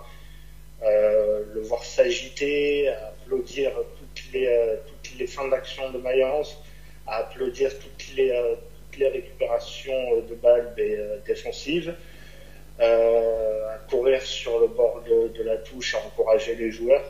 le 0.83 1.61
voir 1.63 1.83
s'agiter, 1.83 2.89
applaudir 2.89 3.73
toutes 3.99 4.33
les, 4.33 4.77
toutes 5.03 5.19
les 5.19 5.27
fins 5.27 5.49
d'action 5.49 5.91
de 5.91 5.99
Mayence, 5.99 6.63
applaudir 7.07 7.71
toutes 7.79 8.17
les, 8.17 8.31
toutes 8.91 9.01
les 9.01 9.09
récupérations 9.09 10.21
de 10.21 10.35
balles 10.35 10.75
défensives. 11.27 11.95
Euh, 12.79 13.77
courir 13.89 14.21
sur 14.21 14.59
le 14.59 14.67
bord 14.67 15.03
de, 15.03 15.43
la 15.43 15.57
touche, 15.57 15.95
à 15.95 15.99
encourager 16.05 16.55
les 16.57 16.71
joueurs. 16.71 17.05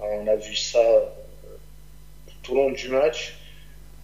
Euh, 0.00 0.04
on 0.20 0.26
a 0.26 0.36
vu 0.36 0.54
ça 0.54 0.80
euh, 0.80 1.04
tout 2.42 2.52
au 2.52 2.56
long 2.56 2.70
du 2.70 2.88
match. 2.88 3.34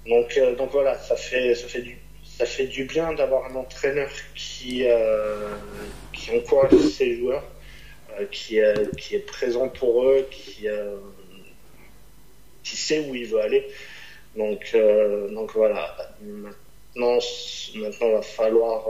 Donc, 0.07 0.39
donc 0.59 0.71
voilà, 0.73 0.99
ça 0.99 1.17
fait, 1.17 1.55
ça 1.55 1.67
fait 1.69 1.81
du, 1.81 1.99
ça 2.23 2.45
fait 2.45 2.67
du 2.67 2.85
bien 2.85 3.15
d'avoir 3.15 3.51
un 3.51 3.55
entraîneur 3.55 4.11
qui, 4.35 4.85
qui 6.13 6.31
encourage 6.37 6.77
ses 6.77 7.17
joueurs, 7.17 7.45
qui, 8.31 8.61
qui 8.99 9.15
est 9.15 9.27
présent 9.27 9.71
pour 9.71 10.05
eux, 10.05 10.29
qui, 10.31 10.67
qui 12.63 12.77
sait 12.77 13.07
où 13.09 13.15
il 13.15 13.27
veut 13.27 13.41
aller. 13.41 13.67
Donc, 14.37 14.77
donc 15.31 15.55
voilà, 15.55 15.97
maintenant, 16.21 17.19
maintenant 17.77 18.09
il 18.09 18.13
va 18.13 18.21
falloir 18.21 18.89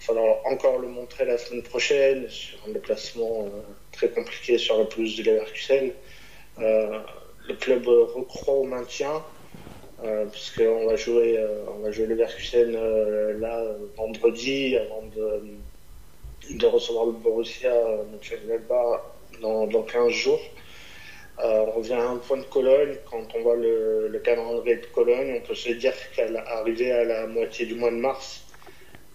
il 0.00 0.04
falloir 0.04 0.38
encore 0.46 0.78
le 0.78 0.88
montrer 0.88 1.26
la 1.26 1.36
semaine 1.36 1.62
prochaine 1.62 2.26
sur 2.30 2.58
un 2.66 2.72
déplacement 2.72 3.44
euh, 3.44 3.60
très 3.92 4.08
compliqué 4.08 4.56
sur 4.56 4.78
la 4.78 4.86
pelouse 4.86 5.16
de 5.18 5.24
Leverkusen. 5.24 5.92
Euh, 6.58 6.98
le 7.46 7.54
club 7.54 7.86
recroit 7.86 8.54
au 8.54 8.64
maintien 8.64 9.22
euh, 10.02 10.24
puisqu'on 10.26 10.86
va 10.86 10.96
jouer 10.96 11.38
va 11.82 11.90
jouer 11.90 12.06
Leverkusen 12.06 12.72
là 13.40 13.62
vendredi 13.96 14.76
avant 14.76 15.02
de, 15.14 15.42
de 16.50 16.66
recevoir 16.66 17.06
le 17.06 17.12
Borussia 17.12 17.74
Mönchengladbach 18.10 19.02
dans, 19.42 19.66
dans 19.66 19.82
15 19.82 20.10
jours. 20.12 20.40
on 21.38 21.70
revient 21.72 21.92
à 21.94 22.08
un 22.08 22.16
point 22.16 22.38
de 22.38 22.44
Cologne. 22.44 22.96
Quand 23.10 23.26
on 23.34 23.42
voit 23.42 23.56
le, 23.56 24.08
le 24.08 24.18
calendrier 24.20 24.76
de 24.76 24.86
Cologne, 24.86 25.40
on 25.42 25.46
peut 25.46 25.54
se 25.54 25.72
dire 25.72 25.94
qu'à 26.16 26.26
arriver 26.46 26.90
à 26.90 27.04
la 27.04 27.26
moitié 27.26 27.66
du 27.66 27.74
mois 27.74 27.90
de 27.90 27.96
mars, 27.96 28.46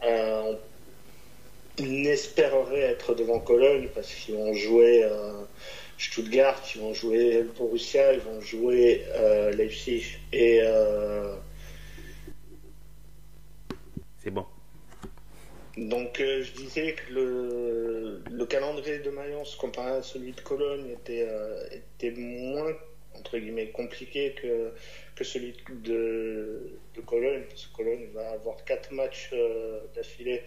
euh, 0.04 0.42
on 0.54 0.58
espérerait 1.78 2.82
être 2.82 3.16
devant 3.16 3.40
Cologne 3.40 3.90
parce 3.94 4.14
qu'ils 4.14 4.36
vont 4.36 4.54
jouer, 4.54 5.04
euh, 5.04 5.44
Stuttgart, 5.98 6.62
ils 6.76 6.82
vont 6.82 6.94
jouer 6.94 7.44
Borussia, 7.58 8.14
ils 8.14 8.20
vont 8.20 8.42
jouer 8.42 9.04
Leipzig 9.54 10.18
et. 10.34 10.62
C'est 14.24 14.32
bon. 14.32 14.46
Donc 15.78 16.16
je 16.20 16.52
disais 16.54 16.94
que 16.94 17.14
le, 17.14 18.24
le, 18.32 18.46
calendrier 18.46 19.00
de 19.00 19.10
Mayence 19.10 19.56
comparé 19.56 19.92
à 19.92 20.02
celui 20.02 20.32
de 20.32 20.42
Cologne 20.42 20.90
était, 20.90 21.28
était 21.72 22.12
moins 22.12 22.74
entre 23.20 23.38
guillemets 23.38 23.70
compliqué 23.70 24.34
que, 24.34 24.72
que 25.16 25.24
celui 25.24 25.56
de, 25.70 26.80
de 26.96 27.02
Cologne, 27.02 27.44
parce 27.50 27.66
que 27.68 27.76
Cologne 27.76 28.08
va 28.14 28.32
avoir 28.32 28.64
quatre 28.66 28.92
matchs 28.92 29.30
euh, 29.34 29.82
d'affilée 29.96 30.42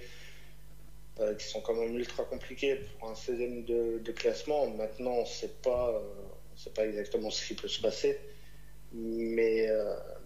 euh, 1.20 1.34
qui 1.34 1.46
sont 1.46 1.60
quand 1.60 1.74
même 1.74 1.96
ultra 1.96 2.24
compliqués 2.24 2.76
pour 2.76 3.10
un 3.10 3.14
16e 3.14 3.64
de, 3.64 4.12
classement. 4.12 4.68
Maintenant, 4.70 5.12
on 5.12 5.22
ne 5.22 5.26
sait 5.26 5.52
pas, 5.62 5.90
euh, 5.90 6.70
pas 6.74 6.86
exactement 6.86 7.30
ce 7.30 7.46
qui 7.46 7.54
peut 7.54 7.68
se 7.68 7.80
passer, 7.80 8.18
mais, 8.92 9.68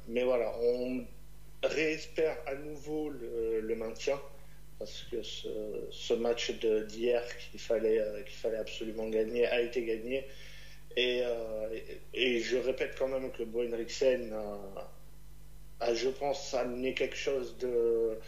mais 0.09 0.23
voilà, 0.23 0.55
on 0.61 1.05
réespère 1.63 2.37
à 2.47 2.55
nouveau 2.55 3.11
le, 3.11 3.75
maintien 3.77 4.21
parce 4.79 5.07
que 5.11 5.23
ce, 5.23 6.15
match 6.15 6.51
d'hier 6.89 7.23
qu'il 7.39 7.61
fallait, 7.61 8.01
fallait 8.27 8.59
absolument 8.59 9.09
gagner 9.09 9.47
a 9.47 9.61
été 9.61 9.85
gagné. 9.85 10.27
Euh, 10.99 11.79
et, 12.13 12.41
je 12.41 12.57
répète 12.57 12.97
quand 12.99 13.09
même 13.09 13.31
que 13.33 13.43
Bo 13.43 13.63
Henriksen 13.63 14.35
a, 15.81 15.95
je 15.95 16.09
pense, 16.09 16.55
amené 16.55 16.95
quelque 16.95 17.17
chose 17.17 17.57
de 17.59 18.19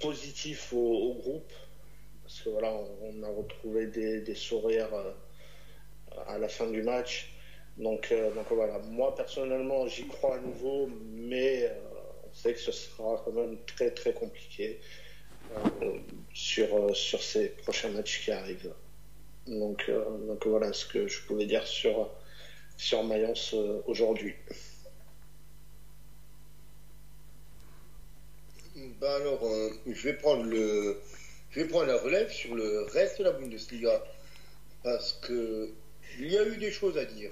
positif 0.00 0.72
au, 0.72 1.14
groupe. 1.14 1.52
Parce 2.22 2.40
que 2.40 2.50
voilà, 2.50 2.72
on, 3.02 3.22
a 3.22 3.28
retrouvé 3.28 3.86
des, 3.86 4.34
sourires 4.34 4.94
euh, 4.94 5.12
à 6.26 6.38
la 6.38 6.48
fin 6.48 6.66
du 6.66 6.82
match. 6.82 7.32
Donc, 7.76 8.08
euh, 8.10 8.32
donc 8.34 8.46
voilà, 8.50 8.78
moi 8.80 9.14
personnellement, 9.14 9.86
j'y 9.86 10.06
crois 10.08 10.36
à 10.36 10.40
nouveau, 10.40 10.88
mais 11.12 11.72
on 12.28 12.34
sait 12.34 12.52
que 12.52 12.60
ce 12.60 12.72
sera 12.72 13.22
quand 13.24 13.32
même 13.32 13.56
très 13.66 13.92
très 13.92 14.12
compliqué 14.12 14.80
sur, 16.34 16.94
sur 16.94 17.22
ces 17.22 17.50
prochains 17.50 17.90
matchs 17.90 18.24
qui 18.24 18.32
arrivent. 18.32 18.74
Donc, 19.48 19.86
euh, 19.88 20.04
donc 20.26 20.46
voilà 20.46 20.72
ce 20.72 20.84
que 20.84 21.08
je 21.08 21.22
pouvais 21.22 21.46
dire 21.46 21.66
sur, 21.66 22.10
sur 22.76 23.02
Mayence 23.04 23.54
euh, 23.54 23.80
aujourd'hui. 23.86 24.34
Bah 29.00 29.16
alors, 29.16 29.44
euh, 29.44 29.70
je 29.86 30.02
vais 30.08 30.14
prendre 30.14 30.44
le, 30.44 31.00
je 31.50 31.60
vais 31.60 31.68
prendre 31.68 31.86
la 31.86 31.96
relève 31.96 32.30
sur 32.30 32.54
le 32.54 32.82
reste 32.92 33.18
de 33.18 33.24
la 33.24 33.32
Bundesliga 33.32 34.02
parce 34.82 35.12
que 35.14 35.70
il 36.18 36.32
y 36.32 36.38
a 36.38 36.44
eu 36.46 36.56
des 36.56 36.70
choses 36.70 36.96
à 36.98 37.04
dire. 37.04 37.30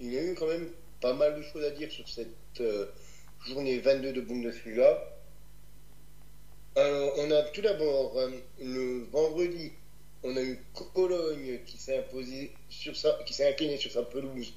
Il 0.00 0.12
y 0.12 0.18
a 0.18 0.22
eu 0.22 0.34
quand 0.34 0.46
même 0.46 0.68
pas 1.00 1.14
mal 1.14 1.36
de 1.36 1.42
choses 1.42 1.64
à 1.64 1.70
dire 1.70 1.90
sur 1.90 2.08
cette 2.08 2.62
journée 3.46 3.78
22 3.78 4.12
de 4.12 4.20
Bundesliga. 4.20 5.02
Alors, 6.76 7.12
on 7.18 7.30
a 7.30 7.42
tout 7.42 7.62
d'abord 7.62 8.18
le 8.60 9.04
vendredi 9.10 9.72
on 10.22 10.36
a 10.36 10.42
eu 10.42 10.58
Cologne 10.94 11.60
qui 11.64 11.78
s'est 11.78 11.98
imposé 11.98 12.52
sur 12.68 12.96
sa, 12.96 13.12
qui 13.24 13.32
s'est 13.32 13.48
incliné 13.48 13.76
sur 13.76 13.92
sa 13.92 14.02
pelouse 14.02 14.52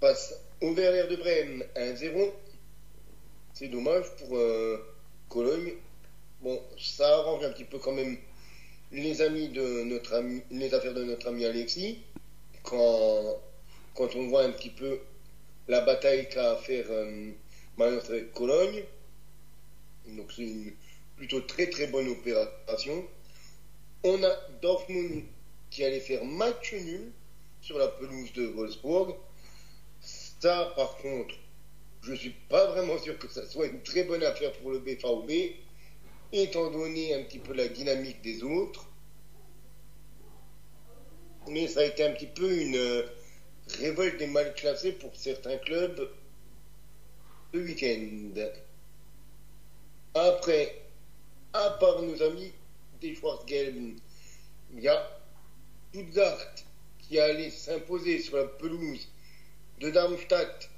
passe 0.00 0.34
au 0.60 0.72
Werner 0.72 1.08
de 1.08 1.16
Brême 1.16 1.64
1-0. 1.76 2.32
C'est 3.54 3.68
dommage 3.68 4.06
pour 4.18 4.36
euh, 4.36 4.89
Cologne. 5.30 5.72
Bon, 6.42 6.60
ça 6.78 7.08
arrange 7.08 7.44
un 7.44 7.52
petit 7.52 7.64
peu 7.64 7.78
quand 7.78 7.92
même 7.92 8.18
les 8.92 9.22
amis 9.22 9.48
de 9.48 9.84
notre 9.84 10.22
les 10.50 10.74
affaires 10.74 10.94
de 10.94 11.04
notre 11.04 11.28
ami 11.28 11.46
Alexis. 11.46 11.98
Quand, 12.62 13.40
quand 13.94 14.14
on 14.16 14.28
voit 14.28 14.42
un 14.42 14.50
petit 14.50 14.70
peu 14.70 15.00
la 15.68 15.80
bataille 15.80 16.28
qu'a 16.28 16.50
à 16.52 16.56
faire 16.56 16.86
euh, 16.90 17.30
Cologne. 18.34 18.82
Donc 20.06 20.32
c'est 20.34 20.42
une 20.42 20.72
plutôt 21.16 21.40
très 21.40 21.70
très 21.70 21.86
bonne 21.86 22.08
opération. 22.08 23.04
On 24.02 24.22
a 24.22 24.36
Dortmund 24.60 25.24
qui 25.70 25.84
allait 25.84 26.00
faire 26.00 26.24
match 26.24 26.72
nul 26.72 27.12
sur 27.60 27.78
la 27.78 27.88
pelouse 27.88 28.32
de 28.32 28.46
Wolfsburg. 28.46 29.16
Ça, 30.00 30.72
par 30.74 30.96
contre, 30.96 31.34
je 32.02 32.12
ne 32.12 32.16
suis 32.16 32.34
pas 32.48 32.66
vraiment 32.68 32.98
sûr 32.98 33.18
que 33.18 33.28
ça 33.28 33.46
soit 33.46 33.66
une 33.66 33.82
très 33.82 34.04
bonne 34.04 34.22
affaire 34.22 34.52
pour 34.54 34.70
le 34.70 34.78
BVB, 34.78 35.56
étant 36.32 36.70
donné 36.70 37.14
un 37.14 37.22
petit 37.24 37.38
peu 37.38 37.52
la 37.52 37.68
dynamique 37.68 38.22
des 38.22 38.42
autres. 38.42 38.86
Mais 41.48 41.68
ça 41.68 41.80
a 41.80 41.84
été 41.84 42.04
un 42.04 42.12
petit 42.12 42.26
peu 42.26 42.50
une 42.50 42.76
euh, 42.76 43.06
révolte 43.78 44.18
des 44.18 44.26
mal 44.26 44.54
classés 44.54 44.92
pour 44.92 45.14
certains 45.16 45.56
clubs 45.58 46.10
le 47.52 47.62
week-end. 47.62 48.50
Après, 50.14 50.82
à 51.52 51.70
part 51.70 52.02
nos 52.02 52.22
amis 52.22 52.52
des 53.00 53.14
Schwarzgelben. 53.14 53.96
Il 54.72 54.80
y 54.80 54.88
a 54.88 55.20
Stuttgart 55.88 56.54
qui 57.00 57.18
allait 57.18 57.50
s'imposer 57.50 58.20
sur 58.20 58.36
la 58.36 58.44
pelouse 58.44 59.08
de 59.80 59.90
Darmstadt 59.90 60.70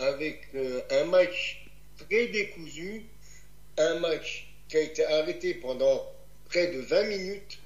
avec 0.00 0.48
euh, 0.54 0.80
un 0.90 1.04
match 1.04 1.66
très 1.96 2.28
décousu, 2.28 3.04
un 3.76 3.98
match 4.00 4.48
qui 4.68 4.78
a 4.78 4.80
été 4.80 5.04
arrêté 5.04 5.54
pendant 5.54 6.10
près 6.46 6.68
de 6.68 6.80
20 6.80 7.02
minutes. 7.04 7.58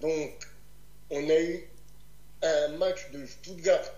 Donc, 0.00 0.32
on 1.10 1.28
a 1.28 1.40
eu 1.40 1.68
un 2.42 2.68
match 2.76 3.10
de 3.12 3.26
Stuttgart 3.26 3.96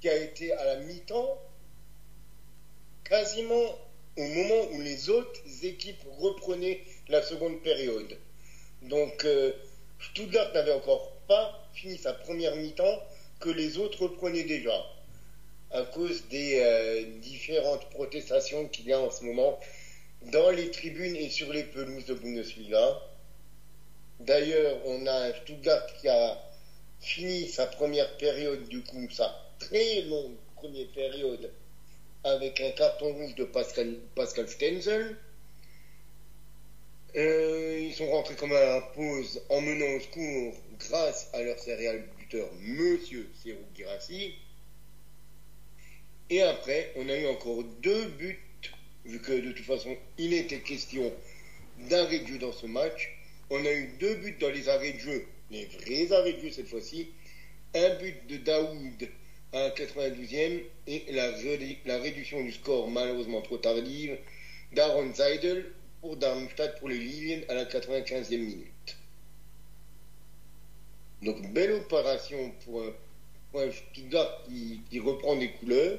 qui 0.00 0.08
a 0.08 0.16
été 0.16 0.52
à 0.52 0.64
la 0.64 0.76
mi-temps, 0.80 1.40
quasiment 3.04 3.78
au 4.16 4.22
moment 4.22 4.68
où 4.72 4.80
les 4.80 5.08
autres 5.10 5.40
équipes 5.62 6.02
reprenaient 6.18 6.82
la 7.08 7.22
seconde 7.22 7.62
période. 7.62 8.16
Donc 8.82 9.24
euh, 9.24 9.52
Stuttgart 10.00 10.52
n'avait 10.52 10.72
encore 10.72 11.12
pas 11.26 11.68
fini 11.72 11.96
sa 11.98 12.12
première 12.12 12.54
mi-temps 12.56 13.02
que 13.40 13.50
les 13.50 13.78
autres 13.78 14.02
reprenaient 14.02 14.44
déjà 14.44 14.84
à 15.70 15.82
cause 15.82 16.26
des 16.28 16.60
euh, 16.60 17.04
différentes 17.20 17.88
protestations 17.90 18.68
qu'il 18.68 18.86
y 18.86 18.92
a 18.92 19.00
en 19.00 19.10
ce 19.10 19.24
moment 19.24 19.58
dans 20.32 20.50
les 20.50 20.70
tribunes 20.70 21.16
et 21.16 21.28
sur 21.28 21.52
les 21.52 21.64
pelouses 21.64 22.06
de 22.06 22.14
Bundesliga. 22.14 23.00
D'ailleurs, 24.20 24.78
on 24.86 25.06
a 25.06 25.28
un 25.28 25.32
Stuttgart 25.34 25.86
qui 26.00 26.08
a 26.08 26.38
fini 27.00 27.48
sa 27.48 27.66
première 27.66 28.16
période, 28.16 28.68
du 28.68 28.82
coup, 28.82 29.08
sa 29.10 29.32
très 29.58 30.02
longue 30.02 30.34
première 30.56 30.88
période, 30.88 31.52
avec 32.24 32.60
un 32.60 32.70
carton 32.72 33.12
rouge 33.12 33.34
de 33.36 33.44
Pascal, 33.44 33.96
Pascal 34.14 34.48
Stenzel. 34.48 35.16
Euh, 37.16 37.78
ils 37.80 37.94
sont 37.94 38.10
rentrés 38.10 38.34
comme 38.34 38.52
à 38.52 38.60
la 38.60 38.80
pause 38.94 39.40
en 39.48 39.60
menant 39.60 39.96
au 39.96 40.00
secours 40.00 40.54
grâce 40.78 41.30
à 41.32 41.42
leur 41.42 41.58
céréal 41.58 42.04
buteur 42.18 42.48
Monsieur 42.60 43.30
Serou 43.42 43.64
Girassi. 43.74 44.34
Et 46.30 46.42
après, 46.42 46.92
on 46.96 47.08
a 47.08 47.16
eu 47.16 47.26
encore 47.26 47.64
deux 47.82 48.06
buts, 48.18 48.38
vu 49.04 49.20
que 49.20 49.32
de 49.32 49.52
toute 49.52 49.64
façon, 49.64 49.96
il 50.18 50.34
était 50.34 50.60
question 50.60 51.12
d'arrêt 51.88 52.18
de 52.20 52.26
jeu 52.26 52.38
dans 52.38 52.52
ce 52.52 52.66
match. 52.66 53.10
On 53.50 53.64
a 53.64 53.72
eu 53.72 53.88
deux 53.98 54.14
buts 54.16 54.36
dans 54.40 54.50
les 54.50 54.68
arrêts 54.68 54.92
de 54.92 54.98
jeu, 54.98 55.26
les 55.50 55.64
vrais 55.66 56.12
arrêts 56.12 56.34
de 56.34 56.40
jeu 56.40 56.50
cette 56.50 56.68
fois-ci. 56.68 57.08
Un 57.74 57.94
but 57.96 58.26
de 58.28 58.36
Daoud 58.38 59.08
à 59.52 59.70
92e 59.70 60.62
et 60.86 61.04
la, 61.10 61.30
la 61.86 61.98
réduction 61.98 62.42
du 62.42 62.52
score 62.52 62.90
malheureusement 62.90 63.40
trop 63.40 63.56
tardive 63.56 64.18
d'Aaron 64.72 65.14
Zeidel 65.14 65.72
pour 66.00 66.16
Darmstadt 66.16 66.78
pour 66.78 66.88
les 66.88 66.98
Lilien 66.98 67.40
à 67.48 67.54
la 67.54 67.64
95e 67.64 68.38
minute. 68.38 68.96
Donc 71.22 71.52
belle 71.52 71.72
opération 71.72 72.52
pour 72.64 72.82
un, 72.82 73.70
Stuttgart 73.72 74.44
qui, 74.46 75.00
reprend 75.00 75.36
des 75.36 75.50
couleurs. 75.52 75.98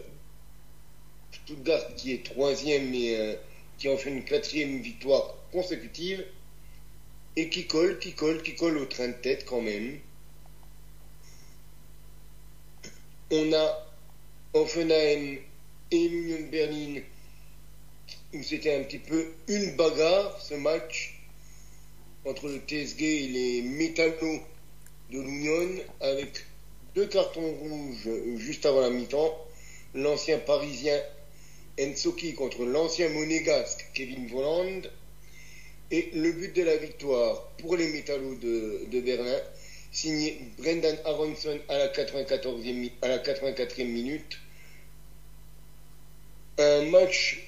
Qui 1.97 2.13
est 2.13 2.23
troisième 2.23 2.93
et 2.93 3.17
euh, 3.17 3.35
qui 3.77 3.89
en 3.89 3.97
fait 3.97 4.09
une 4.09 4.23
quatrième 4.23 4.81
victoire 4.81 5.35
consécutive 5.51 6.25
et 7.35 7.49
qui 7.49 7.65
colle, 7.65 7.97
qui 7.99 8.13
colle, 8.13 8.41
qui 8.43 8.55
colle 8.55 8.77
au 8.77 8.85
train 8.85 9.07
de 9.07 9.13
tête 9.13 9.45
quand 9.45 9.61
même. 9.61 9.99
On 13.31 13.53
a 13.53 13.87
Offenheim 14.53 15.37
et 15.91 16.07
l'Union 16.07 16.49
Berlin 16.51 17.01
où 18.33 18.43
c'était 18.43 18.75
un 18.75 18.83
petit 18.83 18.99
peu 18.99 19.25
une 19.47 19.75
bagarre, 19.75 20.39
ce 20.41 20.53
match, 20.53 21.19
entre 22.25 22.47
le 22.47 22.59
TSG 22.59 23.01
et 23.01 23.27
les 23.27 23.61
Métallos 23.63 24.41
de 25.11 25.19
l'Union, 25.19 25.83
avec 25.99 26.45
deux 26.95 27.07
cartons 27.07 27.53
rouges 27.53 28.09
juste 28.37 28.65
avant 28.65 28.81
la 28.81 28.89
mi-temps. 28.89 29.35
L'ancien 29.95 30.37
parisien 30.37 30.99
Ensoki 31.79 32.33
contre 32.33 32.65
l'ancien 32.65 33.09
monégasque 33.09 33.85
Kevin 33.93 34.27
Voland. 34.27 34.81
Et 35.91 36.11
le 36.13 36.31
but 36.33 36.55
de 36.55 36.63
la 36.63 36.77
victoire 36.77 37.49
pour 37.57 37.75
les 37.75 37.87
Métallos 37.87 38.35
de, 38.35 39.01
Berlin, 39.01 39.39
signé 39.91 40.39
Brendan 40.59 40.95
Aronson 41.05 41.57
à 41.67 41.77
la 41.79 41.87
94e, 41.87 42.91
à 43.01 43.07
la 43.07 43.17
84e 43.17 43.85
minute. 43.85 44.37
Un 46.59 46.83
match 46.83 47.39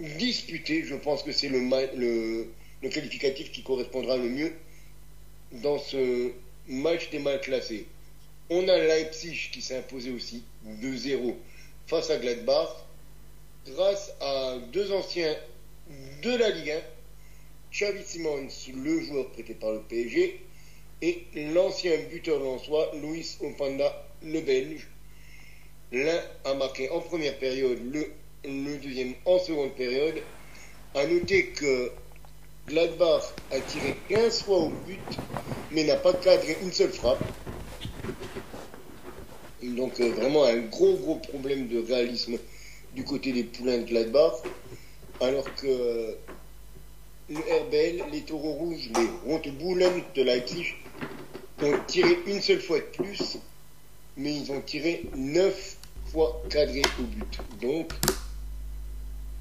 disputé, 0.00 0.84
je 0.84 0.96
pense 0.96 1.22
que 1.22 1.30
c'est 1.30 1.48
le, 1.48 1.60
le, 1.96 2.48
le 2.82 2.88
qualificatif 2.88 3.52
qui 3.52 3.62
correspondra 3.62 4.16
le 4.16 4.28
mieux 4.28 4.52
dans 5.52 5.78
ce 5.78 6.32
match 6.66 7.10
des 7.10 7.18
mal 7.18 7.40
classés. 7.40 7.86
On 8.50 8.66
a 8.68 8.78
Leipzig 8.78 9.50
qui 9.52 9.62
s'est 9.62 9.76
imposé 9.76 10.10
aussi 10.10 10.42
2-0 10.66 11.34
face 11.86 12.10
à 12.10 12.16
Gladbach 12.16 12.87
grâce 13.66 14.12
à 14.20 14.56
deux 14.72 14.92
anciens 14.92 15.34
de 16.22 16.36
la 16.36 16.50
Ligue 16.50 16.70
1, 16.70 16.80
Xavi 17.72 18.04
Simons, 18.04 18.48
le 18.74 19.00
joueur 19.00 19.30
prêté 19.30 19.54
par 19.54 19.72
le 19.72 19.80
PSG, 19.80 20.40
et 21.00 21.24
l'ancien 21.52 21.92
buteur 22.10 22.40
lançois 22.40 22.90
Luis 22.94 23.36
Opanda, 23.40 24.04
le 24.22 24.40
Belge. 24.40 24.88
L'un 25.92 26.20
a 26.44 26.54
marqué 26.54 26.90
en 26.90 27.00
première 27.00 27.38
période, 27.38 27.78
le, 27.92 28.10
le 28.44 28.76
deuxième 28.78 29.14
en 29.24 29.38
seconde 29.38 29.74
période. 29.74 30.20
À 30.94 31.06
noter 31.06 31.46
que 31.48 31.92
Gladbach 32.66 33.34
a 33.50 33.60
tiré 33.60 33.96
15 34.08 34.42
fois 34.42 34.58
au 34.58 34.68
but, 34.68 35.00
mais 35.70 35.84
n'a 35.84 35.96
pas 35.96 36.12
cadré 36.14 36.56
une 36.62 36.72
seule 36.72 36.92
frappe. 36.92 37.22
Donc 39.62 40.00
euh, 40.00 40.10
vraiment 40.12 40.44
un 40.44 40.58
gros 40.58 40.94
gros 40.94 41.16
problème 41.16 41.68
de 41.68 41.78
réalisme 41.80 42.38
du 42.98 43.04
côté 43.04 43.32
des 43.32 43.44
poulains 43.44 43.78
de 43.78 43.84
Gladbach, 43.84 44.42
alors 45.20 45.44
que 45.54 46.16
le 47.30 47.36
RBL, 47.36 48.02
les 48.10 48.22
taureaux 48.22 48.54
rouges, 48.54 48.90
les 48.92 49.32
Rotboulen 49.32 50.02
de 50.16 50.22
Leipzig, 50.24 50.74
ont 51.62 51.78
tiré 51.86 52.18
une 52.26 52.40
seule 52.40 52.60
fois 52.60 52.78
de 52.78 53.04
plus, 53.04 53.38
mais 54.16 54.34
ils 54.34 54.50
ont 54.50 54.60
tiré 54.62 55.04
9 55.14 55.76
fois 56.06 56.42
cadré 56.50 56.82
au 56.98 57.02
but. 57.04 57.38
Donc, 57.60 57.92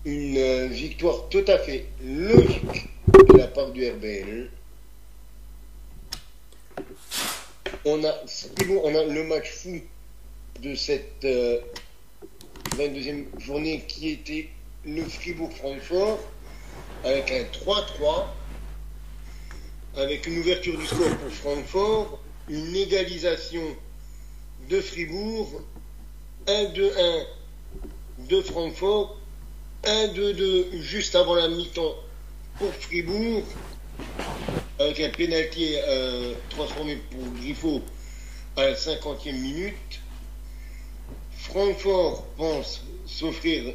une 0.06 0.38
euh, 0.38 0.68
victoire 0.68 1.28
tout 1.30 1.46
à 1.48 1.58
fait 1.58 1.88
logique 2.06 2.90
de 3.28 3.38
la 3.38 3.48
part 3.48 3.72
du 3.72 3.90
RBL. 3.90 4.52
On 7.86 8.04
a, 8.04 8.14
on 8.84 8.96
a 8.96 9.04
le 9.04 9.24
match 9.24 9.50
fou 9.50 9.82
de 10.62 10.76
cette 10.76 11.26
22e 12.76 13.10
euh, 13.10 13.40
journée 13.40 13.84
qui 13.88 14.10
était 14.10 14.50
le 14.86 15.04
Fribourg-Francfort 15.04 16.20
avec 17.04 17.32
un 17.32 17.44
3-3 17.44 18.28
avec 19.98 20.28
une 20.28 20.40
ouverture 20.40 20.78
du 20.78 20.86
score 20.86 21.10
pour 21.18 21.32
Francfort, 21.32 22.20
une 22.50 22.76
égalisation 22.76 23.64
de 24.70 24.80
Fribourg, 24.80 25.62
1-2-1 26.46 27.26
de 28.30 28.42
Francfort, 28.42 29.18
1-2-2 29.84 30.82
juste 30.82 31.16
avant 31.16 31.34
la 31.34 31.48
mi-temps 31.48 31.96
pour 32.60 32.72
Fribourg, 32.76 33.44
avec 34.80 35.00
un 35.00 35.10
pénalty 35.10 35.76
euh, 35.88 36.34
transformé 36.50 36.98
pour 37.10 37.34
Griffo 37.42 37.82
à 38.56 38.66
la 38.66 38.74
50e 38.76 39.34
minute. 39.34 39.97
Francfort 41.50 42.26
pense 42.36 42.82
s'offrir 43.06 43.74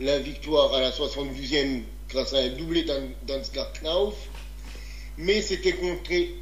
la 0.00 0.18
victoire 0.18 0.74
à 0.74 0.82
la 0.82 0.90
72e 0.90 1.80
grâce 2.10 2.34
à 2.34 2.38
un 2.40 2.48
doublé 2.50 2.84
d'Ansgar 3.26 3.72
Knauf, 3.80 4.14
mais 5.16 5.40
c'était 5.40 5.74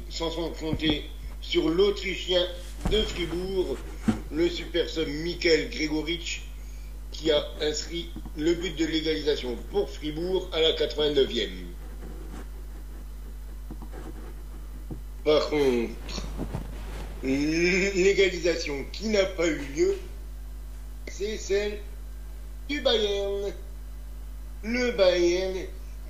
sans 0.09 0.31
compter 0.59 1.05
sur 1.39 1.69
l'Autrichien 1.69 2.45
de 2.91 3.01
Fribourg, 3.03 3.77
le 4.31 4.49
super 4.49 4.85
Michael 5.07 5.69
Gregorich, 5.69 6.41
qui 7.13 7.31
a 7.31 7.47
inscrit 7.61 8.09
le 8.35 8.53
but 8.55 8.75
de 8.75 8.85
l'égalisation 8.85 9.55
pour 9.71 9.89
Fribourg 9.89 10.49
à 10.51 10.59
la 10.59 10.73
89e. 10.73 11.47
Par 15.23 15.49
contre, 15.49 15.93
l'égalisation 17.23 18.85
qui 18.91 19.07
n'a 19.07 19.23
pas 19.23 19.47
eu 19.47 19.61
lieu 19.73 19.97
c'est 21.17 21.37
celle 21.37 21.79
du 22.67 22.81
Bayern. 22.81 23.53
Le 24.63 24.91
Bayern 24.91 25.55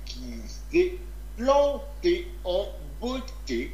qui 0.04 0.40
s'est 0.72 0.94
planté 1.36 2.26
en 2.44 2.66
beauté 3.00 3.70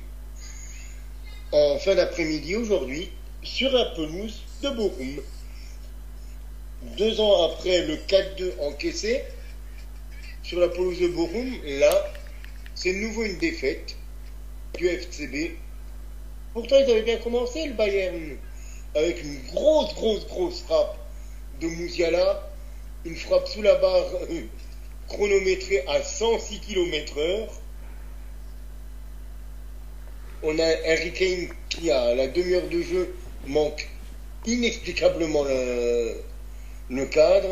en 1.52 1.78
fin 1.78 1.94
d'après-midi 1.94 2.56
aujourd'hui 2.56 3.10
sur 3.42 3.70
la 3.72 3.86
pelouse 3.86 4.42
de 4.62 4.70
Bochum. 4.70 5.22
Deux 6.98 7.20
ans 7.20 7.50
après 7.50 7.86
le 7.86 7.96
4-2 7.96 8.58
encaissé 8.60 9.22
sur 10.42 10.60
la 10.60 10.68
pelouse 10.68 11.00
de 11.00 11.08
Bochum, 11.08 11.50
là, 11.64 12.12
c'est 12.74 12.92
nouveau 12.92 13.22
une 13.24 13.38
défaite 13.38 13.96
du 14.76 14.86
FCB. 14.86 15.56
Pourtant, 16.52 16.76
ils 16.78 16.90
avaient 16.90 17.02
bien 17.02 17.18
commencé 17.18 17.68
le 17.68 17.74
Bayern 17.74 18.36
avec 18.94 19.22
une 19.22 19.40
grosse, 19.46 19.94
grosse, 19.94 20.26
grosse 20.26 20.60
frappe 20.62 21.01
de 21.60 21.66
Mouziala, 21.66 22.48
une 23.04 23.16
frappe 23.16 23.48
sous 23.48 23.62
la 23.62 23.74
barre 23.76 24.10
euh, 24.30 24.42
chronométrée 25.08 25.84
à 25.88 26.02
106 26.02 26.60
km 26.60 27.18
heure. 27.18 27.48
On 30.42 30.58
a 30.58 30.66
Harry 30.86 31.12
Kane 31.12 31.48
qui, 31.68 31.90
à 31.90 32.14
la 32.14 32.26
demi-heure 32.26 32.68
de 32.68 32.82
jeu, 32.82 33.14
manque 33.46 33.88
inexplicablement 34.46 35.44
le, 35.44 37.04
cadre. 37.06 37.48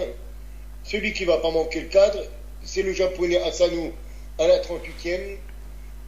Celui 0.82 1.12
qui 1.12 1.24
va 1.24 1.38
pas 1.38 1.50
manquer 1.50 1.82
le 1.82 1.88
cadre, 1.88 2.24
c'est 2.62 2.82
le 2.82 2.92
japonais 2.92 3.40
Asano 3.42 3.92
à 4.38 4.48
la 4.48 4.58
38e. 4.60 5.36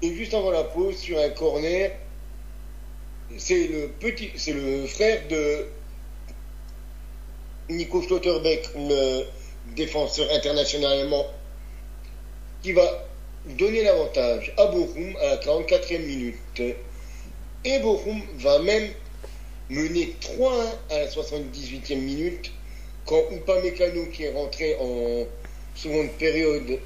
Et 0.02 0.14
juste 0.14 0.34
avant 0.34 0.50
la 0.50 0.64
pause, 0.64 0.96
sur 0.96 1.18
un 1.18 1.28
corner, 1.30 1.92
c'est 3.38 3.68
le 3.68 3.88
petit, 4.00 4.30
c'est 4.36 4.52
le 4.52 4.86
frère 4.86 5.26
de 5.28 5.66
Nico 7.68 8.02
Schlotterbeck, 8.02 8.68
le 8.76 9.24
défenseur 9.76 10.28
international 10.32 11.00
allemand, 11.00 11.26
qui 12.62 12.72
va 12.72 13.06
donner 13.58 13.82
l'avantage 13.82 14.52
à 14.56 14.66
Bochum 14.66 15.16
à 15.20 15.26
la 15.26 15.36
44e 15.36 16.04
minute. 16.04 16.62
Et 17.64 17.78
Bochum 17.78 18.20
va 18.38 18.58
même 18.60 18.88
mener 19.70 20.14
3-1 20.20 20.50
à 20.90 20.98
la 20.98 21.06
78e 21.06 21.96
minute 21.96 22.52
quand 23.06 23.22
Upamecano, 23.32 24.06
qui 24.06 24.24
est 24.24 24.32
rentré 24.32 24.76
en 24.80 25.26
seconde 25.74 26.10
période, 26.18 26.78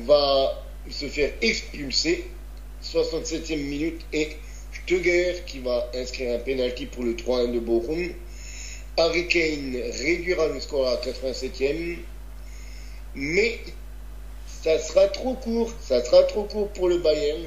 va 0.00 0.62
se 0.90 1.06
faire 1.06 1.32
expulser. 1.40 2.24
67e 2.82 3.56
minute 3.56 4.02
et 4.12 4.36
Stöger 4.72 5.36
qui 5.46 5.60
va 5.60 5.90
inscrire 5.94 6.34
un 6.34 6.38
penalty 6.40 6.86
pour 6.86 7.04
le 7.04 7.14
3-1 7.14 7.52
de 7.52 7.60
Bochum. 7.60 8.12
Harry 8.96 9.26
Kane 9.26 9.74
réduira 9.74 10.46
le 10.48 10.60
score 10.60 10.86
à 10.86 10.96
87e, 10.96 11.98
mais 13.16 13.58
ça 14.46 14.78
sera 14.78 15.08
trop 15.08 15.34
court, 15.34 15.72
ça 15.80 16.02
sera 16.04 16.22
trop 16.24 16.44
court 16.44 16.68
pour 16.70 16.88
le 16.88 16.98
Bayern, 16.98 17.44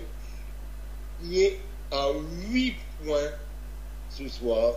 qui 1.23 1.43
est 1.43 1.57
à 1.91 2.09
8 2.51 2.75
points 3.03 3.31
ce 4.09 4.27
soir 4.27 4.75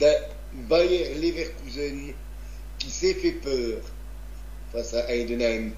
d'un 0.00 0.14
Bayer 0.52 1.14
Leverkusen 1.14 2.12
qui 2.78 2.90
s'est 2.90 3.14
fait 3.14 3.32
peur 3.32 3.78
face 4.72 4.94
à 4.94 5.10
Heidenheim. 5.12 5.72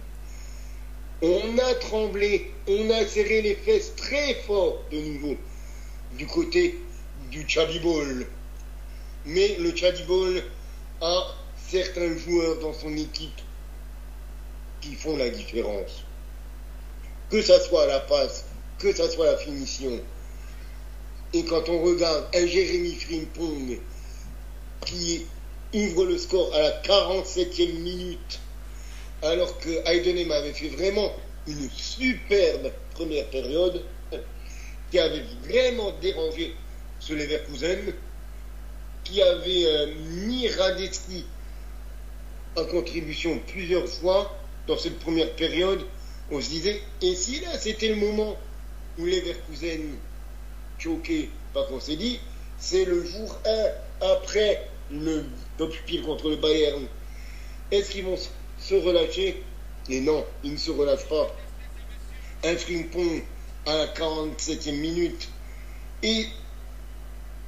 On 1.23 1.59
a 1.59 1.75
tremblé, 1.75 2.51
on 2.66 2.91
a 2.91 3.07
serré 3.07 3.43
les 3.43 3.55
fesses 3.55 3.95
très 3.97 4.35
fort 4.47 4.83
de 4.91 4.99
nouveau 4.99 5.37
du 6.16 6.27
côté 6.27 6.79
du 7.31 7.47
Chabibol 7.47 8.27
mais 9.25 9.57
le 9.59 9.73
Ball 10.07 10.43
a 11.01 11.37
certains 11.68 12.16
joueurs 12.16 12.59
dans 12.61 12.73
son 12.73 12.97
équipe 12.97 13.41
qui 14.81 14.95
font 14.95 15.16
la 15.16 15.29
différence. 15.31 16.05
Que 17.31 17.43
ça 17.43 17.61
soit 17.61 17.87
la 17.87 18.01
passe, 18.01 18.47
que 18.79 18.95
ça 18.95 19.09
soit 19.09 19.27
la 19.27 19.37
finition. 19.37 20.01
Et 21.33 21.45
quand 21.45 21.68
on 21.68 21.83
regarde 21.83 22.27
un 22.35 22.47
Jérémy 22.47 22.95
Frimpong 22.95 23.79
qui 24.85 25.27
ouvre 25.73 26.07
le 26.07 26.18
score 26.18 26.53
à 26.55 26.61
la 26.61 26.83
47e 26.83 27.79
minute, 27.79 28.41
alors 29.23 29.59
que 29.59 29.68
Heidenheim 29.87 30.31
avait 30.33 30.53
fait 30.53 30.68
vraiment 30.68 31.12
une 31.47 31.71
superbe 31.71 32.73
première 32.95 33.27
période, 33.27 33.85
qui 34.91 34.99
avait 34.99 35.23
vraiment 35.45 35.93
dérangé 36.01 36.55
ce 36.99 37.12
Leverkusen, 37.12 37.95
qui 39.11 39.23
avait 39.23 39.67
euh, 39.67 39.87
mis 40.27 40.49
Radetzky 40.49 41.25
en 42.57 42.65
contribution 42.65 43.41
plusieurs 43.49 43.89
fois 43.89 44.37
dans 44.67 44.79
cette 44.79 44.99
première 45.01 45.35
période, 45.35 45.81
on 46.31 46.41
se 46.41 46.49
disait, 46.49 46.81
et 47.03 47.15
si 47.15 47.41
là 47.41 47.59
c'était 47.59 47.89
le 47.89 47.97
moment 47.97 48.37
où 48.99 49.05
Leverkusen 49.05 49.97
choqué 50.79 51.29
par 51.53 51.67
qu'on 51.67 51.81
s'est 51.81 51.97
dit, 51.97 52.21
c'est 52.59 52.85
le 52.85 53.05
jour 53.05 53.39
1 54.01 54.07
après 54.13 54.69
le 54.93 55.25
top 55.59 55.73
speed 55.75 56.03
contre 56.03 56.31
le 56.31 56.37
Bayern. 56.37 56.85
Est-ce 57.71 57.91
qu'ils 57.91 58.05
vont 58.05 58.19
se 58.59 58.75
relâcher? 58.75 59.43
Et 59.89 60.01
non, 60.01 60.25
ils 60.45 60.53
ne 60.53 60.57
se 60.57 60.71
relâchent 60.71 61.09
pas. 61.09 61.35
Un 62.45 62.57
frimpon 62.57 63.23
à 63.67 63.77
la 63.77 63.87
47e 63.89 64.73
minute 64.73 65.29
et 66.03 66.27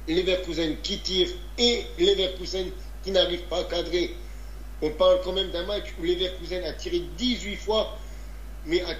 Leverkusen 0.07 0.77
qui 0.81 0.99
tire 0.99 1.29
et 1.57 1.85
Leverkusen 1.97 2.71
qui 3.03 3.11
n'arrive 3.11 3.41
pas 3.43 3.59
à 3.59 3.63
cadrer. 3.65 4.15
On 4.81 4.89
parle 4.91 5.21
quand 5.23 5.33
même 5.33 5.51
d'un 5.51 5.65
match 5.65 5.93
où 5.99 6.03
Leverkusen 6.03 6.63
a 6.63 6.73
tiré 6.73 7.03
18 7.17 7.55
fois, 7.57 7.97
mais 8.65 8.81
a 8.81 8.95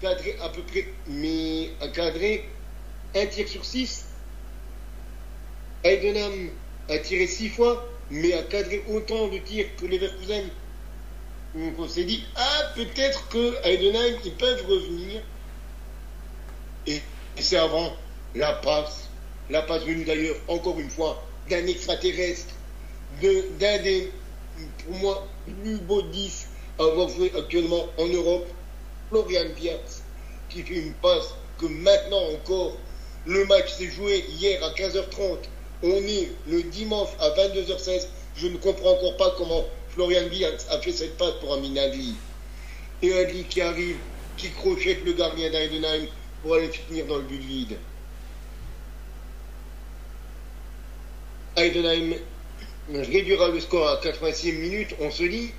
cadré 0.00 0.36
à 0.42 0.48
peu 0.50 0.62
près, 0.62 0.86
mais 1.06 1.70
a 1.80 1.88
cadré 1.88 2.48
un 3.14 3.26
tir 3.26 3.48
sur 3.48 3.64
6. 3.64 4.06
Heidenheim 5.84 6.50
a 6.88 6.98
tiré 6.98 7.26
6 7.26 7.48
fois, 7.50 7.88
mais 8.10 8.32
a 8.34 8.42
cadré 8.42 8.84
autant 8.88 9.28
de 9.28 9.38
tirs 9.38 9.68
que 9.76 9.86
Leverkusen. 9.86 10.48
Donc 11.54 11.78
on 11.78 11.88
s'est 11.88 12.04
dit, 12.04 12.24
ah, 12.36 12.72
peut-être 12.74 13.28
que 13.28 13.54
Heidenheim, 13.64 14.18
ils 14.24 14.32
peuvent 14.32 14.66
revenir. 14.66 15.22
Et, 16.86 16.96
et 16.96 17.42
c'est 17.42 17.58
avant 17.58 17.94
la 18.34 18.54
passe, 18.54 19.08
la 19.50 19.62
passe 19.62 19.84
venue 19.84 20.04
d'ailleurs, 20.04 20.36
encore 20.48 20.78
une 20.78 20.90
fois, 20.90 21.22
d'un 21.48 21.66
extraterrestre, 21.66 22.54
d'un 23.20 23.78
des, 23.82 24.10
pour 24.84 24.96
moi, 24.96 25.28
plus 25.62 25.78
beaux 25.78 26.02
10 26.02 26.46
à 26.78 26.84
avoir 26.84 27.08
joué 27.08 27.32
actuellement 27.36 27.86
en 27.98 28.06
Europe, 28.06 28.46
Florian 29.08 29.46
Wirtz, 29.60 30.02
qui 30.48 30.62
fait 30.62 30.74
une 30.74 30.94
passe 30.94 31.34
que 31.58 31.66
maintenant 31.66 32.22
encore, 32.34 32.76
le 33.26 33.44
match 33.46 33.72
s'est 33.72 33.90
joué 33.90 34.24
hier 34.28 34.62
à 34.64 34.70
15h30. 34.70 35.38
On 35.82 35.88
est 35.88 36.30
le 36.48 36.62
dimanche 36.64 37.10
à 37.20 37.30
22h16. 37.30 38.06
Je 38.36 38.48
ne 38.48 38.56
comprends 38.56 38.92
encore 38.92 39.16
pas 39.16 39.34
comment 39.36 39.64
Florian 39.90 40.24
Wirtz 40.30 40.66
a 40.70 40.78
fait 40.78 40.92
cette 40.92 41.16
passe 41.18 41.34
pour 41.40 41.52
Amin 41.52 41.76
Adli. 41.76 42.14
Et 43.02 43.12
Adli 43.12 43.44
qui 43.44 43.60
arrive, 43.60 43.96
qui 44.36 44.50
crochette 44.50 45.04
le 45.04 45.12
gardien 45.12 45.50
d'Eidenheim 45.50 46.06
pour 46.42 46.54
aller 46.54 46.68
finir 46.68 47.06
dans 47.06 47.16
le 47.16 47.22
but 47.22 47.40
vide. 47.40 47.76
Heidenheim 51.56 52.14
réduira 52.92 53.48
le 53.48 53.60
score 53.60 53.88
à 53.88 54.00
86e 54.00 54.58
minute. 54.58 54.94
On 55.00 55.10
se 55.10 55.22
dit, 55.24 55.50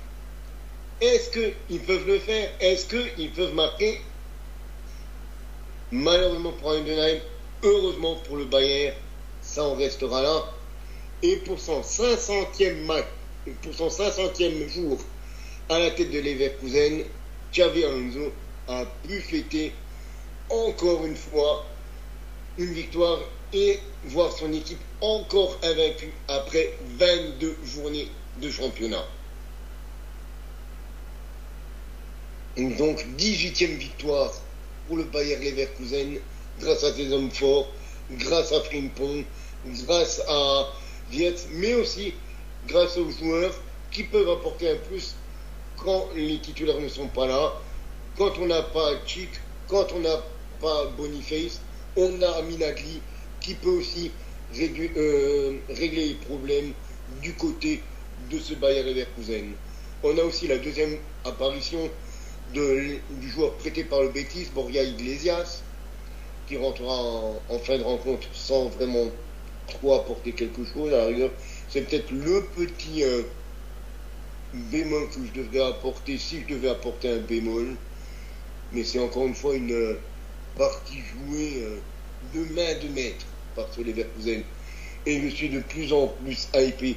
est-ce 1.00 1.30
qu'ils 1.30 1.80
peuvent 1.80 2.06
le 2.06 2.18
faire? 2.18 2.50
Est-ce 2.60 2.86
qu'ils 2.86 3.30
peuvent 3.30 3.54
marquer? 3.54 4.00
Malheureusement 5.92 6.52
pour 6.52 6.74
Heidenheim, 6.74 7.20
heureusement 7.62 8.16
pour 8.26 8.36
le 8.36 8.44
Bayern, 8.44 8.96
ça 9.42 9.64
en 9.64 9.74
restera 9.74 10.22
là. 10.22 10.52
Et 11.22 11.36
pour 11.36 11.60
son 11.60 11.80
500e 11.80 12.84
match, 12.84 13.04
pour 13.62 13.74
son 13.74 13.88
500e 13.88 14.68
jour 14.68 14.98
à 15.68 15.78
la 15.78 15.90
tête 15.92 16.10
de 16.10 16.18
Leverkusen, 16.18 17.04
Xavi 17.52 17.84
Alonso 17.84 18.32
a 18.68 18.84
pu 19.06 19.20
fêter 19.20 19.72
encore 20.50 21.04
une 21.06 21.16
fois 21.16 21.64
une 22.58 22.72
victoire 22.72 23.20
et 23.52 23.78
voir 24.04 24.32
son 24.32 24.52
équipe 24.52 24.80
encore 25.04 25.58
invaincue 25.62 26.12
après 26.28 26.72
22 26.98 27.56
journées 27.64 28.08
de 28.40 28.50
championnat. 28.50 29.04
Donc 32.56 33.04
18e 33.18 33.76
victoire 33.76 34.32
pour 34.86 34.96
le 34.96 35.04
Bayer 35.04 35.36
Leverkusen 35.36 36.18
grâce 36.60 36.84
à 36.84 36.94
ses 36.94 37.12
hommes 37.12 37.30
forts, 37.30 37.68
grâce 38.12 38.52
à 38.52 38.60
Frimpong, 38.60 39.24
grâce 39.66 40.22
à 40.28 40.72
Vietz, 41.10 41.46
mais 41.50 41.74
aussi 41.74 42.14
grâce 42.66 42.96
aux 42.96 43.10
joueurs 43.10 43.54
qui 43.90 44.04
peuvent 44.04 44.30
apporter 44.30 44.70
un 44.70 44.76
plus 44.76 45.14
quand 45.76 46.08
les 46.14 46.38
titulaires 46.38 46.80
ne 46.80 46.88
sont 46.88 47.08
pas 47.08 47.26
là, 47.26 47.52
quand 48.16 48.38
on 48.38 48.46
n'a 48.46 48.62
pas 48.62 48.92
Chic, 49.06 49.28
quand 49.68 49.86
on 49.94 50.00
n'a 50.00 50.22
pas 50.60 50.86
Boniface, 50.96 51.60
on 51.96 52.22
a 52.22 52.42
Minagli 52.42 53.00
qui 53.40 53.54
peut 53.54 53.70
aussi 53.70 54.10
euh, 54.60 55.58
régler 55.68 56.08
les 56.08 56.14
problèmes 56.14 56.72
du 57.22 57.32
côté 57.34 57.82
de 58.30 58.38
ce 58.38 58.54
Bayer 58.54 58.82
Leverkusen. 58.82 59.52
On 60.02 60.16
a 60.16 60.22
aussi 60.22 60.46
la 60.46 60.58
deuxième 60.58 60.96
apparition 61.24 61.90
du 62.52 63.30
joueur 63.30 63.54
prêté 63.54 63.84
par 63.84 64.02
le 64.02 64.10
Betis, 64.10 64.48
Borja 64.54 64.82
Iglesias, 64.82 65.62
qui 66.46 66.56
rentrera 66.56 66.94
en, 67.48 67.58
fin 67.58 67.78
de 67.78 67.82
rencontre 67.82 68.28
sans 68.32 68.68
vraiment 68.68 69.06
trop 69.66 69.94
apporter 69.94 70.32
quelque 70.32 70.64
chose. 70.64 70.92
À 70.92 71.10
la 71.10 71.28
c'est 71.68 71.88
peut-être 71.88 72.10
le 72.12 72.44
petit 72.56 73.02
euh, 73.02 73.22
bémol 74.52 75.08
que 75.08 75.20
je 75.26 75.40
devrais 75.40 75.66
apporter 75.66 76.18
si 76.18 76.42
je 76.42 76.54
devais 76.54 76.68
apporter 76.68 77.10
un 77.10 77.18
bémol. 77.18 77.74
Mais 78.72 78.84
c'est 78.84 79.00
encore 79.00 79.26
une 79.26 79.34
fois 79.34 79.54
une 79.54 79.72
euh, 79.72 79.98
partie 80.56 80.98
jouée 81.00 81.64
de 82.34 82.40
main 82.54 82.78
de 82.80 82.88
maître 82.94 83.26
par 83.54 83.66
ce 83.74 83.80
Leverkusen. 83.80 84.42
Et 85.06 85.20
je 85.20 85.28
suis 85.28 85.48
de 85.48 85.60
plus 85.60 85.92
en 85.92 86.08
plus 86.08 86.48
hypé. 86.54 86.96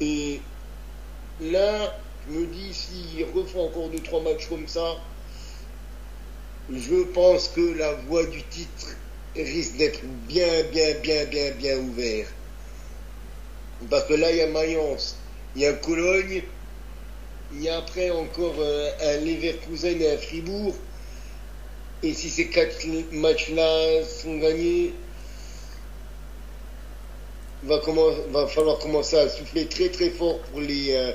Et 0.00 0.40
là, 1.40 1.98
je 2.28 2.38
me 2.38 2.46
dis, 2.46 2.74
s'il 2.74 3.24
refait 3.34 3.58
encore 3.58 3.90
2-3 3.90 4.22
matchs 4.24 4.48
comme 4.48 4.66
ça, 4.66 4.96
je 6.72 7.02
pense 7.12 7.48
que 7.48 7.78
la 7.78 7.94
voie 7.94 8.24
du 8.26 8.42
titre 8.44 8.96
risque 9.36 9.76
d'être 9.76 10.00
bien, 10.28 10.64
bien, 10.72 10.94
bien, 11.02 11.24
bien, 11.26 11.50
bien 11.52 11.78
ouvert. 11.78 12.26
Parce 13.88 14.04
que 14.04 14.14
là, 14.14 14.30
il 14.30 14.38
y 14.38 14.42
a 14.42 14.46
Mayence, 14.48 15.16
il 15.56 15.62
y 15.62 15.66
a 15.66 15.72
Cologne, 15.72 16.42
il 17.52 17.62
y 17.62 17.68
a 17.68 17.78
après 17.78 18.10
encore 18.10 18.54
euh, 18.58 18.90
un 19.00 19.24
Leverkusen 19.24 20.00
et 20.00 20.12
un 20.12 20.18
Fribourg. 20.18 20.74
Et 22.02 22.14
si 22.14 22.30
ces 22.30 22.48
quatre 22.48 22.86
matchs-là 23.12 24.04
sont 24.04 24.38
gagnés, 24.38 24.94
va, 27.64 28.46
falloir 28.46 28.78
commencer 28.78 29.16
à 29.16 29.28
souffler 29.28 29.66
très 29.66 29.88
très 29.88 30.10
fort 30.10 30.38
pour 30.40 30.60
les 30.60 30.92
euh, 30.92 31.12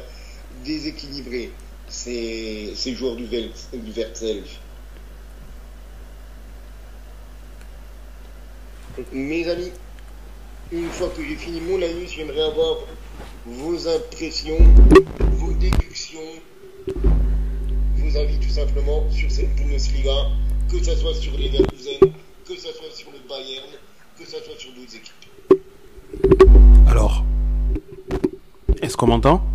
déséquilibrer 0.64 1.52
ces, 1.88 2.74
ces 2.76 2.94
joueurs 2.96 3.16
du, 3.16 3.26
Vel- 3.26 3.52
du 3.74 3.92
Vertself. 3.92 4.60
Mes 9.12 9.48
amis, 9.50 9.72
une 10.72 10.90
fois 10.90 11.10
que 11.10 11.24
j'ai 11.24 11.36
fini 11.36 11.60
mon 11.62 11.82
anus, 11.82 12.12
j'aimerais 12.16 12.44
avoir 12.44 12.78
vos 13.46 13.88
impressions, 13.88 14.58
vos 15.20 15.52
déductions, 15.54 16.20
vos 17.98 18.18
avis 18.18 18.40
tout 18.40 18.50
simplement 18.50 19.10
sur 19.12 19.30
cette 19.30 19.54
Bundesliga, 19.56 20.30
que 20.72 20.82
ce 20.84 20.96
soit 20.96 21.14
sur 21.14 21.38
les 21.38 21.50
Leverkusen, 21.50 22.00
que 22.48 22.56
ce 22.56 22.72
soit 22.72 22.92
sur 22.94 23.12
le 23.12 23.20
Bayern, 23.28 23.68
que 24.18 24.26
ce 24.26 24.38
soit 24.38 24.58
sur 24.58 24.72
d'autres 24.74 24.96
équipes. 24.96 25.35
Alors, 26.88 27.24
est-ce 28.82 28.96
qu'on 28.98 29.08
m'entend? 29.08 29.46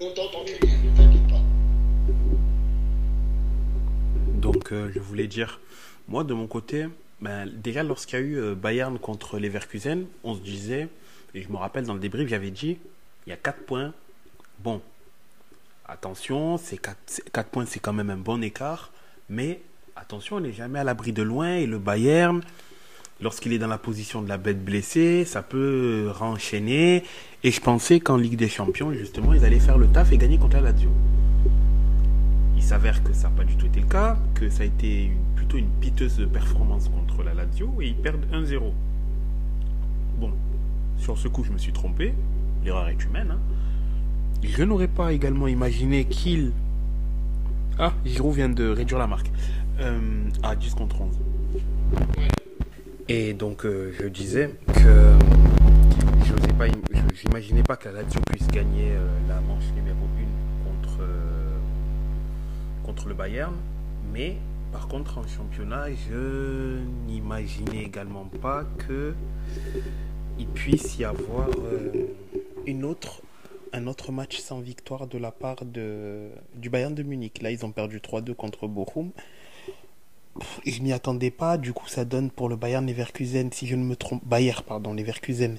On 0.00 0.10
t'entend 0.12 0.44
très 0.44 0.58
bien, 0.66 0.76
ne 0.84 0.96
t'inquiète 0.96 1.28
pas. 1.28 1.40
Donc, 4.34 4.72
euh, 4.72 4.90
je 4.94 5.00
voulais 5.00 5.26
dire, 5.26 5.60
moi 6.08 6.24
de 6.24 6.34
mon 6.34 6.46
côté, 6.46 6.86
ben, 7.20 7.46
déjà 7.46 7.82
lorsqu'il 7.82 8.18
y 8.18 8.22
a 8.22 8.24
eu 8.24 8.38
euh, 8.38 8.54
Bayern 8.54 8.98
contre 8.98 9.38
Leverkusen, 9.38 10.06
on 10.24 10.34
se 10.34 10.40
disait, 10.40 10.88
et 11.34 11.42
je 11.42 11.48
me 11.48 11.56
rappelle 11.56 11.84
dans 11.84 11.94
le 11.94 12.00
débrief, 12.00 12.28
j'avais 12.28 12.50
dit, 12.50 12.78
il 13.26 13.30
y 13.30 13.32
a 13.32 13.36
4 13.36 13.64
points. 13.64 13.92
Bon, 14.60 14.80
attention, 15.86 16.58
ces 16.58 16.78
4, 16.78 17.48
points, 17.48 17.66
c'est 17.66 17.80
quand 17.80 17.92
même 17.92 18.10
un 18.10 18.16
bon 18.16 18.42
écart, 18.42 18.92
mais 19.28 19.60
attention, 19.96 20.36
on 20.36 20.40
n'est 20.40 20.52
jamais 20.52 20.78
à 20.78 20.84
l'abri 20.84 21.12
de 21.12 21.22
loin, 21.22 21.56
et 21.56 21.66
le 21.66 21.78
Bayern, 21.78 22.42
lorsqu'il 23.20 23.52
est 23.52 23.58
dans 23.58 23.66
la 23.66 23.78
position 23.78 24.22
de 24.22 24.28
la 24.28 24.38
bête 24.38 24.64
blessée, 24.64 25.24
ça 25.24 25.42
peut 25.42 26.10
renchaîner, 26.14 27.02
et 27.42 27.50
je 27.50 27.60
pensais 27.60 28.00
qu'en 28.00 28.16
Ligue 28.16 28.36
des 28.36 28.48
Champions, 28.48 28.92
justement, 28.92 29.32
ils 29.32 29.44
allaient 29.44 29.60
faire 29.60 29.78
le 29.78 29.86
taf 29.88 30.12
et 30.12 30.18
gagner 30.18 30.38
contre 30.38 30.56
la 30.56 30.62
Lazio. 30.72 30.90
Il 32.56 32.62
s'avère 32.62 33.02
que 33.02 33.12
ça 33.12 33.28
n'a 33.28 33.34
pas 33.36 33.44
du 33.44 33.56
tout 33.56 33.66
été 33.66 33.80
le 33.80 33.86
cas, 33.86 34.18
que 34.34 34.48
ça 34.50 34.62
a 34.62 34.66
été 34.66 35.12
plutôt 35.36 35.56
une 35.56 35.68
piteuse 35.80 36.26
performance 36.32 36.88
contre 36.88 37.22
la 37.22 37.34
Lazio 37.34 37.70
et 37.80 37.88
ils 37.88 37.94
perdent 37.96 38.26
1-0. 38.32 38.60
Bon, 40.18 40.32
sur 40.98 41.16
ce 41.18 41.28
coup, 41.28 41.44
je 41.44 41.52
me 41.52 41.58
suis 41.58 41.72
trompé. 41.72 42.12
L'erreur 42.64 42.88
est 42.88 43.04
humaine. 43.04 43.28
hein. 43.32 43.38
Je 44.42 44.62
n'aurais 44.64 44.88
pas 44.88 45.12
également 45.12 45.46
imaginé 45.46 46.04
qu'il. 46.06 46.52
Ah, 47.78 47.92
Giroud 48.04 48.34
vient 48.34 48.48
de 48.48 48.68
réduire 48.68 48.98
la 48.98 49.06
marque. 49.06 49.30
Euh, 49.80 49.98
à 50.42 50.56
10 50.56 50.74
contre 50.74 51.02
11. 51.02 51.14
Et 53.08 53.34
donc, 53.34 53.64
euh, 53.64 53.92
je 54.00 54.06
disais 54.08 54.50
que 54.66 55.14
je 56.24 56.32
n'osais 56.32 56.52
pas, 56.58 56.66
pas 57.66 57.76
que 57.76 57.88
la 57.88 58.02
Lazio 58.02 58.20
puisse 58.30 58.48
gagner 58.48 58.90
euh, 58.90 59.08
la 59.28 59.40
manche 59.40 59.64
numéro 59.76 59.96
1 59.96 60.64
contre, 60.64 60.98
euh, 61.00 61.58
contre 62.84 63.08
le 63.08 63.14
Bayern, 63.14 63.54
mais 64.12 64.36
Par 64.72 64.88
contre, 64.88 65.18
en 65.18 65.26
championnat, 65.26 65.86
je 66.10 66.80
n'imaginais 67.06 67.84
également 67.84 68.26
pas 68.42 68.64
que 68.86 69.14
il 70.38 70.46
puisse 70.48 70.98
y 70.98 71.04
avoir 71.04 71.48
euh, 71.48 72.08
une 72.66 72.84
autre, 72.84 73.22
un 73.72 73.86
autre 73.86 74.12
match 74.12 74.38
sans 74.38 74.60
victoire 74.60 75.06
de 75.06 75.16
la 75.16 75.30
part 75.30 75.64
de, 75.64 76.28
du 76.54 76.68
Bayern 76.68 76.94
de 76.94 77.02
Munich. 77.02 77.40
Là, 77.40 77.50
ils 77.50 77.64
ont 77.64 77.70
perdu 77.72 78.00
3-2 78.00 78.34
contre 78.34 78.66
Bochum. 78.68 79.12
Je 80.64 80.80
m'y 80.80 80.92
attendais 80.92 81.30
pas. 81.30 81.58
Du 81.58 81.72
coup, 81.72 81.88
ça 81.88 82.04
donne 82.04 82.30
pour 82.30 82.48
le 82.48 82.56
Bayern 82.56 82.86
Leverkusen, 82.86 83.50
si 83.52 83.66
je 83.66 83.76
ne 83.76 83.84
me 83.84 83.96
trompe, 83.96 84.22
Bayern, 84.24 84.62
pardon, 84.66 84.92
Leverkusen, 84.94 85.58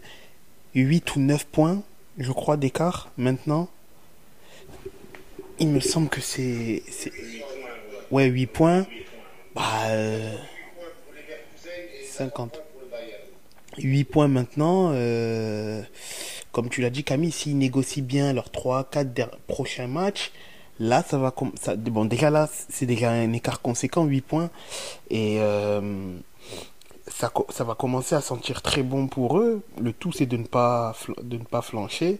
8 0.75 1.15
ou 1.15 1.19
9 1.19 1.45
points, 1.45 1.83
je 2.17 2.31
crois, 2.31 2.57
d'écart 2.57 3.11
maintenant. 3.17 3.69
Il 5.59 5.69
me 5.69 5.79
semble 5.79 6.09
que 6.09 6.21
c'est. 6.21 6.83
Ouais, 8.11 8.25
8 8.25 8.45
points. 8.47 8.87
Bah. 9.55 9.63
euh, 9.87 10.35
50. 12.11 12.61
8 13.79 14.03
points 14.05 14.27
maintenant. 14.27 14.91
euh, 14.93 15.81
comme 16.51 16.69
tu 16.69 16.81
l'as 16.81 16.89
dit, 16.89 17.03
Camille, 17.03 17.31
s'ils 17.31 17.57
négocient 17.57 18.03
bien 18.03 18.33
leurs 18.33 18.49
3-4 18.49 19.29
prochains 19.47 19.87
matchs, 19.87 20.31
là, 20.79 21.03
ça 21.03 21.17
va. 21.17 21.31
com- 21.31 21.51
Ça, 21.61 21.75
bon, 21.75 22.05
déjà 22.05 22.29
là, 22.29 22.49
c'est 22.69 22.85
déjà 22.85 23.11
un 23.11 23.33
écart 23.33 23.61
conséquent, 23.61 24.05
8 24.05 24.21
points. 24.21 24.49
Et. 25.09 25.37
euh, 25.41 26.17
ça, 27.09 27.31
va 27.63 27.73
commencer 27.73 28.15
à 28.15 28.21
sentir 28.21 28.61
très 28.61 28.83
bon 28.83 29.07
pour 29.07 29.39
eux. 29.39 29.61
Le 29.79 29.93
tout, 29.93 30.11
c'est 30.11 30.25
de 30.25 30.37
ne 30.37 30.43
pas, 30.45 30.93
ne 31.23 31.37
pas 31.37 31.61
flancher. 31.61 32.19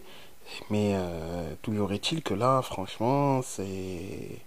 Mais 0.70 0.92
euh, 0.94 1.52
toujours 1.62 1.92
est-il 1.92 2.22
que 2.22 2.32
là, 2.34 2.62
franchement, 2.62 3.42
c'est 3.42 4.40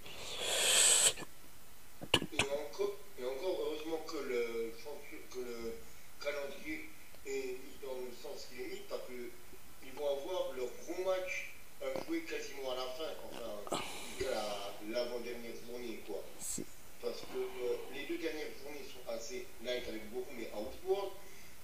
encore, 2.12 2.92
et 3.20 3.24
encore 3.26 3.56
heureusement 3.62 4.02
que 4.08 4.18
le, 4.18 4.74
champion- 4.84 5.26
que 5.32 5.40
le 5.40 5.74
calendrier 6.20 6.90
est 7.26 7.58
mis 7.62 7.78
dans 7.82 7.96
le 8.02 8.12
sens 8.22 8.48
qu'il 8.50 8.62
est 8.66 8.70
mis, 8.70 8.82
parce 8.90 9.02
qu'ils 9.06 9.94
vont 9.96 10.10
avoir 10.10 10.52
leur 10.58 10.68
gros 10.84 11.04
match 11.06 11.54
à 11.82 11.88
jouer 12.06 12.22
quasiment 12.26 12.72
à 12.72 12.76
la 12.76 12.88
fin, 12.98 13.12
enfin, 13.30 13.78
à 14.26 14.92
l'avant-dernière 14.92 15.56
journée, 15.70 16.02
quoi. 16.08 16.22
c'est- 16.40 16.66
Parce 17.02 17.22
que 17.22 17.38
euh, 17.38 17.78
les 17.94 18.06
deux 18.10 18.22
dernières 18.22 18.54
journées 18.62 18.86
sont 18.86 19.06
assez 19.12 19.46
light 19.66 19.88
avec 19.88 20.06
Bochum 20.14 20.38
et 20.40 20.50
Augsburg, 20.54 21.12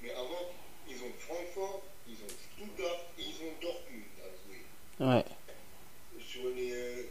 mais 0.02 0.12
avant, 0.12 0.45
ils 0.89 0.98
ont 0.98 1.14
Francfort, 1.20 1.82
ils 2.08 2.16
ont 2.24 2.30
Stuttgart 2.32 3.02
et 3.20 3.22
ils 3.22 3.38
ont 3.45 3.54
Dortmund 3.62 4.10
à 4.24 4.30
jouer. 4.34 4.62
Ouais. 5.08 5.24
Sur 6.20 6.41
les 6.55 6.72
euh, 6.72 7.03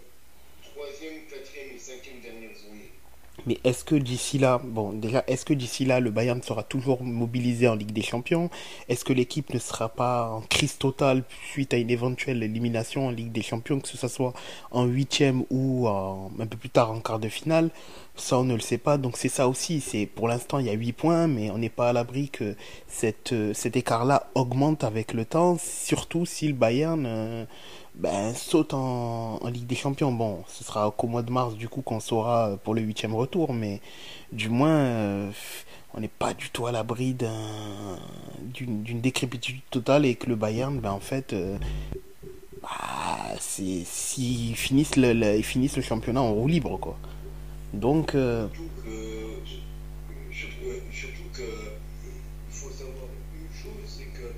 troisième, 0.75 1.23
quatrième 1.31 1.77
et 1.77 1.79
cinquième 1.79 2.21
dernières 2.23 2.51
journées. 2.57 2.91
Mais 3.47 3.59
est-ce 3.65 3.85
que 3.85 3.95
d'ici 3.95 4.39
là, 4.39 4.61
bon, 4.65 4.93
déjà, 4.93 5.23
est-ce 5.29 5.45
que 5.45 5.55
d'ici 5.55 5.85
là, 5.85 6.01
le 6.01 6.11
Bayern 6.11 6.43
sera 6.43 6.63
toujours 6.63 7.03
mobilisé 7.03 7.69
en 7.69 7.75
Ligue 7.77 7.93
des 7.93 8.03
Champions? 8.03 8.51
Est-ce 8.89 9.05
que 9.05 9.13
l'équipe 9.13 9.53
ne 9.55 9.59
sera 9.59 9.89
pas 9.89 10.31
en 10.31 10.41
crise 10.43 10.79
totale 10.79 11.23
suite 11.53 11.73
à 11.73 11.77
une 11.79 11.91
éventuelle 11.91 12.43
élimination 12.43 13.07
en 13.07 13.11
Ligue 13.11 13.33
des 13.33 13.43
Champions, 13.43 13.81
que 13.81 13.89
ce 13.89 14.09
soit 14.09 14.35
en 14.73 14.85
huitième 14.87 15.45
ou 15.51 15.87
en- 15.89 16.33
un 16.39 16.47
peu 16.47 16.57
plus 16.57 16.71
tard 16.71 16.91
en 16.91 17.01
quart 17.01 17.19
de 17.21 17.29
finale? 17.29 17.71
Ça, 18.17 18.39
on 18.39 18.45
ne 18.45 18.55
le 18.55 18.61
sait 18.61 18.79
pas. 18.79 18.99
Donc 18.99 19.17
c'est 19.19 19.29
ça 19.29 19.49
aussi. 19.49 19.81
C'est 19.81 20.07
pour 20.07 20.29
l'instant, 20.29 20.59
il 20.59 20.67
y 20.67 20.71
a 20.71 20.75
8 20.75 20.93
points, 20.95 21.27
mais 21.29 21.51
on 21.51 21.59
n'est 21.59 21.69
pas 21.69 21.91
à 21.91 21.93
l'abri 21.93 22.31
que 22.31 22.57
cette, 22.89 23.33
euh, 23.33 23.53
cet 23.55 23.77
écart-là 23.77 24.29
augmente 24.35 24.83
avec 24.85 25.13
le 25.13 25.25
temps, 25.25 25.59
surtout 25.59 26.27
si 26.27 26.49
le 26.49 26.55
Bayern 26.55 27.05
euh, 27.07 27.45
ben, 27.97 28.35
saute 28.35 28.75
en, 28.75 29.39
Ligue 29.49 29.67
des 29.67 29.75
Champions. 29.77 30.13
Bon, 30.13 30.45
ce 30.49 30.65
sera 30.65 30.91
qu'au 30.97 31.07
mois 31.07 31.23
de 31.23 31.31
mars 31.31 31.55
du 31.55 31.69
coup 31.69 31.83
qu'on 31.83 32.01
saura 32.01 32.57
pour 32.63 32.75
le 32.75 32.83
huitième 32.83 33.15
retour, 33.15 33.53
mais 33.55 33.81
du 34.33 34.49
moins, 34.49 34.71
euh, 34.77 35.31
on 35.95 36.01
n'est 36.01 36.09
pas 36.09 36.35
du 36.35 36.51
tout 36.51 36.67
à 36.67 36.73
l'abri 36.73 37.15
d'un 37.15 37.99
d'une 38.43 39.01
décrépitude 39.01 39.61
totale 39.71 40.07
et 40.07 40.15
que 40.15 40.29
le 40.29 40.37
Bayern, 40.37 40.79
ben 40.81 40.91
en 40.93 41.01
fait, 41.01 41.33
euh, 41.33 41.59
bah, 42.63 42.69
s'ils 43.41 43.85
finissent 44.57 44.97
le, 44.97 45.13
le- 45.13 45.39
le 45.77 45.83
championnat 45.83 46.23
en 46.23 46.33
roue 46.33 46.49
libre 46.49 46.79
quoi. 46.79 46.97
Donc 47.75 48.15
euh, 48.15 48.49
Surtout 48.49 48.71
que, 48.85 50.35
surtout, 50.35 50.67
euh, 50.67 50.81
surtout 50.93 51.29
que 51.35 51.43
il 51.43 52.55
faut 52.57 52.71
savoir 52.71 53.07
une 53.35 53.53
chose, 53.57 53.85
c'est 53.87 54.07
que 54.19 54.33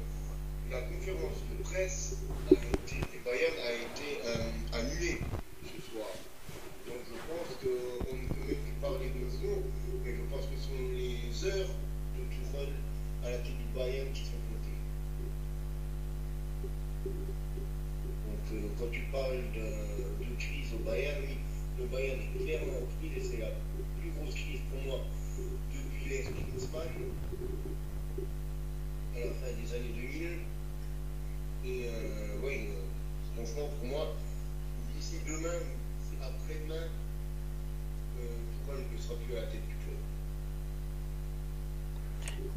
la 0.71 0.81
conférence 0.83 1.39
de 1.57 1.63
presse 1.63 2.17
a 2.51 2.55
été, 2.55 2.97
du 2.97 3.19
Bayern 3.25 3.55
a 3.67 3.73
été 3.73 4.09
euh, 4.27 4.79
annulée 4.79 5.19
ce 5.65 5.81
soir. 5.91 6.09
Donc 6.87 7.01
je 7.07 7.15
pense 7.29 7.51
qu'on 7.63 8.17
ne 8.17 8.29
peut 8.29 8.47
même 8.49 8.63
plus 8.65 8.77
parler 8.81 9.11
de 9.15 9.25
jour, 9.31 9.63
mais 10.05 10.13
je 10.17 10.23
pense 10.35 10.47
que 10.47 10.57
ce 10.59 10.69
sont 10.69 10.83
les 10.97 11.49
heures 11.49 11.69
de 12.17 12.23
Tourelle 12.35 12.75
à 13.25 13.31
la 13.31 13.39
tête 13.39 13.57
du 13.59 13.69
Bayern 13.79 14.09
qui 14.13 14.23
sont 14.25 14.41
comptées. 14.49 14.81
Donc 18.27 18.45
euh, 18.53 18.69
quand 18.79 18.91
tu 18.91 19.03
parles 19.13 19.43
de, 19.55 20.25
de 20.25 20.31
crise 20.39 20.73
au 20.75 20.85
Bayern, 20.85 21.21
oui, 21.23 21.37
le 21.79 21.85
Bayern 21.87 22.19
est 22.21 22.45
clairement 22.45 22.79
en 22.79 22.87
crise 22.99 23.17
et 23.17 23.25
c'est 23.31 23.41
la 23.41 23.51
plus 24.01 24.11
grosse 24.19 24.35
crise 24.35 24.61
pour 24.71 24.81
moi 24.87 25.01
depuis 25.73 26.11
l'ère 26.11 26.25
Klinsmann 26.33 26.89
à 29.17 29.19
la 29.21 29.33
fin 29.35 29.53
des 29.61 29.75
années 29.75 29.95
2000. 29.95 30.29
Et 31.67 31.87
euh, 31.89 32.41
oui, 32.45 32.69
euh, 32.71 32.87
franchement 33.35 33.69
pour 33.79 33.89
moi, 33.89 34.07
d'ici 34.95 35.17
demain, 35.27 35.59
c'est 36.09 36.25
après-demain, 36.25 36.87
euh, 38.21 38.37
Tourelle 38.65 38.85
ne 38.93 38.99
sera 39.03 39.15
plus 39.17 39.37
à 39.37 39.41
la 39.43 39.47
tête 39.49 39.67
du 39.69 39.75
club. 39.75 39.99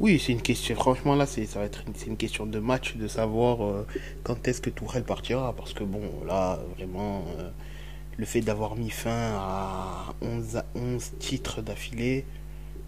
Oui, 0.02 0.18
c'est 0.18 0.32
une 0.32 0.42
question. 0.42 0.74
Franchement 0.74 1.14
là, 1.14 1.24
c'est 1.26 1.46
ça 1.46 1.60
va 1.60 1.64
être 1.64 1.82
une, 2.06 2.16
question 2.18 2.44
de 2.44 2.58
match 2.58 2.96
de 2.96 3.08
savoir 3.08 3.64
euh, 3.64 3.86
quand 4.24 4.46
est-ce 4.46 4.60
que 4.60 4.68
Tourelle 4.70 5.04
partira, 5.04 5.54
parce 5.54 5.72
que 5.72 5.84
bon 5.84 6.02
là 6.26 6.58
vraiment. 6.76 7.24
euh, 7.38 7.50
le 8.18 8.24
fait 8.26 8.40
d'avoir 8.40 8.76
mis 8.76 8.90
fin 8.90 9.32
à 9.34 10.14
11, 10.20 10.56
à 10.56 10.66
11 10.74 11.12
titres 11.18 11.62
d'affilée, 11.62 12.24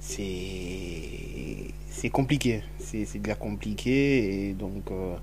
c'est 0.01 1.73
compliqué. 2.13 2.63
C'est 2.79 3.05
c'est 3.07 3.19
déjà 3.19 3.35
compliqué 3.35 4.49
et 4.49 4.53
donc 4.53 4.91
euh, 4.91 5.17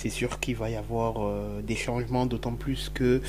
c'est 0.00 0.08
sûr 0.08 0.40
qu'il 0.40 0.56
va 0.56 0.70
y 0.70 0.76
avoir 0.76 1.16
euh, 1.18 1.60
des 1.60 1.76
changements, 1.76 2.24
d'autant 2.24 2.54
plus 2.54 2.88
que 2.88 3.20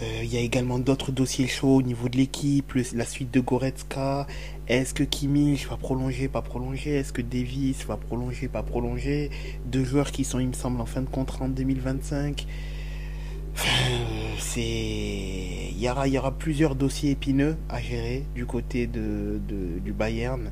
euh, 0.00 0.20
il 0.22 0.32
y 0.32 0.36
a 0.36 0.40
également 0.40 0.78
d'autres 0.78 1.10
dossiers 1.10 1.48
chauds 1.48 1.74
au 1.78 1.82
niveau 1.82 2.08
de 2.08 2.16
l'équipe, 2.16 2.72
la 2.94 3.04
suite 3.04 3.32
de 3.32 3.40
Goretzka. 3.40 4.28
Est-ce 4.68 4.94
que 4.94 5.02
Kimmich 5.02 5.66
va 5.66 5.76
prolonger, 5.76 6.28
pas 6.28 6.40
prolonger? 6.40 6.92
Est-ce 6.92 7.12
que 7.12 7.20
Davis 7.20 7.84
va 7.84 7.96
prolonger, 7.96 8.46
pas 8.46 8.62
prolonger? 8.62 9.30
Deux 9.66 9.84
joueurs 9.84 10.12
qui 10.12 10.22
sont, 10.22 10.38
il 10.38 10.46
me 10.46 10.52
semble, 10.52 10.80
en 10.80 10.86
fin 10.86 11.00
de 11.00 11.08
contrat 11.08 11.46
en 11.46 11.48
2025. 11.48 12.46
Enfin, 13.56 13.68
euh, 14.56 14.66
il 15.76 15.80
y 15.80 16.18
aura 16.18 16.30
plusieurs 16.30 16.76
dossiers 16.76 17.10
épineux 17.10 17.56
à 17.68 17.80
gérer 17.80 18.24
du 18.36 18.46
côté 18.46 18.86
du 18.86 19.92
Bayern 19.92 20.50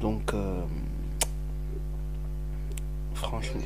donc 0.00 0.32
franchement 3.14 3.60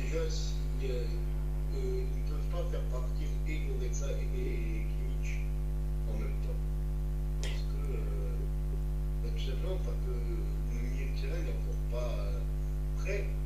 prêt 13.03 13.42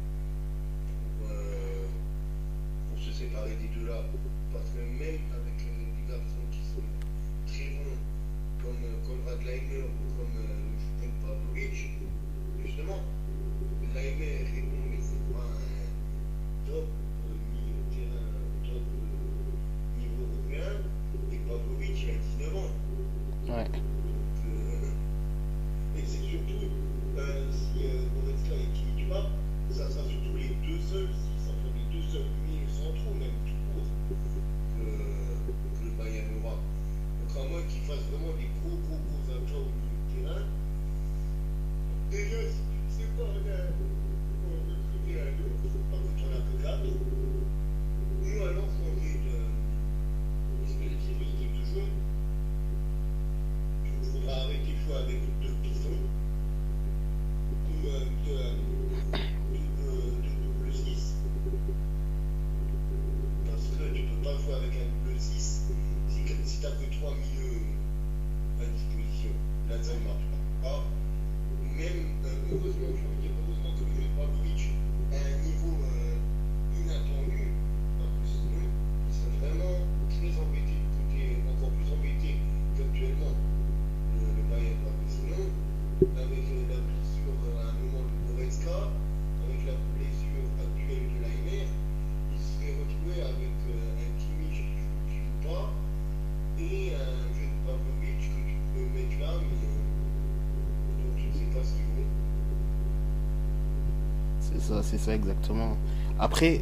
C'est 104.90 104.98
ça, 104.98 105.14
exactement. 105.14 105.76
Après, 106.18 106.62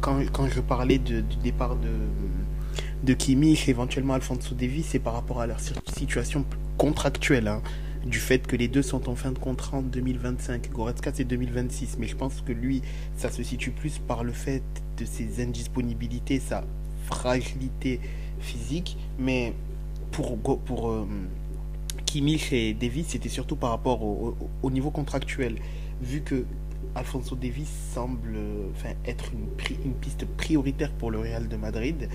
quand, 0.00 0.20
quand 0.32 0.48
je 0.48 0.60
parlais 0.60 0.98
du 0.98 1.22
départ 1.42 1.76
de, 1.76 1.90
de 3.02 3.12
Kimmich, 3.12 3.68
éventuellement 3.68 4.14
Alfonso 4.14 4.54
Davies, 4.54 4.84
c'est 4.84 5.00
par 5.00 5.14
rapport 5.14 5.40
à 5.40 5.46
leur 5.46 5.58
situation 5.60 6.44
contractuelle. 6.78 7.48
Hein, 7.48 7.60
du 8.04 8.18
fait 8.18 8.46
que 8.46 8.56
les 8.56 8.68
deux 8.68 8.82
sont 8.82 9.10
en 9.10 9.14
fin 9.14 9.32
de 9.32 9.38
contrat 9.38 9.78
en 9.78 9.82
2025. 9.82 10.70
Goretzka, 10.70 11.10
c'est 11.12 11.24
2026. 11.24 11.96
Mais 11.98 12.06
je 12.06 12.16
pense 12.16 12.40
que 12.40 12.52
lui, 12.52 12.82
ça 13.16 13.30
se 13.30 13.42
situe 13.42 13.72
plus 13.72 13.98
par 13.98 14.24
le 14.24 14.32
fait 14.32 14.62
de 14.96 15.04
ses 15.04 15.42
indisponibilités, 15.42 16.38
sa 16.38 16.64
fragilité 17.06 18.00
physique. 18.38 18.96
Mais 19.18 19.54
pour, 20.12 20.38
pour 20.38 20.90
euh, 20.90 21.06
et 22.52 22.74
Davis, 22.74 23.06
c'était 23.08 23.28
surtout 23.28 23.56
par 23.56 23.70
rapport 23.70 24.02
au, 24.02 24.70
niveau 24.70 24.90
contractuel. 24.90 25.56
Vu 26.02 26.22
que 26.22 26.44
Alfonso 26.94 27.36
Davis 27.36 27.70
semble 27.94 28.36
enfin, 28.74 28.94
être 29.04 29.30
une, 29.32 29.92
piste 29.94 30.24
prioritaire 30.36 30.90
pour 30.92 31.10
le 31.10 31.18
Real 31.18 31.48
de 31.48 31.56
Madrid 31.56 32.08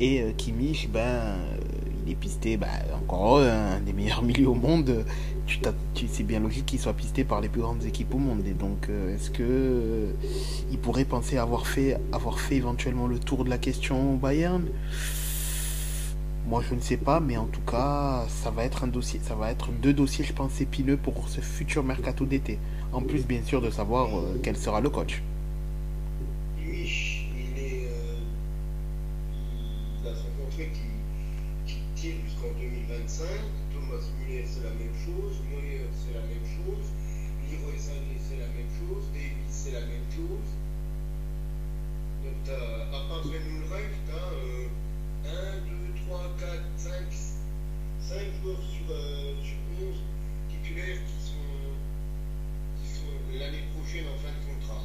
et 0.00 0.20
euh, 0.22 0.32
Kimmich, 0.36 0.88
ben, 0.90 1.00
euh, 1.00 1.58
il 2.04 2.12
est 2.12 2.16
pisté, 2.16 2.56
ben, 2.56 2.68
encore 2.96 3.38
un 3.38 3.80
des 3.80 3.92
meilleurs 3.92 4.22
milieux 4.24 4.48
au 4.48 4.54
monde. 4.54 5.04
Tu, 5.46 5.58
tu 5.94 6.08
c'est 6.08 6.22
bien 6.22 6.40
logique 6.40 6.66
qu'il 6.66 6.80
soit 6.80 6.92
pisté 6.92 7.24
par 7.24 7.40
les 7.40 7.48
plus 7.48 7.60
grandes 7.60 7.84
équipes 7.84 8.14
au 8.14 8.18
monde. 8.18 8.42
Donc, 8.58 8.88
euh, 8.88 9.14
est-ce 9.14 9.30
que 9.30 10.08
il 10.70 10.78
pourrait 10.78 11.04
penser 11.04 11.36
avoir 11.36 11.66
fait, 11.66 11.98
avoir 12.12 12.40
fait 12.40 12.56
éventuellement 12.56 13.06
le 13.06 13.18
tour 13.18 13.44
de 13.44 13.50
la 13.50 13.58
question 13.58 14.14
au 14.14 14.16
Bayern? 14.16 14.64
Moi, 16.48 16.62
je 16.68 16.74
ne 16.74 16.80
sais 16.80 16.96
pas, 16.96 17.20
mais 17.20 17.36
en 17.36 17.46
tout 17.46 17.60
cas, 17.60 18.24
ça 18.28 18.50
va 18.50 18.64
être 18.64 18.82
un 18.82 18.88
dossier, 18.88 19.20
ça 19.22 19.36
va 19.36 19.52
être 19.52 19.70
deux 19.70 19.92
dossiers, 19.92 20.24
je 20.24 20.32
pense, 20.32 20.60
épineux 20.60 20.96
pour 20.96 21.28
ce 21.28 21.40
futur 21.40 21.84
mercato 21.84 22.24
d'été. 22.24 22.58
En 22.92 23.00
plus, 23.02 23.26
bien 23.26 23.42
sûr, 23.42 23.60
de 23.60 23.70
savoir 23.70 24.08
quel 24.42 24.56
sera 24.56 24.80
le 24.80 24.90
coach. 24.90 25.22
Thomas 33.72 34.04
Muller 34.18 34.44
c'est 34.46 34.64
la 34.64 34.70
même 34.70 34.94
chose, 35.04 35.36
Neuer 35.50 35.86
c'est 35.92 36.14
la 36.14 36.20
même 36.20 36.44
chose, 36.44 36.86
Leroy 37.50 37.78
Sané 37.78 38.16
c'est 38.18 38.38
la 38.38 38.48
même 38.48 38.70
chose, 38.80 39.04
Davis 39.12 39.48
c'est 39.48 39.72
la 39.72 39.80
même 39.80 40.06
chose. 40.10 40.48
Donc 42.24 42.48
as, 42.48 42.96
à 42.96 43.08
part 43.08 43.22
Sven 43.24 43.42
Ulreich, 43.46 43.92
tu 44.06 44.12
as 44.12 44.32
1, 45.30 45.60
2, 45.68 46.00
3, 46.08 46.36
4, 46.40 46.62
5, 46.76 46.92
5 48.00 48.18
joueurs 48.42 48.62
sur, 48.62 48.86
euh, 48.90 49.34
sur 49.42 49.56
11 49.86 49.94
titulaires 50.50 50.98
qui 51.06 51.12
qui 51.12 51.21
l'année 53.38 53.64
prochaine 53.74 54.04
en 54.06 54.18
fin 54.18 54.32
de 54.32 54.54
contrat. 54.54 54.82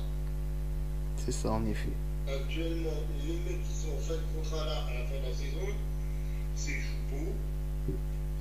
C'est 1.18 1.32
ça 1.32 1.52
en 1.52 1.66
effet. 1.66 1.94
Actuellement, 2.28 3.00
les 3.26 3.34
mecs 3.34 3.64
qui 3.64 3.74
sont 3.74 3.94
en 3.96 4.00
fin 4.00 4.16
de 4.16 4.26
contrat 4.36 4.66
là 4.66 4.86
à 4.88 4.94
la 4.94 5.06
fin 5.06 5.16
de 5.20 5.30
la 5.30 5.34
saison, 5.34 5.74
c'est 6.56 6.74
Choupeau, 6.74 7.34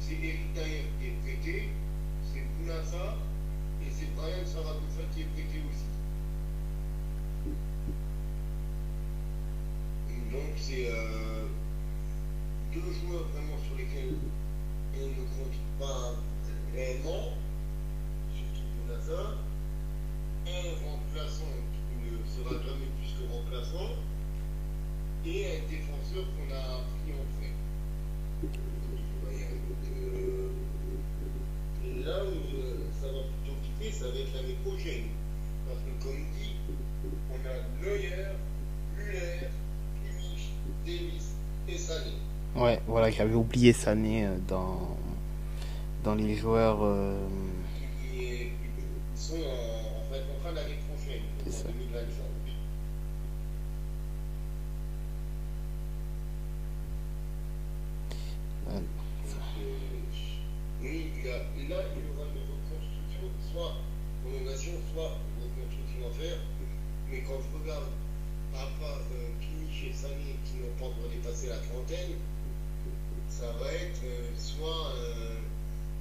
c'est 0.00 0.14
Eric 0.14 0.52
Dyer 0.54 0.84
qui 0.98 1.06
est 1.06 1.16
prêté, 1.22 1.68
c'est 2.32 2.42
Bounassa 2.58 3.16
et 3.82 3.90
c'est 3.90 4.14
Brian 4.14 4.44
Saragossa 4.44 5.02
qui 5.14 5.22
est 5.22 5.24
prêté 5.24 5.62
aussi. 5.68 5.86
Donc 10.32 10.52
c'est 10.56 10.88
euh, 10.90 11.46
deux 12.74 12.80
joueurs 12.80 13.28
vraiment 13.28 13.58
sur 13.66 13.76
lesquels 13.76 14.16
on 14.98 15.06
ne 15.06 15.14
compte 15.14 15.58
pas 15.78 16.14
réellement, 16.74 17.32
surtout 18.34 18.66
Bounassa, 18.80 19.36
un 20.46 20.66
remplaçant 20.84 21.54
qui 21.74 21.94
ne 22.06 22.18
sera 22.26 22.54
jamais 22.62 22.88
plus 22.98 23.12
que 23.18 23.24
remplaçant, 23.32 23.92
et 25.26 25.46
un 25.46 25.60
défenseur 25.68 26.24
qu'on 26.34 26.54
a 26.54 26.80
pris 26.86 27.12
en 27.12 27.24
prêt. 27.38 27.54
là 32.06 32.22
où 32.24 32.28
euh, 32.28 32.86
ça 33.00 33.06
va 33.08 33.20
plutôt 33.24 33.56
quitter, 33.62 33.92
ça 33.92 34.06
va 34.06 34.18
être 34.18 34.34
l'année 34.34 34.56
prochaine. 34.64 35.06
Parce 35.66 35.80
que 35.80 36.04
comme 36.04 36.22
dit, 36.38 36.54
on 37.30 37.40
a 37.46 37.84
Neuer, 37.84 38.28
Muller, 38.96 39.48
Kimmich, 40.02 40.52
Davis 40.86 41.34
et 41.68 41.76
Sané. 41.76 42.12
Ouais, 42.54 42.80
voilà, 42.86 43.10
j'avais 43.10 43.34
oublié 43.34 43.72
Sané 43.72 44.26
euh, 44.26 44.36
dans, 44.46 44.96
dans 46.04 46.14
les 46.14 46.36
joueurs. 46.36 46.78
Euh... 46.82 47.18
Ils, 48.14 48.52
sont 49.14 49.34
en, 49.36 49.85
en 50.24 50.40
train 50.40 50.52
l'année 50.52 50.80
prochaine, 50.88 51.22
en 51.40 51.72
2025. 51.72 52.36
Oui, 60.82 61.10
il 61.16 61.24
y 61.24 61.30
a, 61.30 61.38
là, 61.38 61.44
il 61.56 61.68
y 61.68 61.72
aura 61.74 62.26
une 62.30 62.46
reconstruction, 62.46 63.26
soit 63.52 63.74
prolongation, 64.22 64.72
soit 64.92 65.18
reconstruction 65.40 66.00
à 66.06 66.12
faire. 66.14 66.38
Mais 67.10 67.22
quand 67.22 67.38
je 67.42 67.50
regarde, 67.58 67.90
à 68.54 68.66
part 68.80 69.02
euh, 69.12 69.34
Kimmich 69.40 69.90
et 69.90 69.92
Sani 69.92 70.38
qui 70.44 70.62
n'ont 70.62 70.74
pas 70.78 70.86
encore 70.86 71.10
dépassé 71.10 71.48
la 71.48 71.58
trentaine, 71.58 72.16
ça 73.28 73.52
va 73.58 73.72
être 73.72 74.02
euh, 74.04 74.30
soit 74.36 74.92
euh, 74.96 75.36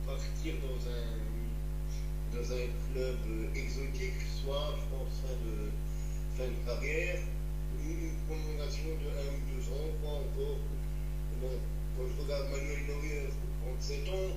partir 0.05 0.53
dans 0.61 0.79
un, 0.89 1.24
dans 2.35 2.51
un 2.51 2.67
club 2.91 3.15
euh, 3.29 3.47
exotique, 3.55 4.19
soit, 4.43 4.75
je 4.75 4.85
pense, 4.91 5.23
fin 5.23 5.35
de, 5.39 5.71
fin 6.35 6.51
de 6.51 6.59
carrière, 6.67 7.19
une 7.79 8.11
prolongation 8.27 8.91
de 8.99 9.07
1 9.07 9.31
ou 9.31 9.55
2 9.55 9.71
ans, 9.71 9.89
quoi 10.01 10.11
encore. 10.19 10.59
Bon, 11.39 11.55
quand 11.95 12.03
je 12.11 12.21
regarde 12.23 12.51
Manuel 12.51 12.83
Neuer, 12.87 13.29
37 13.79 14.09
ans, 14.09 14.35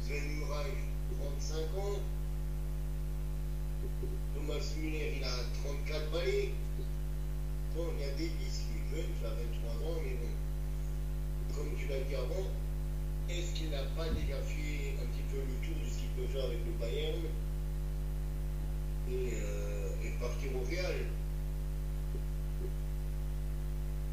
Sven 0.00 0.24
Muraille, 0.38 0.80
35 1.20 1.78
ans. 1.78 2.00
Thomas 4.34 4.74
Muller, 4.78 5.14
il 5.16 5.24
a 5.24 5.44
34 5.62 6.10
balais. 6.10 6.50
Bon, 7.76 7.84
il 7.96 8.00
y 8.00 8.08
a 8.08 8.12
Davis 8.12 8.64
qui 8.64 8.80
est 8.80 8.96
jeune, 8.96 9.10
qui 9.12 9.24
a 9.26 9.28
23 9.28 9.88
ans, 9.88 10.00
mais 10.02 10.16
bon, 10.16 10.32
comme 11.54 11.76
tu 11.76 11.86
l'as 11.88 12.00
dit 12.00 12.14
avant, 12.14 12.48
est-ce 13.28 13.52
qu'il 13.54 13.70
n'a 13.70 13.84
pas 13.96 14.08
déjà 14.08 14.40
fait 14.40 14.96
un 15.00 15.06
petit 15.06 15.24
peu 15.28 15.40
le 15.40 15.54
tour 15.66 15.83
de 16.16 16.22
ce 16.22 16.26
qu'il 16.26 16.26
peut 16.26 16.32
faire 16.32 16.44
avec 16.44 16.58
le 16.64 16.72
Bayern 16.72 17.20
et, 19.10 19.34
euh, 19.34 19.88
et 20.04 20.10
partir 20.20 20.50
au 20.56 20.60
Real 20.64 21.06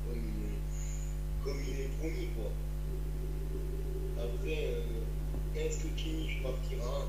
comme, 0.08 0.32
comme 1.44 1.62
il 1.68 1.80
est 1.82 1.90
promis, 2.00 2.28
quoi. 2.36 2.52
Après, 4.24 4.66
euh, 4.66 4.82
est-ce 5.56 5.78
que 5.78 5.88
Kimmich 5.96 6.42
partira? 6.42 7.06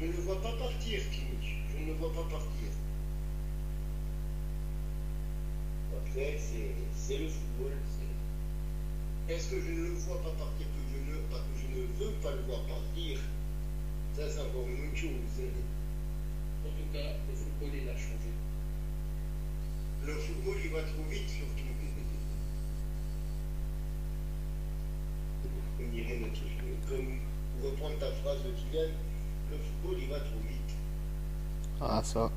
Je 0.00 0.06
ne 0.06 0.12
le 0.12 0.18
vois 0.18 0.40
pas 0.40 0.52
partir, 0.52 1.00
Kimmich. 1.10 1.56
Je 1.72 1.82
ne 1.82 1.86
le 1.86 1.92
vois 1.94 2.12
pas 2.12 2.24
partir. 2.24 2.68
Après, 5.96 6.36
c'est 6.94 7.18
le 7.18 7.28
football. 7.28 7.72
Est-ce 9.28 9.48
que 9.50 9.60
je 9.60 9.70
ne 9.70 9.84
le 9.84 9.94
vois 10.04 10.20
pas 10.22 10.30
partir 10.30 10.66
que 10.66 10.82
je 10.92 10.98
ne, 11.10 11.16
parce 11.30 11.42
que 11.42 11.56
je 11.56 11.80
ne 11.80 11.86
veux 11.98 12.12
pas 12.20 12.30
le 12.32 12.42
voir 12.42 12.60
partir? 12.66 13.18
Ça, 14.14 14.28
c'est 14.28 14.40
encore 14.40 14.66
une 14.68 14.88
autre 14.88 14.96
chose. 14.96 15.10
En 16.64 16.68
tout 16.68 16.88
cas, 16.92 17.16
le 17.28 17.34
football, 17.34 17.70
il 17.74 17.88
a 17.88 17.96
changé. 17.96 18.32
Le 20.04 20.14
football, 20.14 20.56
il 20.62 20.70
va 20.72 20.82
trop 20.82 21.04
vite, 21.10 21.28
surtout. 21.28 21.64
Comme 26.88 27.18
pour 27.60 27.70
reprendre 27.70 27.98
ta 27.98 28.10
phrase 28.12 28.42
de 28.44 28.50
Kylian, 28.50 28.92
le 29.50 29.56
football 29.56 30.02
il 30.02 30.08
va 30.08 30.20
trop 30.20 30.40
vite. 30.46 30.76
Ah 31.80 32.02
ça. 32.02 32.30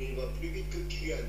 Il 0.00 0.16
va 0.16 0.26
plus 0.38 0.48
vite 0.48 0.70
que 0.70 0.78
Kylian. 0.88 1.28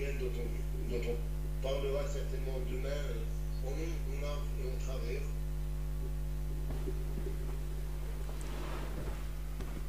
Dont 0.00 0.32
on, 0.34 0.92
dont 0.92 1.02
on 1.10 1.62
parlera 1.62 2.06
certainement 2.06 2.58
demain, 2.70 2.88
on, 3.66 3.70
on 3.70 4.20
marche 4.20 4.48
et 4.58 4.66
on 4.66 4.84
traverse. 4.84 5.30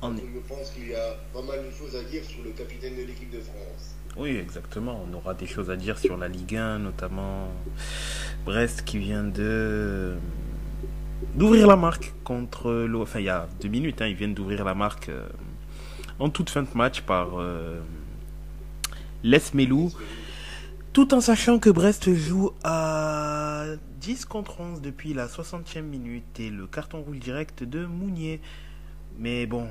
Je 0.04 0.40
pense 0.54 0.72
qu'il 0.72 0.90
y 0.90 0.96
a 0.96 1.16
pas 1.32 1.42
mal 1.42 1.64
de 1.66 1.72
choses 1.72 1.96
à 1.96 2.04
dire 2.04 2.24
sur 2.24 2.44
le 2.44 2.50
capitaine 2.52 2.96
de 2.98 3.04
l'équipe 3.04 3.30
de 3.30 3.40
France. 3.40 3.96
Oui, 4.18 4.36
exactement. 4.36 5.06
On 5.08 5.14
aura 5.14 5.34
des 5.34 5.46
choses 5.46 5.70
à 5.70 5.76
dire 5.76 5.98
sur 5.98 6.18
la 6.18 6.28
Ligue 6.28 6.58
1, 6.58 6.80
notamment 6.80 7.50
Brest 8.46 8.84
qui 8.84 8.98
vient 8.98 9.24
de 9.24 10.16
d'ouvrir 11.36 11.68
la 11.68 11.76
marque 11.76 12.14
contre 12.24 12.72
l'eau. 12.72 13.04
Enfin, 13.04 13.20
il 13.20 13.26
y 13.26 13.30
a 13.30 13.48
deux 13.62 13.70
minutes, 13.70 14.02
hein, 14.02 14.08
ils 14.08 14.16
viennent 14.16 14.34
d'ouvrir 14.34 14.66
la 14.66 14.74
marque 14.74 15.10
euh, 15.10 15.30
en 16.20 16.30
toute 16.30 16.50
fin 16.50 16.64
de 16.64 16.68
match 16.76 17.02
par 17.02 17.40
euh, 17.40 17.80
Les 19.24 19.42
Melou. 19.54 19.92
Tout 20.94 21.14
en 21.14 21.22
sachant 21.22 21.60
que 21.60 21.70
Brest 21.70 22.14
joue 22.14 22.52
à 22.64 23.66
10 24.02 24.26
contre 24.26 24.60
11 24.60 24.82
depuis 24.82 25.14
la 25.14 25.28
60e 25.28 25.84
minute 25.84 26.40
et 26.40 26.50
le 26.50 26.68
carton 26.68 27.02
rouge 27.02 27.20
direct 27.20 27.64
de 27.64 27.86
Mounier. 27.86 28.42
Mais 29.18 29.46
bon, 29.46 29.68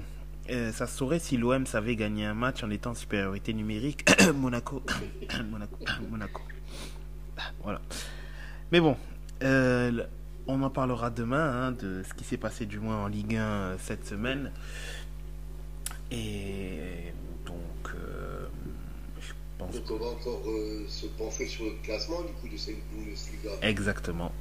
euh, 0.50 0.72
ça 0.72 0.86
saurait 0.86 1.18
si 1.18 1.36
l'OM 1.36 1.66
savait 1.66 1.96
gagner 1.96 2.24
un 2.24 2.34
match 2.34 2.64
en 2.64 2.70
étant 2.70 2.90
en 2.90 2.94
supériorité 2.94 3.52
numérique. 3.52 4.08
Monaco. 4.34 4.82
Monaco. 5.50 5.76
Monaco. 6.10 6.42
Voilà. 7.62 7.80
Mais 8.72 8.80
bon, 8.80 8.96
euh, 9.42 10.06
on 10.46 10.62
en 10.62 10.70
parlera 10.70 11.10
demain 11.10 11.66
hein, 11.66 11.72
de 11.72 12.02
ce 12.02 12.14
qui 12.14 12.24
s'est 12.24 12.36
passé 12.36 12.66
du 12.66 12.78
moins 12.78 13.04
en 13.04 13.08
Ligue 13.08 13.36
1 13.36 13.42
euh, 13.42 13.76
cette 13.78 14.06
semaine. 14.06 14.52
Et 16.10 17.12
donc, 17.46 17.94
pense. 19.60 19.74
Donc 19.74 19.90
on 19.90 20.04
va 20.04 20.10
encore 20.10 20.42
euh, 20.46 20.84
se 20.88 21.06
pencher 21.06 21.46
sur 21.46 21.64
le 21.64 21.72
classement 21.82 22.22
du 22.22 22.32
coup 22.34 22.48
de 22.48 22.56
cette 22.56 22.76
Bundesliga? 22.92 23.50
Exactement. 23.62 24.32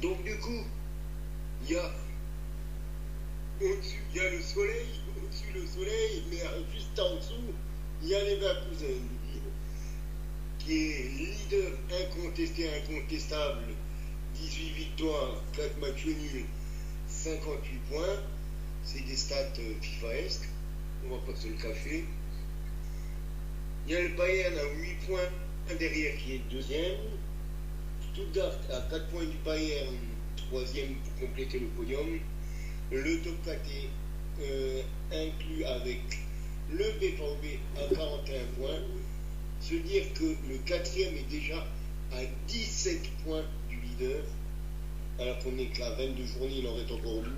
Donc 0.00 0.22
du 0.24 0.36
coup, 0.38 0.64
il 1.64 1.72
y 1.72 1.76
a 1.76 1.90
au-dessus, 3.60 4.00
il 4.12 4.16
y 4.16 4.20
a 4.20 4.30
le 4.30 4.40
soleil, 4.40 4.88
au-dessus 5.16 5.52
le 5.54 5.66
soleil, 5.66 6.22
mais 6.30 6.38
juste 6.74 6.98
en 6.98 7.16
dessous, 7.16 7.54
il 8.02 8.08
y 8.08 8.14
a 8.14 8.24
les 8.24 8.36
Leverkusen, 8.36 9.02
qui 10.58 10.72
est 10.72 11.08
leader 11.08 11.72
incontesté, 12.00 12.68
incontestable, 12.68 13.74
18 14.34 14.72
victoires, 14.72 15.42
4 15.52 15.78
matchs 15.80 16.06
nuls, 16.06 16.46
58 17.06 17.80
points. 17.90 18.22
C'est 18.84 19.06
des 19.06 19.14
stats 19.14 19.36
euh, 19.60 19.74
FIFA-esques, 19.80 20.48
on 21.06 21.14
va 21.14 21.22
pas 21.24 21.38
se 21.38 21.46
le 21.46 21.54
cacher. 21.54 22.04
Il 23.86 23.92
y 23.92 23.96
a 23.96 24.00
le 24.00 24.10
Bayern 24.10 24.54
à 24.58 24.64
8 24.78 24.94
points 25.08 25.76
derrière 25.76 26.16
qui 26.16 26.34
est 26.34 26.40
deuxième. 26.50 26.98
Stuttgart 28.12 28.52
à 28.70 28.80
4 28.88 29.08
points 29.08 29.24
du 29.24 29.36
Bayern, 29.44 29.96
troisième 30.36 30.94
pour 30.94 31.26
compléter 31.26 31.58
le 31.58 31.66
podium. 31.66 32.06
Le 32.92 33.22
top 33.22 33.34
4 33.44 33.58
est 33.58 33.88
euh, 34.44 34.82
inclus 35.12 35.64
avec 35.64 36.00
le 36.70 36.84
BVB 37.00 37.58
à 37.76 37.92
41 37.92 38.44
points. 38.56 38.78
Se 39.60 39.74
dire 39.74 40.04
que 40.14 40.24
le 40.48 40.58
quatrième 40.64 41.16
est 41.16 41.28
déjà 41.28 41.66
à 42.12 42.20
17 42.46 43.00
points 43.24 43.44
du 43.68 43.80
leader, 43.80 44.22
alors 45.18 45.38
qu'on 45.40 45.58
est 45.58 45.66
qu'à 45.66 45.90
22 45.90 46.24
journées, 46.26 46.58
il 46.58 46.68
en 46.68 46.74
reste 46.74 46.92
encore 46.92 47.22
12. 47.22 47.32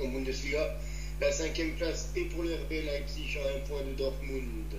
En 0.00 0.08
Bundesliga, 0.12 0.78
la 1.22 1.30
cinquième 1.30 1.70
place 1.74 2.10
est 2.16 2.24
pour 2.34 2.42
le 2.42 2.52
RB 2.52 2.70
Leipzig 2.84 3.38
à 3.38 3.56
un 3.56 3.60
point 3.60 3.80
de 3.88 3.94
Dortmund. 3.96 4.74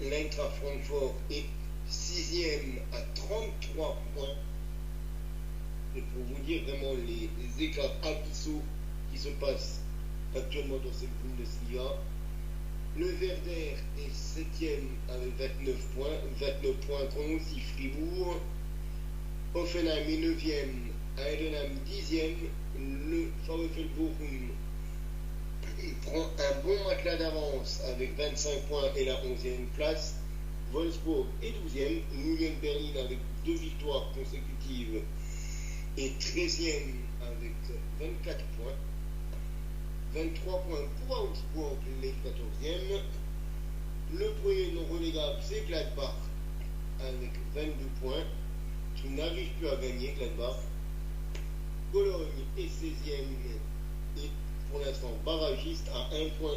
L'Eintracht 0.00 0.56
Francfort 0.56 1.14
est 1.30 1.44
sixième 1.86 2.80
à 2.92 3.00
33 3.14 4.02
points. 4.16 4.34
Et 5.96 6.00
pour 6.00 6.24
vous 6.24 6.42
dire 6.42 6.62
vraiment 6.64 6.94
les, 6.94 7.30
les 7.38 7.64
écarts 7.64 7.94
abyssaux 8.02 8.60
qui 9.12 9.18
se 9.20 9.28
passent 9.28 9.82
actuellement 10.34 10.78
dans 10.78 10.92
cette 10.92 11.10
Bundesliga, 11.22 11.88
le 12.98 13.06
Werder 13.06 13.76
est 13.98 14.12
septième 14.12 14.88
avec 15.08 15.38
29 15.38 15.76
points, 15.94 16.18
29 16.40 16.74
points 16.88 17.06
comme 17.14 17.36
aussi 17.36 17.60
Fribourg. 17.60 18.40
Offenheim 19.54 20.08
est 20.08 20.16
neuvième, 20.16 20.88
Heidenheim 21.18 21.78
dixième, 21.86 22.34
le 22.76 23.30
VfL 23.46 23.86
Bochum 23.96 24.48
prend 26.02 26.22
un 26.22 26.60
bon 26.64 26.84
matelas 26.88 27.16
d'avance 27.16 27.80
avec 27.88 28.16
25 28.16 28.62
points 28.68 28.92
et 28.96 29.04
la 29.04 29.14
11e 29.14 29.66
place. 29.76 30.16
Wolfsburg 30.72 31.26
est 31.42 31.50
12e, 31.50 32.00
Union 32.14 32.52
Berlin 32.62 33.04
avec 33.04 33.18
deux 33.44 33.56
victoires 33.56 34.06
consécutives 34.14 35.02
est 35.98 36.18
13e 36.18 36.94
avec 37.20 37.52
24 38.00 38.44
points. 38.56 38.72
23 40.14 40.60
points 40.60 40.88
pour 41.06 41.24
Augsbourg, 41.24 41.76
les 42.00 42.08
14e. 42.08 43.00
Le 44.14 44.30
premier 44.42 44.72
non 44.72 44.86
relégable, 44.92 45.38
c'est 45.42 45.66
Gladbach 45.66 46.16
avec 47.00 47.32
22 47.54 47.72
points, 48.00 48.24
qui 48.96 49.08
n'arrive 49.10 49.48
plus 49.58 49.68
à 49.68 49.76
gagner, 49.76 50.14
Gladbach. 50.18 50.56
Cologne 51.92 52.26
est 52.56 52.62
16e 52.62 53.10
et 53.10 53.58
pour 54.72 54.80
l'instant 54.80 55.10
barragiste 55.24 55.88
à 55.94 56.14
1 56.14 56.30
point. 56.40 56.56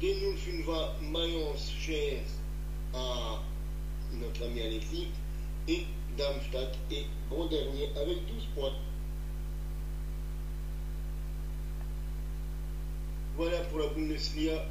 Denul 0.00 0.36
Funva, 0.36 0.96
Mayence, 1.00 1.70
Cher 1.78 2.22
à 2.92 3.40
notre 4.12 4.44
ami 4.44 4.60
Alexis 4.60 5.06
et 5.68 5.86
Darmstadt 6.18 6.76
est 6.90 7.06
bon 7.30 7.46
dernier 7.46 7.88
avec 7.96 8.26
12 8.26 8.48
points. 8.54 8.74
Voilà 13.36 13.60
pour 13.60 13.78
la 13.78 13.86
Bundesliga. 13.86 14.66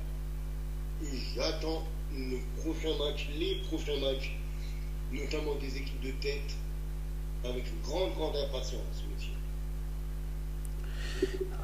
J'attends 1.33 1.88
le 2.13 2.38
prochain 2.61 2.95
match, 2.99 3.29
les 3.39 3.55
prochains 3.69 3.99
matchs, 3.99 4.38
notamment 5.11 5.55
des 5.55 5.77
équipes 5.77 6.01
de 6.01 6.11
tête, 6.11 6.55
avec 7.43 7.65
une 7.67 7.81
grande, 7.81 8.13
grande 8.13 8.35
impatience, 8.35 9.03
monsieur. 9.11 9.40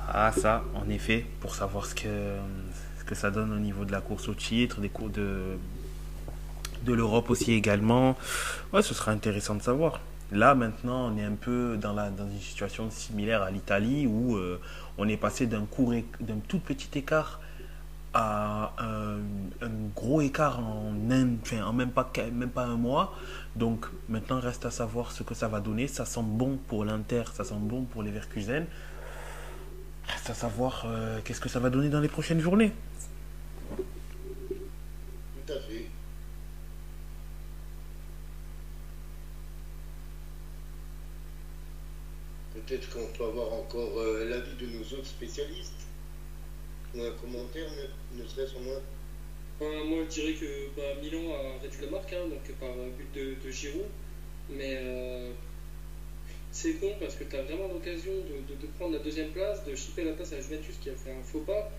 Ah 0.10 0.32
ça, 0.32 0.64
en 0.76 0.90
effet, 0.90 1.26
pour 1.42 1.54
savoir 1.56 1.86
ce 1.86 1.96
que, 1.96 3.16
ça 3.16 3.32
donne 3.32 3.52
au 3.52 3.60
niveau 3.60 3.86
de 3.86 3.92
la 3.92 4.02
course 4.02 4.30
au 4.30 4.34
titre, 4.34 4.80
des 4.80 4.90
cours 4.90 5.10
de, 5.10 5.58
l'Europe 6.86 7.30
aussi 7.30 7.54
également. 7.54 8.16
Ce 8.74 8.94
sera 8.94 9.12
intéressant 9.12 9.56
de 9.56 9.62
savoir. 9.62 10.00
Là, 10.32 10.56
maintenant, 10.56 11.12
on 11.12 11.18
est 11.18 11.24
un 11.24 11.36
peu 11.40 11.78
dans, 11.80 11.98
une 11.98 12.40
situation 12.40 12.90
similaire 12.92 13.44
à 13.44 13.52
l'Italie 13.52 14.08
où 14.08 14.36
euh, 14.36 14.60
on 14.98 15.08
est 15.08 15.18
passé 15.18 15.46
d'un 15.46 15.66
d'un 16.20 16.40
tout 16.48 16.60
petit 16.60 16.98
écart 16.98 17.40
à 18.14 18.74
un, 18.80 19.20
gros 19.96 20.22
écart 20.22 20.60
en, 20.60 20.90
en 20.90 21.74
même, 21.74 21.92
pas, 21.92 22.12
même 22.34 22.50
pas 22.50 22.64
un 22.64 22.76
mois. 22.76 23.14
Donc 23.56 23.86
maintenant, 24.10 24.40
reste 24.40 24.66
à 24.66 24.72
savoir 24.72 25.12
ce 25.12 25.24
que 25.24 25.34
ça 25.34 25.48
va 25.48 25.60
donner. 25.60 25.88
Ça 25.88 26.06
sent 26.06 26.24
bon 26.24 26.58
pour 26.68 26.84
l'Inter, 26.84 27.24
ça 27.34 27.44
sent 27.44 27.56
bon 27.60 27.84
pour 27.84 28.04
les 28.04 28.12
Verkusen. 28.12 28.66
Reste 30.08 30.30
à 30.30 30.34
savoir 30.34 30.86
euh, 30.86 31.20
qu'est-ce 31.24 31.42
que 31.42 31.50
ça 31.50 31.60
va 31.60 31.70
donner 31.70 31.90
dans 31.90 32.00
les 32.00 32.08
prochaines 32.08 32.40
journées. 32.40 32.72
Tout 33.70 35.54
à 35.54 35.60
fait. 35.60 35.86
Peut-être 42.54 42.90
qu'on 42.90 43.08
peut 43.18 43.24
avoir 43.26 43.54
encore 43.54 44.00
euh, 44.00 44.30
l'avis 44.30 44.56
de 44.56 44.78
nos 44.78 44.84
autres 44.98 45.06
spécialistes 45.08 45.74
ou 46.96 47.02
un 47.02 47.12
commentaire, 47.12 47.70
ne, 47.72 48.22
ne 48.22 48.28
serait-ce 48.28 48.56
au 48.56 48.60
moins. 48.60 48.82
Enfin, 49.60 49.84
moi, 49.86 50.00
je 50.10 50.14
dirais 50.22 50.34
que 50.34 50.68
bah, 50.76 51.02
Milan 51.02 51.34
a 51.34 51.62
réduit 51.62 51.82
la 51.86 51.92
marque, 51.92 52.14
hein, 52.14 52.28
donc 52.30 52.56
par 52.60 52.70
un 52.70 52.90
but 52.98 53.12
de, 53.14 53.36
de 53.44 53.52
Giroud. 53.52 53.86
Mais 54.50 54.78
euh, 54.82 55.32
c'est 56.52 56.74
con 56.74 56.94
parce 57.00 57.16
que 57.16 57.24
tu 57.24 57.36
as 57.36 57.42
vraiment 57.44 57.68
l'occasion 57.68 58.12
de, 58.12 58.68
prendre 58.78 58.94
la 58.94 59.00
deuxième 59.00 59.30
place, 59.30 59.64
de 59.66 59.76
chipper 59.76 60.04
la 60.04 60.14
place 60.14 60.34
à 60.34 60.42
Juventus 60.42 60.76
qui 60.82 60.90
a 60.90 60.96
fait 60.96 61.12
un 61.12 61.24
faux 61.24 61.40
pas. 61.40 61.72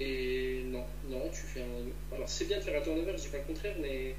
Et 0.00 0.62
non, 0.66 0.84
non, 1.08 1.28
tu 1.30 1.42
fais 1.42 1.60
un. 1.60 2.14
Alors 2.14 2.28
c'est 2.28 2.46
bien 2.46 2.58
de 2.58 2.62
faire 2.62 2.80
un 2.80 2.84
turnover, 2.84 3.12
je 3.16 3.22
dis 3.22 3.28
pas 3.28 3.38
le 3.38 3.44
contraire, 3.44 3.76
mais 3.80 4.14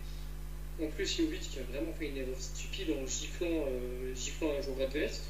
en 0.82 0.88
plus 0.88 1.18
Jovic 1.18 1.42
qui 1.42 1.60
a 1.60 1.64
vraiment 1.64 1.94
fait 1.94 2.08
une 2.08 2.18
erreur 2.18 2.40
stupide 2.40 2.92
en 2.92 3.06
giflant, 3.06 3.48
euh, 3.48 4.16
giflant 4.16 4.52
un 4.58 4.62
joueur 4.62 4.88
adverse. 4.88 5.24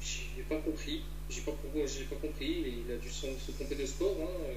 J'ai 0.00 0.42
pas 0.48 0.56
compris, 0.56 1.02
j'ai 1.30 1.42
pas, 1.42 1.52
pas 1.52 2.16
compris, 2.20 2.82
il 2.86 2.92
a 2.92 2.96
dû 2.96 3.08
se, 3.08 3.26
tromper 3.52 3.74
de 3.76 3.86
sport. 3.86 4.16
Hein, 4.20 4.50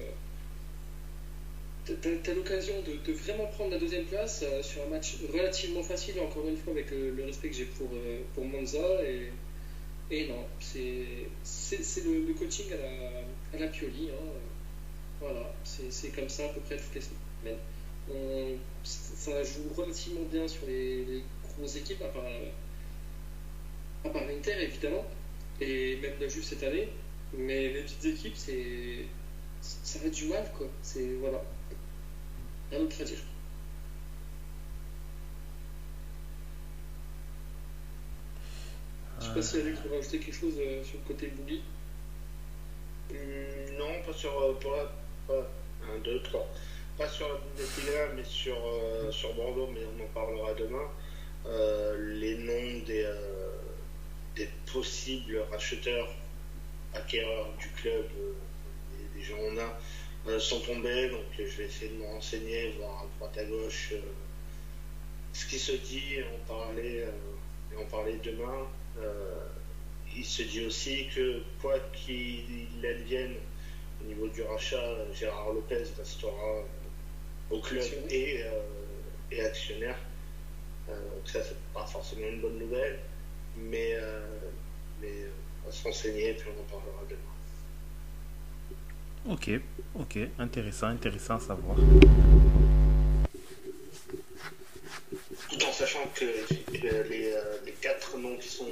T'as- 1.86 1.94
T'as 1.94 2.16
t'as 2.16 2.32
l'occasion 2.34 2.80
de, 2.82 2.96
de 2.96 3.12
vraiment 3.12 3.46
prendre 3.46 3.70
la 3.70 3.78
deuxième 3.78 4.04
place 4.04 4.42
euh, 4.42 4.62
sur 4.62 4.82
un 4.82 4.86
match 4.86 5.16
relativement 5.32 5.82
facile, 5.82 6.18
encore 6.20 6.46
une 6.48 6.56
fois, 6.56 6.72
avec 6.72 6.90
le, 6.90 7.10
le 7.10 7.24
respect 7.24 7.48
que 7.50 7.54
j'ai 7.56 7.64
pour, 7.64 7.88
euh, 7.94 8.20
pour 8.34 8.44
Monza. 8.44 9.02
Et, 9.04 9.30
et 10.10 10.24
non, 10.26 10.46
c'est 10.60 11.26
le, 12.04 12.20
le 12.26 12.34
coaching 12.34 12.72
à 12.72 12.76
la, 12.78 13.22
à 13.54 13.58
la 13.58 13.68
Pioli. 13.68 14.10
hein. 14.10 14.32
Voilà, 15.20 15.50
c'est 15.64 15.90
c'est 15.92 16.10
comme 16.10 16.28
ça 16.28 16.44
à 16.46 16.48
peu 16.50 16.60
près 16.60 16.76
toutes 16.78 16.94
les 16.94 17.02
semaines. 17.02 17.58
On- 18.10 18.56
ça 18.84 19.42
joue 19.44 19.68
relativement 19.76 20.24
bien 20.24 20.48
sur 20.48 20.66
les, 20.66 21.04
les 21.04 21.24
grosses 21.56 21.76
équipes, 21.76 22.02
à 22.02 22.08
part, 22.08 22.24
à 24.04 24.08
part 24.10 24.24
l'Inter 24.24 24.54
évidemment, 24.62 25.04
et 25.60 25.96
même 25.96 26.18
la 26.20 26.28
Juve 26.28 26.44
cette 26.44 26.62
année. 26.62 26.88
Mais 27.32 27.68
les 27.70 27.82
petites 27.82 28.04
équipes, 28.04 28.36
c'est 28.36 29.06
ça 29.60 29.98
va 30.00 30.08
du 30.10 30.26
mal 30.26 30.50
quoi. 30.52 30.68
C'est 30.82 31.14
voilà. 31.20 31.42
À 32.72 32.76
dire. 32.76 33.18
Je 39.20 39.24
sais 39.26 39.34
pas 39.34 39.42
si 39.42 39.56
Alex 39.60 39.80
veut 39.80 39.96
rajouter 39.96 40.18
quelque 40.18 40.34
chose 40.34 40.54
euh, 40.58 40.82
sur 40.84 40.98
le 40.98 41.04
côté 41.06 41.28
Boogie. 41.28 41.62
Hum, 43.10 43.76
non, 43.78 44.02
pas 44.04 44.12
sur. 44.12 44.38
euh, 44.40 44.54
pas- 44.54 44.92
Un, 45.28 45.98
deux, 46.00 46.20
trois. 46.22 46.48
pas 46.98 47.08
sur 47.08 47.28
la 47.28 47.34
Bundesliga, 47.34 48.08
mais 48.16 48.24
sur, 48.24 48.56
euh, 48.56 49.10
sur 49.12 49.32
Bordeaux, 49.34 49.68
mais 49.72 49.80
on 49.96 50.02
en 50.02 50.06
parlera 50.08 50.54
demain. 50.54 50.88
Euh, 51.46 52.14
les 52.18 52.36
noms 52.38 52.84
des, 52.86 53.04
euh, 53.04 53.50
des 54.34 54.48
possibles 54.72 55.38
racheteurs, 55.50 56.08
acquéreurs 56.94 57.48
du 57.60 57.68
club, 57.80 58.06
des, 59.14 59.22
gens 59.22 59.36
on 59.40 59.56
a, 59.58 59.78
sont 60.38 60.60
tombés. 60.60 61.10
Donc 61.10 61.24
je 61.38 61.42
vais 61.42 61.64
essayer 61.64 61.90
de 61.92 61.96
me 61.96 62.06
renseigner, 62.06 62.74
voir 62.78 63.04
à 63.04 63.06
droite 63.18 63.38
à 63.38 63.44
gauche 63.44 63.94
ce 65.32 65.46
qui 65.46 65.58
se 65.58 65.72
dit, 65.72 66.14
et 66.14 66.24
en 66.24 67.84
parler 67.84 68.18
demain. 68.24 68.66
il 70.16 70.24
se 70.24 70.42
dit 70.42 70.64
aussi 70.64 71.08
que 71.14 71.42
quoi 71.60 71.78
qu'il 71.92 72.86
advienne 72.86 73.34
au 74.00 74.04
niveau 74.06 74.28
du 74.28 74.42
rachat, 74.42 74.96
Gérard 75.12 75.52
Lopez 75.52 75.84
restera 75.98 76.64
au 77.50 77.60
club 77.60 77.84
et, 78.10 78.42
euh, 78.44 78.62
et, 79.30 79.40
actionnaire. 79.42 79.98
Euh, 80.88 80.94
donc 80.94 81.28
ça, 81.28 81.42
c'est 81.42 81.56
pas 81.72 81.86
forcément 81.86 82.26
une 82.26 82.40
bonne 82.40 82.58
nouvelle, 82.58 82.98
mais, 83.56 83.94
euh, 83.94 84.26
mais 85.00 85.26
on 85.62 85.66
va 85.66 85.72
se 85.72 85.84
renseigner 85.84 86.30
et 86.30 86.34
puis 86.34 86.48
on 86.56 86.60
en 86.60 86.64
parlera 86.64 87.02
demain. 87.08 87.35
Ok, 89.28 89.50
ok, 89.94 90.18
intéressant, 90.38 90.86
intéressant 90.86 91.36
à 91.36 91.40
savoir. 91.40 91.76
Tout 95.48 95.64
en 95.64 95.72
sachant 95.72 96.06
que 96.14 96.24
les, 96.72 97.34
les 97.64 97.72
quatre 97.80 98.16
noms 98.18 98.36
qui 98.36 98.48
sont, 98.48 98.68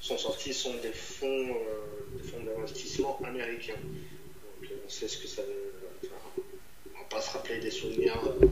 sortis 0.00 0.52
sont 0.52 0.74
des 0.82 0.92
fonds, 0.92 1.56
des 2.16 2.28
fonds 2.28 2.42
d'investissement 2.42 3.18
américains. 3.24 3.74
Donc 3.74 4.70
on 4.84 4.88
sait 4.88 5.08
ce 5.08 5.18
que 5.18 5.28
ça 5.28 5.42
veut 5.42 5.76
pas 7.08 7.20
se 7.20 7.30
rappeler 7.30 7.60
des 7.60 7.70
souvenirs 7.70 8.20
euh, 8.26 8.46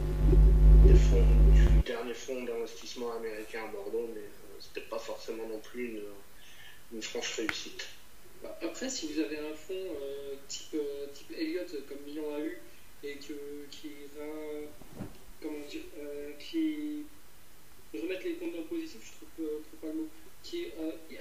des 0.87 0.95
fonds, 0.95 1.27
du 1.53 1.83
dernier 1.85 2.15
fonds 2.15 2.45
d'investissement 2.45 3.13
américain 3.17 3.65
à 3.65 3.73
Bordeaux, 3.73 4.09
mais 4.15 4.21
euh, 4.21 4.61
c'était 4.61 4.87
pas 4.89 4.99
forcément 4.99 5.47
non 5.49 5.59
plus 5.59 5.99
une 6.93 7.03
franche 7.03 7.35
réussite. 7.37 7.87
Après, 8.63 8.89
si 8.89 9.13
vous 9.13 9.21
avez 9.21 9.39
un 9.39 9.55
fonds 9.55 9.75
euh, 9.75 10.35
type, 10.49 10.77
type 11.13 11.33
Elliott 11.37 11.87
comme 11.89 12.01
Milan 12.07 12.35
a 12.35 12.41
eu 12.41 12.59
et 13.03 13.17
que, 13.17 13.67
qui 13.71 13.91
va 14.17 14.25
qui 16.39 17.05
remettre 17.93 18.25
les 18.25 18.35
comptes 18.37 18.57
le 18.57 18.65
positif, 18.65 19.01
je 19.05 19.13
trouve, 19.13 19.81
pas 19.81 19.87
le 19.89 19.93
mot, 19.93 20.09
qui 20.43 20.67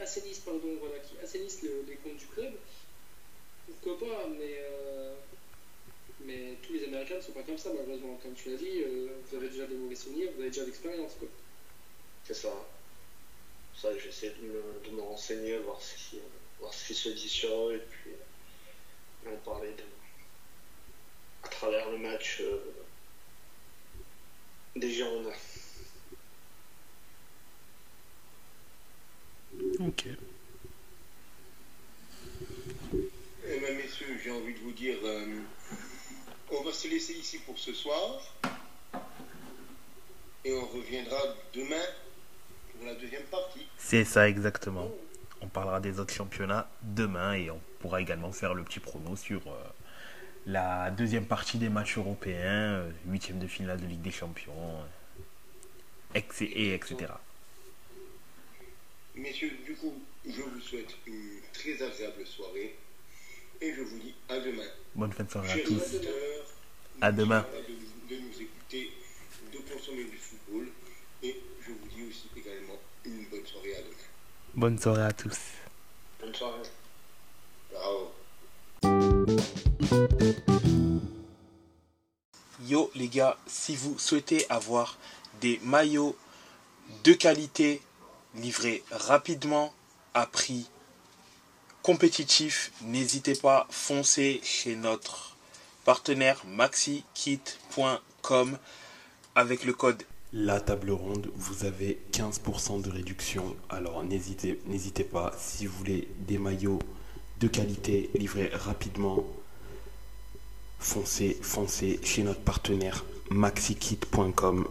assainissent 0.02 0.40
pardon, 0.40 0.78
voilà, 0.80 1.00
qui 1.00 1.18
assainissent 1.22 1.62
les 1.62 1.96
comptes 1.98 2.18
du 2.18 2.26
club, 2.28 2.54
pourquoi 3.68 4.00
pas, 4.00 4.28
mais 6.26 6.58
tous 6.62 6.74
les 6.74 6.84
Américains 6.86 7.16
ne 7.16 7.22
sont 7.22 7.32
pas 7.32 7.44
comme 7.44 7.58
ça, 7.58 7.72
malheureusement. 7.74 8.18
Comme 8.22 8.34
tu 8.34 8.52
l'as 8.52 8.58
dit, 8.58 8.82
euh, 8.84 9.10
vous 9.26 9.38
avez 9.38 9.50
déjà 9.50 9.66
des 9.68 9.76
mauvais 9.76 9.96
souvenirs, 9.96 10.32
vous 10.36 10.42
avez 10.42 10.50
déjà 10.50 10.66
l'expérience. 10.66 11.14
C'est 12.24 12.34
ça. 12.34 12.54
Ça, 13.76 13.98
j'essaie 13.98 14.30
de 14.30 14.48
me, 14.48 14.64
de 14.86 14.96
me, 14.96 15.02
renseigner, 15.02 15.58
voir 15.60 15.80
qui, 15.80 16.20
voir 16.64 16.74
ce 16.74 16.88
qui 16.88 16.94
se 16.94 17.10
dit 17.10 17.28
sur 17.28 17.50
eux, 17.50 17.76
et 17.76 17.80
puis 17.80 18.12
en 19.28 19.36
parler 19.38 19.72
de, 19.72 19.84
à 21.44 21.48
travers 21.50 21.90
le 21.90 21.98
match 21.98 22.40
euh, 22.40 22.74
des 24.78 24.90
Girondins. 24.90 25.30
Ok. 29.82 30.08
Eh 33.46 33.60
bien, 33.60 33.74
messieurs, 33.74 34.18
j'ai 34.24 34.32
envie 34.32 34.54
de 34.54 34.60
vous 34.60 34.72
dire, 34.72 34.98
euh, 35.04 35.42
on 36.50 36.64
va 36.64 36.72
se 36.72 36.88
laisser 36.88 37.14
ici 37.14 37.40
pour 37.40 37.60
ce 37.60 37.74
soir. 37.74 38.22
Et 40.46 40.54
on 40.54 40.66
reviendra 40.66 41.20
demain 41.54 41.86
pour 42.72 42.86
la 42.86 42.96
deuxième 42.96 43.24
partie. 43.24 43.68
C'est 43.78 44.06
ça 44.06 44.30
exactement. 44.30 44.90
On 45.44 45.48
parlera 45.48 45.82
des 45.82 46.00
autres 46.00 46.14
championnats 46.14 46.70
demain 46.82 47.34
et 47.34 47.52
on 47.52 47.60
pourra 47.80 48.00
également 48.00 48.32
faire 48.32 48.54
le 48.54 48.64
petit 48.64 48.80
promo 48.80 49.18
sur 49.18 49.42
euh, 49.48 49.62
la 50.46 50.90
deuxième 50.90 51.26
partie 51.26 51.58
des 51.58 51.68
matchs 51.68 51.98
européens, 51.98 52.76
euh, 52.76 52.92
huitième 53.08 53.40
de 53.40 53.48
finale 53.48 53.82
de 53.82 53.86
Ligue 53.86 54.02
des 54.02 54.12
Champions, 54.12 54.54
euh, 56.16 56.20
et 56.40 56.74
etc. 56.74 57.12
Messieurs, 59.16 59.52
du 59.66 59.76
coup, 59.76 59.94
je 60.26 60.42
vous 60.42 60.62
souhaite 60.62 60.96
une 61.06 61.42
très 61.52 61.74
agréable 61.74 62.26
soirée 62.26 62.78
et 63.60 63.74
je 63.74 63.82
vous 63.82 64.00
dis 64.00 64.16
à 64.30 64.40
demain. 64.40 64.64
Bonne 64.96 65.12
fin 65.12 65.26
de 65.26 65.30
soirée 65.30 65.52
à 65.52 65.66
tous. 65.66 65.98
À 67.02 67.12
demain. 67.12 67.46
De, 68.10 68.16
nous 68.16 68.42
écouter, 68.42 68.92
de 69.52 69.58
consommer 69.58 70.06
du 70.06 70.18
football. 70.18 70.70
Et 71.22 71.36
je 71.62 71.72
vous 71.72 71.88
dis 71.94 72.04
aussi 72.08 72.30
également 72.38 72.80
une 73.04 73.26
bonne 73.26 73.46
soirée 73.46 73.76
à 73.76 73.82
demain. 73.82 74.13
Bonne 74.56 74.78
soirée 74.78 75.02
à 75.02 75.12
tous. 75.12 75.40
Bonne 76.22 76.36
soirée. 76.36 76.62
Ciao. 77.72 78.12
Yo 82.68 82.92
les 82.94 83.08
gars, 83.08 83.36
si 83.48 83.76
vous 83.76 83.98
souhaitez 83.98 84.46
avoir 84.50 85.00
des 85.42 85.60
maillots 85.64 86.16
de 87.04 87.14
qualité 87.14 87.82
livrés 88.36 88.84
rapidement 88.92 89.74
à 90.14 90.28
prix 90.28 90.70
compétitif, 91.82 92.72
n'hésitez 92.84 93.34
pas, 93.34 93.66
foncez 93.72 94.40
chez 94.44 94.76
notre 94.76 95.36
partenaire 95.84 96.46
maxikit.com 96.46 98.60
avec 99.34 99.66
le 99.66 99.74
code 99.74 100.04
la 100.34 100.60
table 100.60 100.90
ronde, 100.92 101.30
vous 101.36 101.66
avez 101.66 102.02
15% 102.12 102.82
de 102.82 102.90
réduction. 102.90 103.56
Alors 103.70 104.04
n'hésitez, 104.04 105.04
pas, 105.04 105.32
si 105.38 105.68
vous 105.68 105.78
voulez 105.78 106.08
des 106.28 106.40
maillots 106.40 106.80
de 107.40 107.48
qualité 107.48 108.10
livrés 108.16 108.50
rapidement, 108.52 109.24
foncez, 110.80 111.38
foncez 111.42 112.00
chez 112.04 112.24
notre 112.24 112.42
partenaire 112.42 113.06
maxikit.com. 113.30 114.68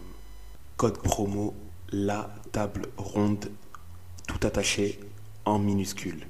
Code 0.76 0.98
promo 0.98 1.54
la 1.92 2.34
table 2.50 2.88
ronde, 2.96 3.48
tout 4.26 4.44
attaché 4.44 4.98
en 5.44 5.60
minuscule. 5.60 6.26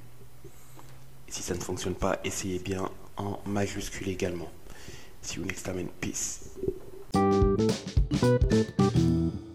Si 1.29 1.43
ça 1.43 1.55
ne 1.55 1.61
fonctionne 1.61 1.95
pas, 1.95 2.21
essayez 2.23 2.59
bien 2.59 2.91
en 3.17 3.41
majuscule 3.47 4.09
également. 4.09 4.51
See 5.23 5.39
you 5.39 5.47
next 5.47 5.65
time 5.65 5.89
peace. 6.01 6.51
Thank 7.13 8.97
you. 8.97 9.52